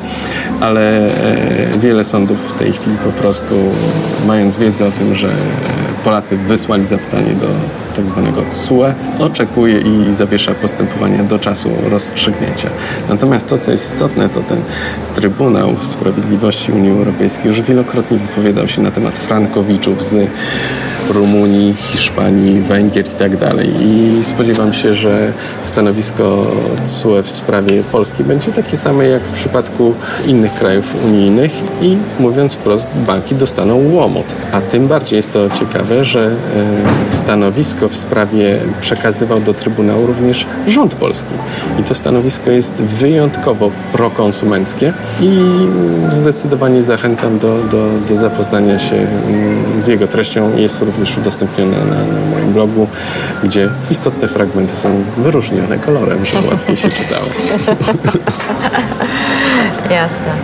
ale 0.61 1.07
e, 1.07 1.11
wiele 1.79 2.05
sądów 2.05 2.51
w 2.51 2.59
tej 2.59 2.73
chwili 2.73 2.97
po 3.05 3.11
prostu, 3.11 3.55
mając 4.27 4.57
wiedzę 4.57 4.87
o 4.87 4.91
tym, 4.91 5.15
że 5.15 5.29
Polacy 6.05 6.37
wysłali 6.37 6.87
zapytanie 6.87 7.35
do 7.35 7.47
tak 7.97 8.09
zwanego 8.09 8.43
CUE, 8.51 8.85
oczekuje 9.19 9.81
i 9.81 10.13
zawiesza 10.13 10.55
postępowanie 10.55 11.19
do 11.19 11.39
czasu 11.39 11.71
rozstrzygnięcia. 11.91 12.69
Natomiast 13.09 13.49
to, 13.49 13.59
co 13.59 13.71
jest 13.71 13.93
istotne, 13.93 14.29
to 14.29 14.41
ten 14.41 14.61
Trybunał 15.15 15.77
Sprawiedliwości 15.81 16.73
Unii 16.73 16.91
Europejskiej 16.91 17.47
już 17.47 17.61
wielokrotnie 17.61 18.19
wypowiadał 18.19 18.69
się 18.69 18.83
na 18.83 18.91
temat 18.91 19.19
frankowiczów 19.19 20.03
z 20.03 20.31
Rumunii, 21.11 21.75
Hiszpanii, 21.75 22.61
Węgier 22.61 23.07
i 23.07 23.11
tak 23.11 23.37
dalej. 23.37 23.71
I 23.81 24.25
spodziewam 24.25 24.73
się, 24.73 24.95
że 24.95 25.33
stanowisko 25.63 26.47
CUE 26.85 27.23
w 27.23 27.31
sprawie 27.31 27.83
Polski 27.93 28.25
będzie 28.25 28.53
takie 28.53 28.77
same 28.77 29.09
jak 29.09 29.23
w 29.23 29.33
przypadku 29.33 29.95
innych 30.27 30.55
krajów 30.55 30.95
unijnych 31.07 31.53
i 31.83 31.97
mówiąc 32.21 32.55
wprost, 32.55 32.91
banki 33.07 33.35
dostaną 33.35 33.91
łomot. 33.93 34.27
A 34.53 34.61
tym 34.61 34.89
bardziej 34.89 35.17
jest 35.17 35.33
to 35.33 35.51
ciekawe, 35.51 36.05
że 36.05 36.27
e, 36.27 37.15
stanowisko 37.15 37.89
w 37.89 37.97
sprawie 37.97 38.59
przekazywał 38.81 39.41
do 39.41 39.55
Trybunału 39.55 40.07
również 40.07 40.47
rząd 40.69 40.95
polski. 40.95 41.35
I 41.81 41.83
to 41.83 41.95
stanowisko 41.95 42.51
jest 42.51 42.75
wyjątkowo 42.75 43.71
prokonsumenckie 43.93 44.93
i 45.21 45.39
zdecydowanie 46.11 46.83
zachęcam 46.83 47.39
do, 47.39 47.59
do, 47.71 47.89
do 48.09 48.17
zapoznania 48.17 48.79
się 48.79 48.97
mm, 48.97 49.83
z 49.83 49.87
jego 49.87 50.07
treścią. 50.07 50.57
Jest 50.57 50.83
również 50.83 50.94
również 50.95 51.19
udostępnione 51.19 51.77
na, 51.79 51.95
na 51.95 52.21
moim 52.31 52.53
blogu, 52.53 52.89
gdzie 53.45 53.69
istotne 53.91 54.29
fragmenty 54.29 54.77
są 54.77 55.05
wyróżnione 55.19 55.79
kolorem, 55.79 56.27
żeby 56.27 56.49
łatwiej 56.49 56.77
się 56.77 56.89
czytało. 56.89 57.27
Jasne. 59.91 60.35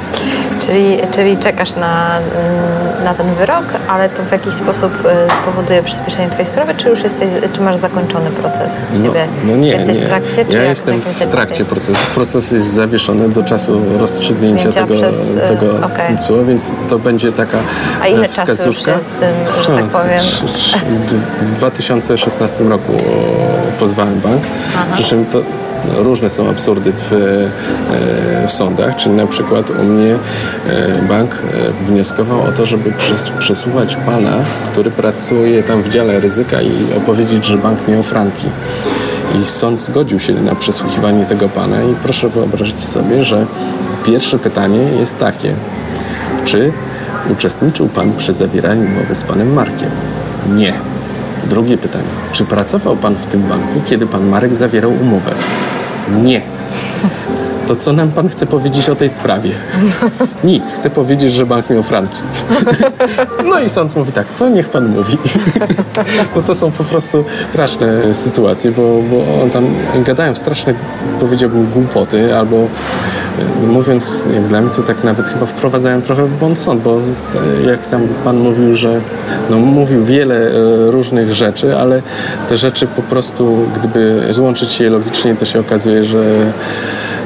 Czyli, 0.67 0.99
czyli 1.11 1.37
czekasz 1.37 1.77
na, 1.77 2.19
mm, 2.19 3.05
na 3.05 3.15
ten 3.15 3.35
wyrok, 3.35 3.65
ale 3.89 4.09
to 4.09 4.23
w 4.23 4.33
jakiś 4.33 4.55
sposób 4.55 4.93
y, 4.95 5.43
spowoduje 5.43 5.83
przyspieszenie 5.83 6.29
Twojej 6.29 6.47
sprawy, 6.47 6.75
czy 6.75 6.89
już 6.89 7.03
jesteś, 7.03 7.29
czy 7.53 7.61
masz 7.61 7.77
zakończony 7.77 8.31
proces 8.31 8.73
no, 9.05 9.13
no 9.45 9.57
nie, 9.57 9.69
jesteś 9.69 9.99
nie. 9.99 10.05
w 10.05 10.09
trakcie? 10.09 10.45
Czy 10.45 10.57
ja 10.57 10.63
jestem 10.63 11.01
w 11.01 11.31
trakcie 11.31 11.65
procesu. 11.65 12.01
Proces 12.15 12.51
jest 12.51 12.69
zawieszony 12.69 13.29
do 13.29 13.43
czasu 13.43 13.83
rozstrzygnięcia 13.99 14.73
tego, 14.73 14.95
przez, 14.95 15.37
y, 15.37 15.41
tego 15.49 15.87
okay. 15.87 16.45
Więc 16.47 16.73
to 16.89 16.99
będzie 16.99 17.33
taka 17.33 17.59
A 18.03 18.07
ile 18.07 18.29
wskazówka. 18.29 18.57
czasu 18.57 18.69
już 18.69 18.87
jest 18.87 19.19
tym, 19.21 19.65
że 19.67 19.83
tak 19.83 19.85
powiem? 19.85 20.21
W 21.41 21.57
2016 21.57 22.65
roku 22.65 22.93
pozwałem 23.79 24.21
bank, 24.21 24.43
Aha. 24.75 24.87
przy 24.93 25.05
czym 25.05 25.27
to 25.27 25.43
różne 25.97 26.31
są 26.31 26.51
absurdy 26.51 26.93
w, 26.93 27.13
e, 27.13 28.47
w 28.47 28.53
sądach, 28.53 28.97
czyli 28.97 29.15
na 29.15 29.27
przykład 29.27 29.71
u 29.71 29.85
mnie 29.85 30.15
e, 30.15 30.19
bank 31.09 31.35
e, 31.35 31.71
wnioskował 31.87 32.43
o 32.43 32.53
to, 32.53 32.67
żeby 32.67 32.93
przesłuchać 33.39 33.97
pana, 33.97 34.33
który 34.73 34.91
pracuje 34.91 35.63
tam 35.63 35.83
w 35.83 35.89
dziale 35.89 36.21
ryzyka 36.21 36.63
i 36.63 36.73
opowiedzieć, 36.97 37.45
że 37.45 37.59
bank 37.59 37.89
miał 37.89 38.03
franki. 38.03 38.47
I 39.43 39.47
sąd 39.47 39.81
zgodził 39.81 40.19
się 40.19 40.33
na 40.33 40.55
przesłuchiwanie 40.55 41.27
tego 41.27 41.49
pana 41.49 41.83
i 41.83 41.95
proszę 42.03 42.29
wyobrazić 42.29 42.85
sobie, 42.85 43.25
że 43.25 43.47
pierwsze 44.07 44.39
pytanie 44.39 44.79
jest 44.99 45.19
takie. 45.19 45.55
Czy 46.45 46.73
uczestniczył 47.33 47.89
pan 47.89 48.13
przy 48.17 48.35
zawieraniu 48.35 48.87
umowy 48.87 49.15
z 49.15 49.23
panem 49.23 49.53
Markiem? 49.53 49.91
Nie. 50.57 50.75
Drugie 51.47 51.79
pytanie. 51.79 52.05
Czy 52.33 52.45
pracował 52.45 52.97
pan 52.97 53.15
w 53.15 53.27
tym 53.27 53.43
banku, 53.43 53.81
kiedy 53.87 54.07
pan 54.07 54.29
Marek 54.29 54.55
zawierał 54.55 54.93
umowę? 54.93 55.31
Nie. 56.11 56.43
To 57.71 57.77
co 57.77 57.93
nam 57.93 58.11
pan 58.11 58.29
chce 58.29 58.47
powiedzieć 58.47 58.89
o 58.89 58.97
tej 58.97 59.11
sprawie? 59.11 59.51
Nic. 60.45 60.73
Chcę 60.73 60.91
powiedzieć, 60.91 61.33
że 61.33 61.47
bank 61.47 61.71
miał 61.71 61.83
franki. 61.83 62.17
No 63.51 63.61
i 63.61 63.69
sąd 63.69 63.97
mówi 63.97 64.13
tak, 64.13 64.27
to 64.39 64.49
niech 64.49 64.69
pan 64.69 64.89
mówi. 64.89 65.19
Bo 66.35 66.43
to 66.47 66.55
są 66.55 66.71
po 66.71 66.85
prostu 66.85 67.25
straszne 67.43 68.15
sytuacje, 68.15 68.71
bo, 68.71 68.83
bo 68.83 69.43
on 69.43 69.51
tam 69.51 69.75
gadają 70.05 70.35
straszne, 70.35 70.75
powiedziałbym, 71.21 71.67
głupoty, 71.67 72.37
albo 72.37 72.57
e, 72.57 73.67
mówiąc, 73.67 74.25
jak 74.35 74.43
dla 74.43 74.61
mnie, 74.61 74.71
to 74.71 74.83
tak 74.83 75.05
nawet 75.05 75.29
chyba 75.29 75.47
wprowadzają 75.47 76.03
trochę 76.03 76.27
w 76.27 76.39
błąd 76.39 76.59
sąd, 76.59 76.83
bo 76.83 76.99
jak 77.67 77.87
tam 77.87 78.09
pan 78.25 78.39
mówił, 78.39 78.75
że 78.75 79.01
no, 79.51 79.59
mówił 79.59 80.05
wiele 80.05 80.35
e, 80.37 80.51
różnych 80.91 81.35
rzeczy, 81.35 81.79
ale 81.79 82.03
te 82.49 82.57
rzeczy 82.57 82.87
po 82.87 83.03
prostu, 83.03 83.67
gdyby 83.75 84.27
złączyć 84.29 84.81
je 84.81 84.91
logicznie, 84.91 85.35
to 85.35 85.45
się 85.45 85.61
okazuje, 85.61 86.05
że 86.05 86.53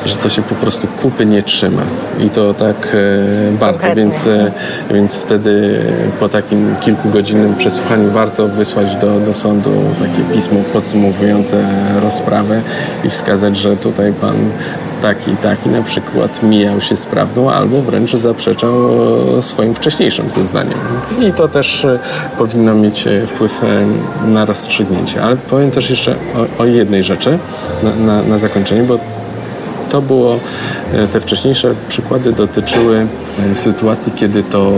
że 0.07 0.17
to 0.17 0.29
się 0.29 0.43
po 0.43 0.55
prostu 0.55 0.87
kupy 0.87 1.27
nie 1.27 1.43
trzyma. 1.43 1.83
I 2.21 2.31
to 2.31 2.55
tak 2.55 2.77
e, 2.95 3.59
bardzo, 3.59 3.95
więc, 3.95 4.27
e, 4.27 4.53
więc 4.91 5.17
wtedy 5.17 5.81
po 6.21 6.29
takim 6.29 6.75
kilkugodzinnym 6.81 7.57
przesłuchaniu 7.57 8.11
warto 8.11 8.49
wysłać 8.49 8.97
do, 8.97 9.21
do 9.21 9.35
sądu 9.35 9.71
takie 9.99 10.35
pismo 10.35 10.61
podsumowujące 10.73 11.57
rozprawę 12.03 12.63
i 13.05 13.09
wskazać, 13.09 13.57
że 13.57 13.77
tutaj 13.77 14.13
pan 14.13 14.37
taki 15.03 15.31
i 15.31 15.37
taki 15.37 15.69
na 15.69 15.83
przykład 15.83 16.43
mijał 16.43 16.81
się 16.81 16.97
z 16.97 17.07
prawdą 17.07 17.51
albo 17.51 17.83
wręcz 17.83 18.13
zaprzeczał 18.13 18.73
e, 19.39 19.43
swoim 19.43 19.75
wcześniejszym 19.75 20.31
zeznaniom. 20.31 20.79
I 21.29 21.33
to 21.33 21.49
też 21.49 21.85
e, 21.85 21.99
powinno 22.39 22.75
mieć 22.75 23.07
e, 23.07 23.27
wpływ 23.27 23.63
na 24.27 24.45
rozstrzygnięcie. 24.45 25.23
Ale 25.23 25.37
powiem 25.37 25.71
też 25.71 25.91
jeszcze 25.91 26.15
o, 26.59 26.63
o 26.63 26.65
jednej 26.65 27.03
rzeczy 27.03 27.39
na, 27.83 27.97
na, 27.97 28.23
na 28.23 28.39
zakończenie, 28.39 28.83
bo 28.83 28.99
to 29.95 30.03
było, 30.03 30.39
te 31.13 31.21
wcześniejsze 31.21 31.75
przykłady 31.89 32.33
dotyczyły 32.33 33.07
sytuacji, 33.55 34.13
kiedy 34.17 34.43
to 34.43 34.73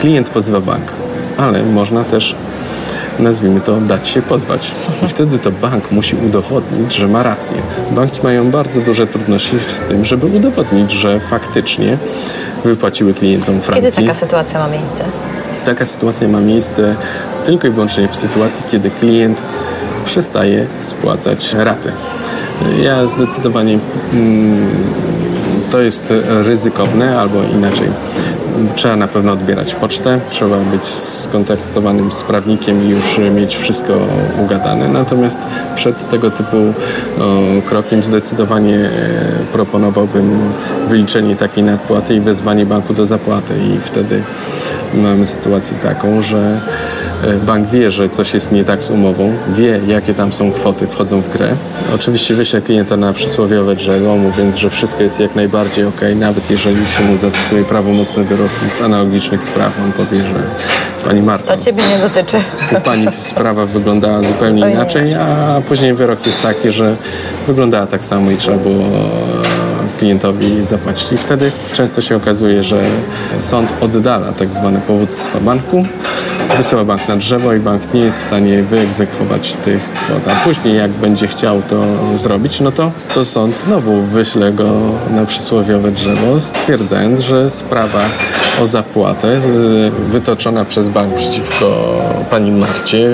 klient 0.00 0.30
pozywa 0.30 0.60
bank, 0.60 0.92
ale 1.36 1.62
można 1.62 2.04
też 2.04 2.36
nazwijmy 3.18 3.60
to, 3.60 3.80
dać 3.80 4.08
się 4.08 4.22
pozwać. 4.22 4.72
I 5.04 5.08
wtedy 5.08 5.38
to 5.38 5.50
bank 5.50 5.92
musi 5.92 6.16
udowodnić, 6.16 6.94
że 6.94 7.08
ma 7.08 7.22
rację. 7.22 7.56
Banki 7.90 8.20
mają 8.22 8.50
bardzo 8.50 8.80
duże 8.80 9.06
trudności 9.06 9.56
z 9.68 9.80
tym, 9.80 10.04
żeby 10.04 10.26
udowodnić, 10.26 10.92
że 10.92 11.20
faktycznie 11.20 11.98
wypłaciły 12.64 13.14
klientom 13.14 13.60
franki. 13.60 13.82
Kiedy 13.82 13.96
taka 13.96 14.14
sytuacja 14.14 14.58
ma 14.58 14.68
miejsce? 14.68 15.04
Taka 15.64 15.86
sytuacja 15.86 16.28
ma 16.28 16.40
miejsce 16.40 16.96
tylko 17.44 17.66
i 17.68 17.70
wyłącznie 17.70 18.08
w 18.08 18.16
sytuacji, 18.16 18.64
kiedy 18.68 18.90
klient 18.90 19.42
przestaje 20.04 20.66
spłacać 20.80 21.54
raty. 21.54 21.92
Ja 22.82 23.06
zdecydowanie 23.06 23.78
mm, 24.12 24.66
to 25.70 25.80
jest 25.80 26.12
ryzykowne, 26.26 27.20
albo 27.20 27.38
inaczej 27.54 27.88
trzeba 28.74 28.96
na 28.96 29.08
pewno 29.08 29.32
odbierać 29.32 29.74
pocztę, 29.74 30.20
trzeba 30.30 30.56
być 30.56 30.84
skontaktowanym 30.84 32.12
z 32.12 32.22
prawnikiem 32.22 32.86
i 32.86 32.88
już 32.88 33.18
mieć 33.34 33.56
wszystko 33.56 33.92
ugadane. 34.44 34.88
Natomiast 34.88 35.38
przed 35.74 36.08
tego 36.08 36.30
typu 36.30 36.56
krokiem 37.66 38.02
zdecydowanie 38.02 38.76
e, 38.76 38.90
proponowałbym 39.52 40.38
wyliczenie 40.88 41.36
takiej 41.36 41.64
nadpłaty 41.64 42.14
i 42.14 42.20
wezwanie 42.20 42.66
banku 42.66 42.94
do 42.94 43.04
zapłaty 43.06 43.54
i 43.54 43.80
wtedy 43.80 44.22
mamy 44.94 45.26
sytuację 45.26 45.78
taką, 45.78 46.22
że 46.22 46.60
bank 47.46 47.68
wie, 47.68 47.90
że 47.90 48.08
coś 48.08 48.34
jest 48.34 48.52
nie 48.52 48.64
tak 48.64 48.82
z 48.82 48.90
umową, 48.90 49.32
wie 49.48 49.80
jakie 49.86 50.14
tam 50.14 50.32
są 50.32 50.52
kwoty, 50.52 50.86
wchodzą 50.86 51.20
w 51.20 51.32
grę. 51.32 51.48
Oczywiście 51.94 52.34
wyśle 52.34 52.60
klienta 52.60 52.96
na 52.96 53.12
przysłowiowe 53.12 53.74
drzewo, 53.74 54.16
mówiąc, 54.16 54.56
że 54.56 54.70
wszystko 54.70 55.02
jest 55.02 55.20
jak 55.20 55.36
najbardziej 55.36 55.84
ok, 55.84 56.00
nawet 56.16 56.50
jeżeli 56.50 56.86
się 56.86 57.04
mu 57.04 57.16
zacytuje 57.16 57.64
prawomocny 57.64 58.24
wyrok 58.24 58.50
z 58.68 58.80
analogicznych 58.82 59.44
spraw, 59.44 59.72
on 59.84 59.92
powie, 59.92 60.18
że 60.18 60.34
pani 61.04 61.22
Marta... 61.22 61.56
To 61.56 61.62
ciebie 61.62 61.82
nie 61.88 61.98
dotyczy. 61.98 62.36
U 62.78 62.80
pani 62.80 63.06
sprawa 63.20 63.66
wyglądała 63.66 64.22
zupełnie 64.22 64.70
inaczej, 64.70 65.14
a 65.14 65.60
później 65.68 65.94
wyrok 65.94 66.26
jest 66.26 66.42
taki, 66.42 66.70
że 66.70 66.96
wyglądała 67.46 67.86
tak 67.86 68.04
samo 68.04 68.30
i 68.30 68.36
trzeba 68.36 68.58
było 68.58 68.84
klientowi 69.98 70.64
zapłacić. 70.64 71.12
I 71.12 71.16
wtedy 71.18 71.52
często 71.72 72.00
się 72.00 72.16
okazuje, 72.16 72.62
że 72.62 72.82
sąd 73.40 73.72
oddala 73.80 74.32
tak 74.32 74.54
zwane 74.54 74.80
powództwa 74.80 75.40
banku, 75.40 75.86
wysyła 76.56 76.84
bank 76.84 77.08
na 77.08 77.16
drzewo 77.16 77.52
i 77.52 77.60
bank 77.60 77.94
nie 77.94 78.00
jest 78.00 78.18
w 78.18 78.22
stanie 78.22 78.62
wyegzekwować 78.62 79.56
tych 79.56 79.82
kwot. 79.92 80.28
A 80.28 80.44
później 80.44 80.76
jak 80.76 80.90
będzie 80.90 81.26
chciał 81.26 81.62
to 81.62 81.84
zrobić, 82.14 82.60
no 82.60 82.72
to, 82.72 82.92
to 83.14 83.24
sąd 83.24 83.56
znowu 83.56 84.02
wyśle 84.02 84.52
go 84.52 84.70
na 85.10 85.24
przysłowiowe 85.24 85.90
drzewo, 85.90 86.40
stwierdzając, 86.40 87.20
że 87.20 87.50
sprawa 87.50 88.00
o 88.62 88.66
zapłatę 88.66 89.40
wytoczona 90.10 90.64
przez 90.64 90.88
bank 90.88 91.14
przeciwko 91.14 91.66
pani 92.30 92.50
Marcie 92.50 93.08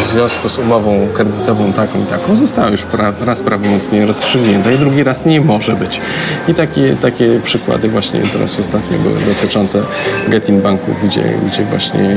w 0.00 0.04
związku 0.04 0.48
z 0.48 0.58
umową 0.58 1.08
kredytową 1.14 1.72
taką 1.72 2.02
i 2.02 2.06
taką 2.06 2.36
została 2.36 2.68
już 2.68 2.82
pra 2.82 3.12
raz 3.24 3.42
prawomocnie 3.42 4.06
rozstrzygnięta 4.06 4.72
i 4.72 4.78
drugi 4.78 5.02
raz 5.02 5.26
nie 5.26 5.40
może 5.40 5.72
być. 5.72 6.00
I 6.48 6.54
takie, 6.54 6.96
takie 7.02 7.40
przykłady 7.44 7.88
właśnie 7.88 8.20
teraz 8.20 8.60
ostatnio 8.60 8.98
były 8.98 9.14
dotyczące 9.14 9.82
Getin 10.28 10.60
Banku, 10.60 10.94
gdzie, 11.04 11.24
gdzie 11.46 11.64
właśnie 11.64 12.16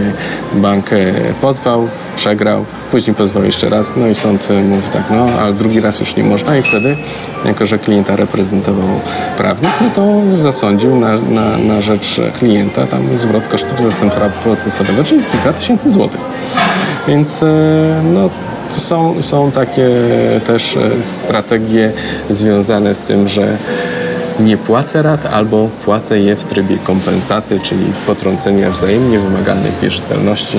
bank 0.53 0.93
e, 0.93 1.13
pozwał, 1.41 1.87
przegrał, 2.15 2.65
później 2.91 3.15
pozwał 3.15 3.43
jeszcze 3.43 3.69
raz, 3.69 3.93
no 3.97 4.07
i 4.07 4.15
sąd 4.15 4.47
e, 4.51 4.63
mówi 4.63 4.87
tak, 4.93 5.03
no 5.11 5.25
ale 5.41 5.53
drugi 5.53 5.79
raz 5.79 5.99
już 5.99 6.15
nie 6.15 6.23
można 6.23 6.57
i 6.57 6.61
wtedy, 6.61 6.97
jako 7.45 7.65
że 7.65 7.79
klienta 7.79 8.15
reprezentował 8.15 8.99
prawnik, 9.37 9.71
no 9.81 9.89
to 9.95 10.35
zasądził 10.35 10.95
na, 10.95 11.17
na, 11.17 11.57
na 11.57 11.81
rzecz 11.81 12.21
klienta 12.39 12.87
tam 12.87 13.17
zwrot 13.17 13.47
kosztów 13.47 13.79
zastępstwa 13.79 14.29
procesowego, 14.29 15.03
czyli 15.03 15.23
kilka 15.31 15.53
tysięcy 15.53 15.91
złotych. 15.91 16.21
Więc 17.07 17.43
e, 17.43 17.47
no 18.13 18.29
są, 18.69 19.21
są 19.21 19.51
takie 19.51 19.89
też 20.47 20.77
strategie 21.01 21.91
związane 22.29 22.95
z 22.95 22.99
tym, 22.99 23.27
że 23.27 23.57
nie 24.39 24.57
płacę 24.57 25.01
rat 25.01 25.25
albo 25.25 25.69
płacę 25.85 26.19
je 26.19 26.35
w 26.35 26.43
trybie 26.43 26.77
kompensaty, 26.77 27.59
czyli 27.59 27.85
potrącenia 28.07 28.71
wzajemnie 28.71 29.19
wymaganej 29.19 29.71
wierzytelności. 29.81 30.57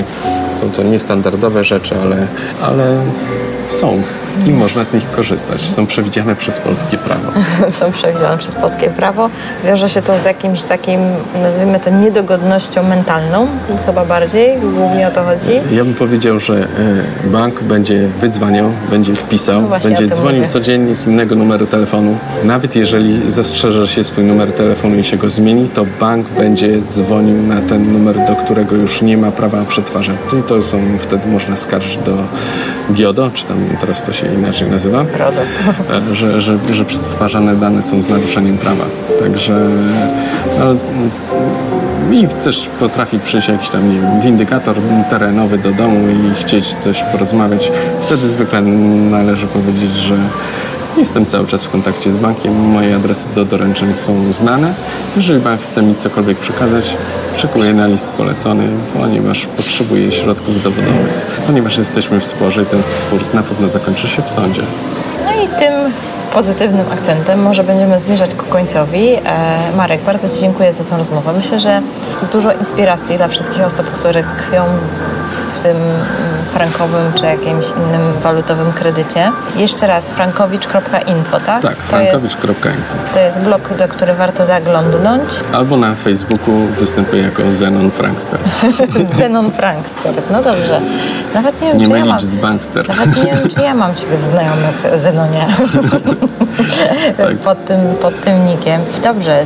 Są 0.52 0.70
to 0.70 0.82
niestandardowe 0.82 1.64
rzeczy, 1.64 1.94
ale, 2.02 2.26
ale 2.62 2.96
są 3.68 4.02
i 4.46 4.50
można 4.50 4.84
z 4.84 4.92
nich 4.92 5.10
korzystać. 5.10 5.60
Są 5.60 5.86
przewidziane 5.86 6.36
przez 6.36 6.58
polskie 6.58 6.98
prawo. 6.98 7.32
Są 7.80 7.92
przewidziane 7.92 8.38
przez 8.38 8.54
polskie 8.54 8.90
prawo. 8.90 9.30
Wiąże 9.64 9.90
się 9.90 10.02
to 10.02 10.18
z 10.18 10.24
jakimś 10.24 10.62
takim, 10.62 11.00
nazwijmy 11.42 11.80
to, 11.80 11.90
niedogodnością 11.90 12.82
mentalną, 12.82 13.46
chyba 13.86 14.04
bardziej, 14.04 14.58
głównie 14.58 15.08
o 15.08 15.10
to 15.10 15.24
chodzi. 15.24 15.60
Ja 15.72 15.84
bym 15.84 15.94
powiedział, 15.94 16.40
że 16.40 16.54
e, 16.54 17.28
bank 17.28 17.62
będzie 17.62 18.08
wydzwaniał, 18.20 18.66
będzie 18.90 19.14
wpisał, 19.14 19.62
no 19.62 19.78
będzie 19.82 20.08
dzwonił 20.08 20.36
mówię. 20.36 20.48
codziennie 20.48 20.96
z 20.96 21.06
innego 21.06 21.34
numeru 21.34 21.66
telefonu. 21.66 22.18
Nawet 22.44 22.76
jeżeli 22.76 23.30
zastrzeże 23.30 23.88
się 23.88 24.04
swój 24.04 24.24
numer 24.24 24.52
telefonu 24.52 24.98
i 24.98 25.04
się 25.04 25.16
go 25.16 25.30
zmieni, 25.30 25.68
to 25.68 25.86
bank 26.00 26.28
będzie 26.28 26.80
dzwonił 26.88 27.42
na 27.42 27.60
ten 27.60 27.92
numer, 27.92 28.16
do 28.26 28.36
którego 28.36 28.76
już 28.76 29.02
nie 29.02 29.16
ma 29.16 29.30
prawa 29.30 29.64
przetwarzania. 29.68 30.18
Czyli 30.30 30.42
to 30.42 30.62
są, 30.62 30.78
wtedy 30.98 31.28
można 31.28 31.56
skarżyć 31.56 31.96
do 31.96 32.12
GIODO, 32.92 33.30
czy 33.34 33.44
tam 33.44 33.56
teraz 33.80 34.02
to 34.02 34.12
się 34.12 34.23
się 34.24 34.34
inaczej 34.34 34.70
nazywa, 34.70 35.04
że, 36.12 36.40
że, 36.40 36.58
że 36.72 36.84
przetwarzane 36.84 37.56
dane 37.56 37.82
są 37.82 38.02
z 38.02 38.08
naruszeniem 38.08 38.58
prawa. 38.58 38.84
Także 39.20 39.68
no, 40.58 40.74
i 42.12 42.28
też 42.28 42.70
potrafi 42.78 43.18
przyjść 43.18 43.48
jakiś 43.48 43.68
tam 43.68 43.94
nie 43.94 44.00
wiem, 44.00 44.20
windykator 44.20 44.76
terenowy 45.10 45.58
do 45.58 45.72
domu 45.72 46.08
i 46.08 46.34
chcieć 46.34 46.74
coś 46.74 47.02
porozmawiać. 47.02 47.72
Wtedy 48.00 48.28
zwykle 48.28 48.62
należy 49.10 49.46
powiedzieć, 49.46 49.90
że 49.90 50.16
Jestem 50.96 51.26
cały 51.26 51.46
czas 51.46 51.64
w 51.64 51.70
kontakcie 51.70 52.12
z 52.12 52.16
bankiem, 52.16 52.54
moje 52.54 52.96
adresy 52.96 53.28
do 53.34 53.44
doręczeń 53.44 53.94
są 53.94 54.32
znane. 54.32 54.74
Jeżeli 55.16 55.40
bank 55.40 55.60
chce 55.60 55.82
mi 55.82 55.94
cokolwiek 55.96 56.38
przekazać, 56.38 56.96
czekuję 57.36 57.72
na 57.72 57.86
list 57.86 58.08
polecony, 58.08 58.64
ponieważ 58.94 59.46
potrzebuję 59.46 60.12
środków 60.12 60.62
dowodowych. 60.62 61.40
Ponieważ 61.46 61.78
jesteśmy 61.78 62.20
w 62.20 62.24
sporze 62.24 62.62
i 62.62 62.66
ten 62.66 62.82
spór 62.82 63.34
na 63.34 63.42
pewno 63.42 63.68
zakończy 63.68 64.08
się 64.08 64.22
w 64.22 64.30
sądzie. 64.30 64.62
No 65.26 65.42
i 65.42 65.48
tym 65.58 65.72
pozytywnym 66.34 66.86
akcentem 66.92 67.42
może 67.42 67.64
będziemy 67.64 68.00
zmierzać 68.00 68.34
ku 68.34 68.46
końcowi. 68.46 69.08
E, 69.14 69.20
Marek, 69.76 70.00
bardzo 70.02 70.28
Ci 70.28 70.40
dziękuję 70.40 70.72
za 70.72 70.84
tę 70.84 70.96
rozmowę. 70.96 71.32
Myślę, 71.36 71.60
że 71.60 71.82
dużo 72.32 72.52
inspiracji 72.52 73.16
dla 73.16 73.28
wszystkich 73.28 73.64
osób, 73.66 73.86
które 73.86 74.22
tkwią 74.22 74.64
w 75.56 75.62
tym 75.62 75.76
frankowym 76.54 77.12
czy 77.12 77.26
jakimś 77.26 77.66
innym 77.70 78.12
walutowym 78.22 78.72
kredycie. 78.72 79.32
Jeszcze 79.56 79.86
raz 79.86 80.04
frankowicz.info, 80.04 81.40
tak? 81.40 81.62
Tak, 81.62 81.76
frankowicz.info. 81.76 82.94
To 83.14 83.20
jest 83.20 83.38
blog, 83.38 83.76
do 83.78 83.88
który 83.88 84.14
warto 84.14 84.46
zaglądnąć. 84.46 85.30
Albo 85.52 85.76
na 85.76 85.94
Facebooku 85.94 86.54
występuje 86.54 87.22
jako 87.22 87.52
Zenon 87.52 87.90
Frankster. 87.90 88.38
Zenon 89.18 89.50
Frankster, 89.50 90.14
no 90.30 90.42
dobrze. 90.42 90.80
Nawet 91.34 91.62
nie 91.62 91.68
wiem, 91.68 91.78
nie 91.78 91.86
czy 91.86 91.98
ja 91.98 92.04
mam, 92.04 92.20
z 92.20 92.36
Bankster. 92.36 92.88
Nawet 92.88 93.16
nie 93.16 93.32
wiem, 93.32 93.48
czy 93.48 93.60
ja 93.60 93.74
mam 93.74 93.94
Ciebie 93.94 94.16
w 94.16 94.24
znajomych 94.24 94.86
Zenonie. 95.02 95.46
tak. 97.16 97.36
pod, 97.36 97.64
tym, 97.64 97.78
pod 98.02 98.20
tym 98.20 98.46
nikiem. 98.46 98.80
Dobrze, 99.02 99.44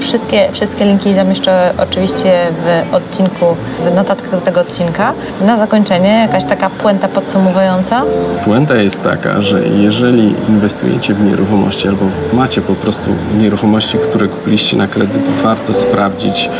wszystkie, 0.00 0.48
wszystkie 0.52 0.84
linki 0.84 1.14
zamieszczę 1.14 1.72
oczywiście 1.78 2.46
w 2.64 2.94
odcinku, 2.94 3.56
w 3.80 3.94
notatkach 3.94 4.30
do 4.30 4.40
tego 4.40 4.60
odcinka. 4.60 5.12
Na 5.40 5.56
zakończenie 5.56 6.08
jakaś 6.08 6.44
taka 6.50 6.70
puenta 6.70 7.08
podsumowująca? 7.08 8.02
Puenta 8.44 8.74
jest 8.74 9.02
taka, 9.02 9.42
że 9.42 9.68
jeżeli 9.68 10.34
inwestujecie 10.48 11.14
w 11.14 11.24
nieruchomości 11.24 11.88
albo 11.88 12.04
macie 12.32 12.60
po 12.60 12.74
prostu 12.74 13.10
nieruchomości, 13.38 13.98
które 13.98 14.28
kupiliście 14.28 14.76
na 14.76 14.86
kredyt, 14.86 15.28
warto 15.42 15.74
sprawdzić, 15.74 16.50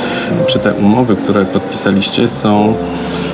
czy 0.47 0.59
te 0.59 0.75
umowy, 0.75 1.17
które 1.17 1.45
podpisaliście 1.45 2.29
są 2.29 2.75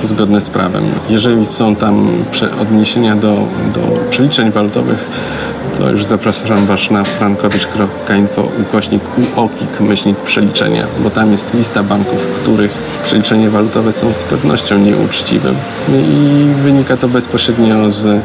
zgodne 0.03 0.41
z 0.41 0.49
prawem. 0.49 0.83
Jeżeli 1.09 1.45
są 1.45 1.75
tam 1.75 2.07
odniesienia 2.61 3.15
do, 3.15 3.33
do 3.73 3.81
przeliczeń 4.09 4.51
walutowych, 4.51 5.09
to 5.77 5.89
już 5.89 6.05
zapraszam 6.05 6.65
Was 6.65 6.91
na 6.91 7.03
frankowicz.info 7.03 8.49
ukośnik 8.61 9.03
uokik 9.35 9.79
myślnik 9.79 10.17
przeliczenia, 10.17 10.83
bo 10.99 11.09
tam 11.09 11.31
jest 11.31 11.53
lista 11.53 11.83
banków, 11.83 12.27
których 12.27 12.71
przeliczenia 13.03 13.49
walutowe 13.49 13.91
są 13.91 14.13
z 14.13 14.23
pewnością 14.23 14.77
nieuczciwe 14.77 15.53
i 15.89 16.45
wynika 16.61 16.97
to 16.97 17.07
bezpośrednio 17.07 17.91
z, 17.91 18.05
e, 18.05 18.21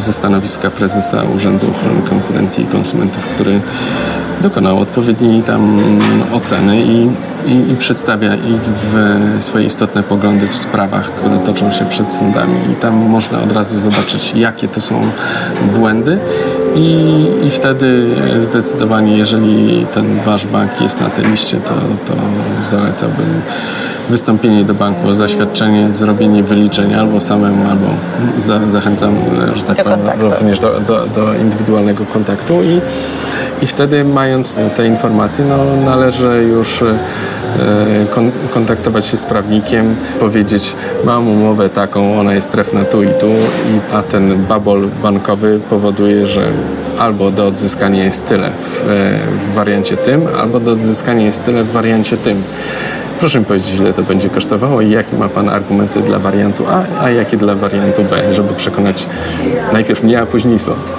ze 0.00 0.12
stanowiska 0.12 0.70
prezesa 0.70 1.22
Urzędu 1.34 1.66
Ochrony 1.70 2.02
Konkurencji 2.08 2.64
i 2.64 2.66
Konsumentów, 2.66 3.26
który 3.26 3.60
dokonał 4.40 4.78
odpowiedniej 4.78 5.42
tam 5.42 5.78
oceny 6.32 6.82
i, 6.82 7.08
i, 7.46 7.72
i 7.72 7.76
przedstawia 7.76 8.34
ich 8.34 8.60
w 8.60 8.94
swoje 9.40 9.64
istotne 9.64 10.02
poglądy 10.02 10.48
w 10.48 10.56
sprawach, 10.56 11.10
które 11.10 11.38
toczą 11.38 11.72
się 11.72 11.84
przed 11.84 12.12
sądami. 12.12 12.54
I 12.72 12.74
tam 12.74 12.94
można 12.94 13.42
od 13.42 13.52
razu 13.52 13.80
zobaczyć, 13.80 14.32
jakie 14.36 14.68
to 14.68 14.80
są 14.80 15.10
błędy 15.74 16.18
i, 16.74 17.26
i 17.46 17.50
wtedy 17.50 18.06
zdecydowanie, 18.38 19.16
jeżeli 19.16 19.86
ten 19.86 20.20
wasz 20.24 20.46
bank 20.46 20.80
jest 20.80 21.00
na 21.00 21.10
tej 21.10 21.24
liście, 21.24 21.56
to, 21.56 21.72
to 22.06 22.20
zalecałbym 22.62 23.42
wystąpienie 24.10 24.64
do 24.64 24.74
banku 24.74 25.08
o 25.08 25.14
zaświadczenie, 25.14 25.94
zrobienie 25.94 26.42
wyliczenia 26.42 27.00
albo 27.00 27.20
samemu, 27.20 27.70
albo 27.70 27.86
za, 28.36 28.68
zachęcam, 28.68 29.14
że 29.56 29.62
tak 29.62 29.84
powiem, 29.84 30.00
również 30.20 30.58
do, 30.58 30.80
do, 30.80 31.06
do 31.06 31.34
indywidualnego 31.34 32.04
kontaktu. 32.12 32.62
I, 32.62 32.80
i 33.62 33.66
wtedy 33.66 34.04
mając 34.04 34.60
te 34.74 34.86
informacje, 34.86 35.44
no, 35.44 35.90
należy 35.90 36.48
już 36.50 36.82
e, 36.82 36.98
kontaktować 38.50 39.06
się 39.06 39.16
z 39.16 39.26
prawnikiem, 39.26 39.96
powiedzieć 40.20 40.74
mam 41.04 41.28
umowę 41.28 41.68
taką, 41.68 42.20
ona 42.20 42.34
jest 42.34 42.52
trefna 42.52 42.84
tu 42.84 43.02
i 43.02 43.08
tu, 43.08 43.26
i, 43.26 43.94
a 43.94 44.02
ten 44.02 44.44
babol 44.48 44.88
bankowy 45.02 45.60
powoduje, 45.70 46.26
że 46.26 46.42
albo 46.98 47.30
do 47.30 47.46
odzyskania 47.46 48.04
jest 48.04 48.28
tyle 48.28 48.50
w, 48.50 48.84
w 49.42 49.54
wariancie 49.54 49.96
tym, 49.96 50.22
albo 50.40 50.60
do 50.60 50.72
odzyskania 50.72 51.26
jest 51.26 51.44
tyle 51.44 51.64
w 51.64 51.72
wariancie 51.72 52.16
tym. 52.16 52.42
Proszę 53.20 53.38
mi 53.38 53.44
powiedzieć, 53.44 53.74
ile 53.74 53.92
to 53.92 54.02
będzie 54.02 54.30
kosztowało 54.30 54.80
i 54.80 54.90
jakie 54.90 55.16
ma 55.16 55.28
Pan 55.28 55.48
argumenty 55.48 56.00
dla 56.00 56.18
wariantu 56.18 56.64
A, 56.68 57.02
a 57.02 57.10
jakie 57.10 57.36
dla 57.36 57.54
wariantu 57.54 58.04
B, 58.04 58.34
żeby 58.34 58.54
przekonać 58.54 59.06
najpierw 59.72 60.02
mnie, 60.02 60.20
a 60.20 60.26
później 60.26 60.58
sąd. 60.58 60.78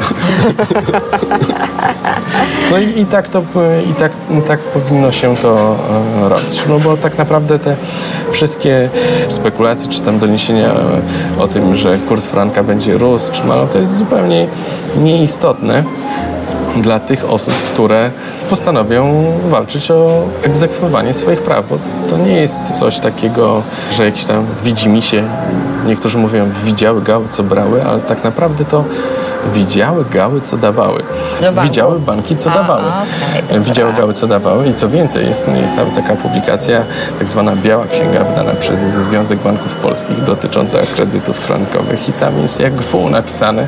no 2.71 2.77
i, 2.77 2.99
i, 2.99 3.05
tak 3.05 3.27
to, 3.27 3.43
i 3.91 3.93
tak, 3.93 4.11
tak 4.47 4.59
powinno 4.59 5.11
się 5.11 5.35
to 5.35 5.75
e, 6.25 6.29
robić. 6.29 6.63
No 6.69 6.79
bo 6.79 6.97
tak 6.97 7.17
naprawdę 7.17 7.59
te 7.59 7.75
wszystkie 8.31 8.89
spekulacje, 9.29 9.91
czy 9.91 10.01
tam 10.01 10.19
doniesienia 10.19 10.73
o 11.39 11.47
tym, 11.47 11.75
że 11.75 11.97
kurs 11.97 12.25
franka 12.25 12.63
będzie 12.63 12.97
rósł, 12.97 13.31
czy 13.31 13.43
malo, 13.43 13.67
to 13.67 13.77
jest 13.77 13.97
zupełnie 13.97 14.47
nieistotne 14.97 15.83
dla 16.77 16.99
tych 16.99 17.29
osób, 17.29 17.53
które 17.53 18.11
postanowią 18.49 19.25
walczyć 19.49 19.91
o 19.91 20.23
egzekwowanie 20.43 21.13
swoich 21.13 21.41
praw, 21.41 21.69
bo 21.69 21.77
to 22.09 22.17
nie 22.17 22.41
jest 22.41 22.61
coś 22.61 22.99
takiego, 22.99 23.61
że 23.91 24.05
jakiś 24.05 24.25
tam 24.25 24.45
widzi 24.63 24.89
mi 24.89 25.01
się, 25.01 25.23
niektórzy 25.85 26.17
mówią 26.17 26.49
widziały 26.65 27.01
gały, 27.01 27.27
co 27.29 27.43
brały, 27.43 27.83
ale 27.85 27.99
tak 27.99 28.23
naprawdę 28.23 28.65
to 28.65 28.83
widziały 29.53 30.05
gały, 30.05 30.41
co 30.41 30.57
dawały. 30.57 31.03
Widziały 31.63 31.99
banki, 31.99 32.35
co 32.35 32.51
A, 32.51 32.55
dawały. 32.55 32.83
Okay, 33.47 33.59
widziały 33.59 33.93
gały, 33.93 34.13
co 34.13 34.27
dawały 34.27 34.67
i 34.67 34.73
co 34.73 34.89
więcej, 34.89 35.27
jest, 35.27 35.47
jest 35.61 35.75
nawet 35.75 35.95
taka 35.95 36.15
publikacja, 36.15 36.83
tak 37.19 37.29
zwana 37.29 37.55
Biała 37.55 37.85
Księga 37.85 38.23
wydana 38.23 38.51
przez 38.59 38.79
Związek 38.79 39.39
Banków 39.39 39.75
Polskich 39.75 40.23
dotycząca 40.23 40.77
kredytów 40.95 41.37
frankowych 41.37 42.09
i 42.09 42.13
tam 42.13 42.41
jest 42.41 42.59
jak 42.59 42.73
w 42.73 43.11
napisane, 43.11 43.67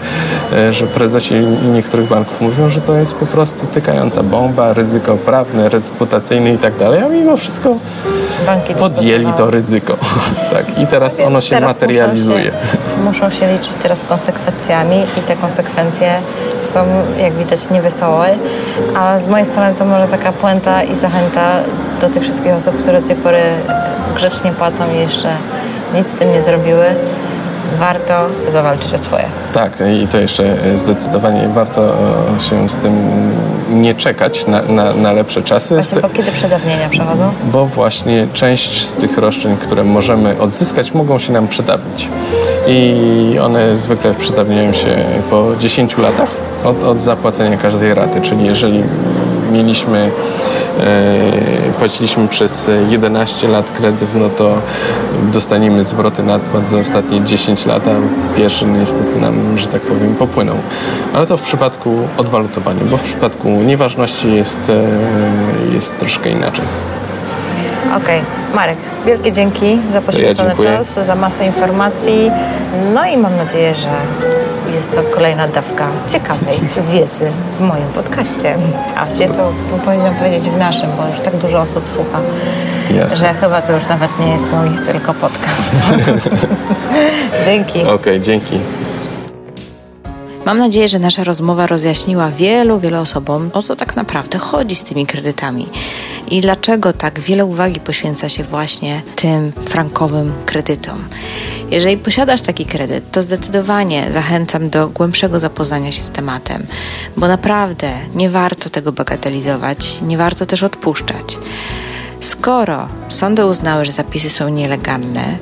e, 0.53 0.73
że 0.73 0.87
prezesi 0.87 1.35
niektórych 1.73 2.09
banków 2.09 2.41
mówią, 2.41 2.69
że 2.69 2.81
to 2.81 2.95
jest 2.95 3.15
po 3.15 3.25
prostu 3.25 3.65
tykająca 3.65 4.23
bomba, 4.23 4.73
ryzyko 4.73 5.17
prawne, 5.17 5.69
reputacyjne 5.69 6.53
i 6.53 6.57
tak 6.57 6.77
dalej, 6.77 7.01
a 7.03 7.09
mimo 7.09 7.37
wszystko 7.37 7.77
Banki 8.45 8.75
podjęli 8.75 9.33
to 9.37 9.51
ryzyko. 9.51 9.97
tak, 10.53 10.79
I 10.79 10.87
teraz 10.87 11.19
ono 11.19 11.41
się 11.41 11.55
teraz 11.55 11.67
materializuje. 11.67 12.43
Się, 12.43 12.51
muszą 13.03 13.31
się 13.31 13.53
liczyć 13.53 13.73
teraz 13.83 14.03
konsekwencjami 14.03 15.05
i 15.17 15.21
te 15.21 15.35
konsekwencje 15.35 16.19
są, 16.65 16.85
jak 17.17 17.33
widać, 17.33 17.69
niewesołe. 17.69 18.35
A 18.95 19.19
z 19.19 19.27
mojej 19.27 19.45
strony 19.45 19.75
to 19.75 19.85
może 19.85 20.07
taka 20.07 20.31
puenta 20.31 20.83
i 20.83 20.95
zachęta 20.95 21.59
do 22.01 22.09
tych 22.09 22.23
wszystkich 22.23 22.53
osób, 22.53 22.81
które 22.81 23.01
do 23.01 23.07
tej 23.07 23.15
pory 23.15 23.41
grzecznie 24.15 24.51
płacą 24.51 24.93
i 24.95 24.99
jeszcze 24.99 25.29
nic 25.93 26.07
z 26.07 26.13
tym 26.13 26.31
nie 26.31 26.41
zrobiły 26.41 26.85
warto 27.79 28.13
zawalczyć 28.51 28.93
o 28.93 28.97
swoje. 28.97 29.25
Tak, 29.53 29.71
i 30.03 30.07
to 30.07 30.17
jeszcze 30.17 30.57
zdecydowanie 30.75 31.47
warto 31.47 31.93
e, 32.35 32.39
się 32.39 32.69
z 32.69 32.75
tym 32.75 33.11
nie 33.69 33.93
czekać 33.93 34.47
na, 34.47 34.61
na, 34.61 34.93
na 34.93 35.11
lepsze 35.11 35.41
czasy. 35.41 35.73
Właśnie, 35.73 36.01
bo 36.01 36.09
kiedy 36.09 36.31
przedawnienia 36.31 36.89
przechodzą? 36.89 37.33
Bo 37.43 37.65
właśnie 37.65 38.27
część 38.33 38.85
z 38.85 38.95
tych 38.95 39.17
roszczeń, 39.17 39.57
które 39.57 39.83
możemy 39.83 40.39
odzyskać, 40.39 40.93
mogą 40.93 41.19
się 41.19 41.33
nam 41.33 41.47
przedawnić. 41.47 42.09
I 42.67 43.39
one 43.41 43.75
zwykle 43.75 44.13
przedawniają 44.13 44.73
się 44.73 45.05
po 45.29 45.55
10 45.59 45.97
latach 45.97 46.29
od, 46.63 46.83
od 46.83 47.01
zapłacenia 47.01 47.57
każdej 47.57 47.93
raty, 47.93 48.21
czyli 48.21 48.45
jeżeli 48.45 48.83
mieliśmy, 49.51 50.11
e, 50.79 51.21
płaciliśmy 51.79 52.27
przez 52.27 52.69
11 52.89 53.47
lat 53.47 53.71
kredyt, 53.71 54.09
no 54.15 54.29
to 54.29 54.55
dostaniemy 55.33 55.83
zwroty 55.83 56.23
nadpłat 56.23 56.69
za 56.69 56.77
ostatnie 56.79 57.21
10 57.23 57.65
lat, 57.65 57.87
a 57.87 57.91
pierwszy 58.37 58.65
niestety 58.65 59.19
nam, 59.19 59.57
że 59.57 59.67
tak 59.67 59.81
powiem, 59.81 60.15
popłynął. 60.15 60.55
Ale 61.13 61.27
to 61.27 61.37
w 61.37 61.41
przypadku 61.41 61.99
odwalutowania, 62.17 62.81
bo 62.91 62.97
w 62.97 63.03
przypadku 63.03 63.49
nieważności 63.49 64.33
jest, 64.33 64.69
e, 64.69 64.83
jest 65.73 65.97
troszkę 65.97 66.29
inaczej. 66.29 66.65
Okej. 67.95 68.19
Okay. 68.19 68.42
Marek, 68.53 68.77
wielkie 69.05 69.31
dzięki 69.31 69.79
za 69.93 70.01
poświęcony 70.01 70.53
ja 70.59 70.77
czas, 70.77 71.05
za 71.05 71.15
masę 71.15 71.45
informacji. 71.45 72.31
No 72.93 73.05
i 73.05 73.17
mam 73.17 73.37
nadzieję, 73.37 73.75
że 73.75 73.89
jest 74.75 74.91
to 74.91 75.03
kolejna 75.15 75.47
dawka 75.47 75.87
ciekawej 76.09 76.59
wiedzy 76.91 77.31
w 77.57 77.61
moim 77.61 77.87
podcaście. 77.95 78.55
A 78.97 79.11
się 79.11 79.27
to 79.27 79.51
powinnam 79.85 80.15
powiedzieć 80.15 80.43
w 80.43 80.57
naszym, 80.57 80.89
bo 80.97 81.07
już 81.07 81.19
tak 81.19 81.35
dużo 81.35 81.61
osób 81.61 81.87
słucha, 81.87 82.19
Jasne. 82.95 83.17
że 83.17 83.33
chyba 83.33 83.61
to 83.61 83.73
już 83.73 83.87
nawet 83.87 84.19
nie 84.19 84.27
jest 84.27 84.45
mój 84.51 84.85
tylko 84.85 85.13
podcast. 85.13 85.75
dzięki. 87.45 87.79
Okej, 87.79 87.93
okay, 87.93 88.21
dzięki. 88.21 88.59
Mam 90.45 90.57
nadzieję, 90.57 90.87
że 90.87 90.99
nasza 90.99 91.23
rozmowa 91.23 91.67
rozjaśniła 91.67 92.29
wielu, 92.29 92.79
wielu 92.79 93.01
osobom, 93.01 93.49
o 93.53 93.61
co 93.61 93.75
tak 93.75 93.95
naprawdę 93.95 94.37
chodzi 94.37 94.75
z 94.75 94.83
tymi 94.83 95.05
kredytami 95.05 95.67
i 96.33 96.41
dlaczego 96.41 96.93
tak 96.93 97.19
wiele 97.19 97.45
uwagi 97.45 97.79
poświęca 97.79 98.29
się 98.29 98.43
właśnie 98.43 99.01
tym 99.15 99.51
frankowym 99.65 100.33
kredytom. 100.45 101.03
Jeżeli 101.71 101.97
posiadasz 101.97 102.41
taki 102.41 102.65
kredyt, 102.65 103.11
to 103.11 103.23
zdecydowanie 103.23 104.11
zachęcam 104.11 104.69
do 104.69 104.89
głębszego 104.89 105.39
zapoznania 105.39 105.91
się 105.91 106.03
z 106.03 106.09
tematem, 106.09 106.65
bo 107.17 107.27
naprawdę 107.27 107.91
nie 108.15 108.29
warto 108.29 108.69
tego 108.69 108.91
bagatelizować, 108.91 110.01
nie 110.01 110.17
warto 110.17 110.45
też 110.45 110.63
odpuszczać. 110.63 111.37
Skoro 112.19 112.87
sądy 113.09 113.45
uznały, 113.45 113.85
że 113.85 113.91
zapisy 113.91 114.29
są 114.29 114.49
nielegalne, 114.49 115.37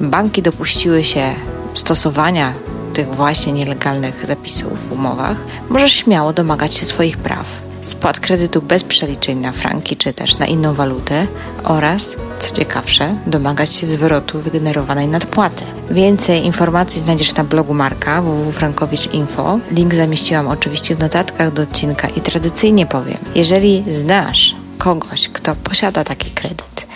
banki 0.00 0.42
dopuściły 0.42 1.04
się 1.04 1.34
stosowania 1.74 2.52
tych 2.94 3.14
właśnie 3.14 3.52
nielegalnych 3.52 4.26
zapisów 4.26 4.88
w 4.88 4.92
umowach, 4.92 5.36
możesz 5.68 5.92
śmiało 5.92 6.32
domagać 6.32 6.74
się 6.74 6.86
swoich 6.86 7.16
praw 7.16 7.67
spłat 7.82 8.20
kredytu 8.20 8.62
bez 8.62 8.84
przeliczeń 8.84 9.38
na 9.38 9.52
franki 9.52 9.96
czy 9.96 10.12
też 10.12 10.38
na 10.38 10.46
inną 10.46 10.74
walutę 10.74 11.26
oraz, 11.64 12.16
co 12.38 12.54
ciekawsze, 12.54 13.16
domagać 13.26 13.74
się 13.74 13.86
zwrotu 13.86 14.40
wygenerowanej 14.40 15.08
nadpłaty. 15.08 15.64
Więcej 15.90 16.46
informacji 16.46 17.00
znajdziesz 17.00 17.34
na 17.34 17.44
blogu 17.44 17.74
Marka 17.74 18.22
www.frankowicz.info. 18.22 19.58
Link 19.70 19.94
zamieściłam 19.94 20.48
oczywiście 20.48 20.96
w 20.96 20.98
notatkach 20.98 21.52
do 21.52 21.62
odcinka 21.62 22.08
i 22.08 22.20
tradycyjnie 22.20 22.86
powiem, 22.86 23.18
jeżeli 23.34 23.84
znasz 23.90 24.56
kogoś, 24.78 25.28
kto 25.28 25.54
posiada 25.54 26.04
taki 26.04 26.30
kredyt, 26.30 26.86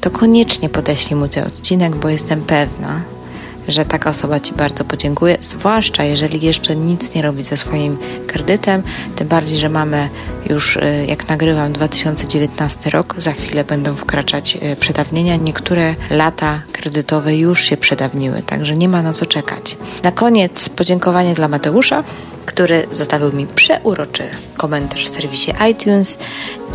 to 0.00 0.10
koniecznie 0.10 0.68
podeślij 0.68 1.16
mu 1.16 1.28
ten 1.28 1.46
odcinek, 1.46 1.96
bo 1.96 2.08
jestem 2.08 2.42
pewna, 2.42 3.00
że 3.68 3.84
taka 3.84 4.10
osoba 4.10 4.40
Ci 4.40 4.52
bardzo 4.52 4.84
podziękuje, 4.84 5.36
zwłaszcza 5.40 6.04
jeżeli 6.04 6.40
jeszcze 6.40 6.76
nic 6.76 7.14
nie 7.14 7.22
robi 7.22 7.42
ze 7.42 7.56
swoim 7.56 7.98
kredytem, 8.26 8.82
tym 9.16 9.28
bardziej, 9.28 9.58
że 9.58 9.68
mamy 9.68 10.08
już, 10.50 10.76
y, 10.76 11.04
jak 11.08 11.28
nagrywam, 11.28 11.72
2019 11.72 12.90
rok, 12.90 13.14
za 13.18 13.32
chwilę 13.32 13.64
będą 13.64 13.94
wkraczać 13.94 14.56
y, 14.72 14.76
przedawnienia. 14.76 15.36
Niektóre 15.36 15.94
lata 16.10 16.62
kredytowe 16.72 17.36
już 17.36 17.62
się 17.62 17.76
przedawniły, 17.76 18.42
także 18.42 18.76
nie 18.76 18.88
ma 18.88 19.02
na 19.02 19.12
co 19.12 19.26
czekać. 19.26 19.76
Na 20.02 20.12
koniec 20.12 20.68
podziękowanie 20.68 21.34
dla 21.34 21.48
Mateusza, 21.48 22.04
który 22.46 22.86
zostawił 22.90 23.32
mi 23.32 23.46
przeuroczy 23.46 24.22
komentarz 24.56 25.04
w 25.04 25.08
serwisie 25.08 25.52
iTunes 25.70 26.18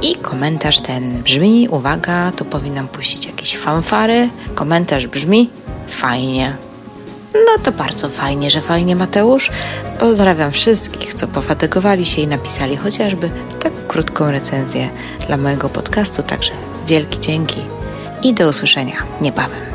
i 0.01 0.15
komentarz 0.15 0.81
ten 0.81 1.23
brzmi, 1.23 1.67
uwaga, 1.69 2.31
tu 2.31 2.45
powinnam 2.45 2.87
puścić 2.87 3.25
jakieś 3.25 3.57
fanfary. 3.57 4.29
Komentarz 4.55 5.07
brzmi 5.07 5.49
fajnie. 5.87 6.64
No 7.35 7.63
to 7.63 7.71
bardzo 7.71 8.09
fajnie, 8.09 8.51
że 8.51 8.61
fajnie 8.61 8.95
Mateusz. 8.95 9.51
Pozdrawiam 9.99 10.51
wszystkich, 10.51 11.13
co 11.13 11.27
pofatygowali 11.27 12.05
się 12.05 12.21
i 12.21 12.27
napisali 12.27 12.77
chociażby 12.77 13.29
tak 13.59 13.87
krótką 13.87 14.31
recenzję 14.31 14.89
dla 15.27 15.37
mojego 15.37 15.69
podcastu. 15.69 16.23
Także 16.23 16.51
wielki 16.87 17.19
dzięki 17.19 17.61
i 18.23 18.33
do 18.33 18.49
usłyszenia 18.49 19.03
niebawem. 19.21 19.74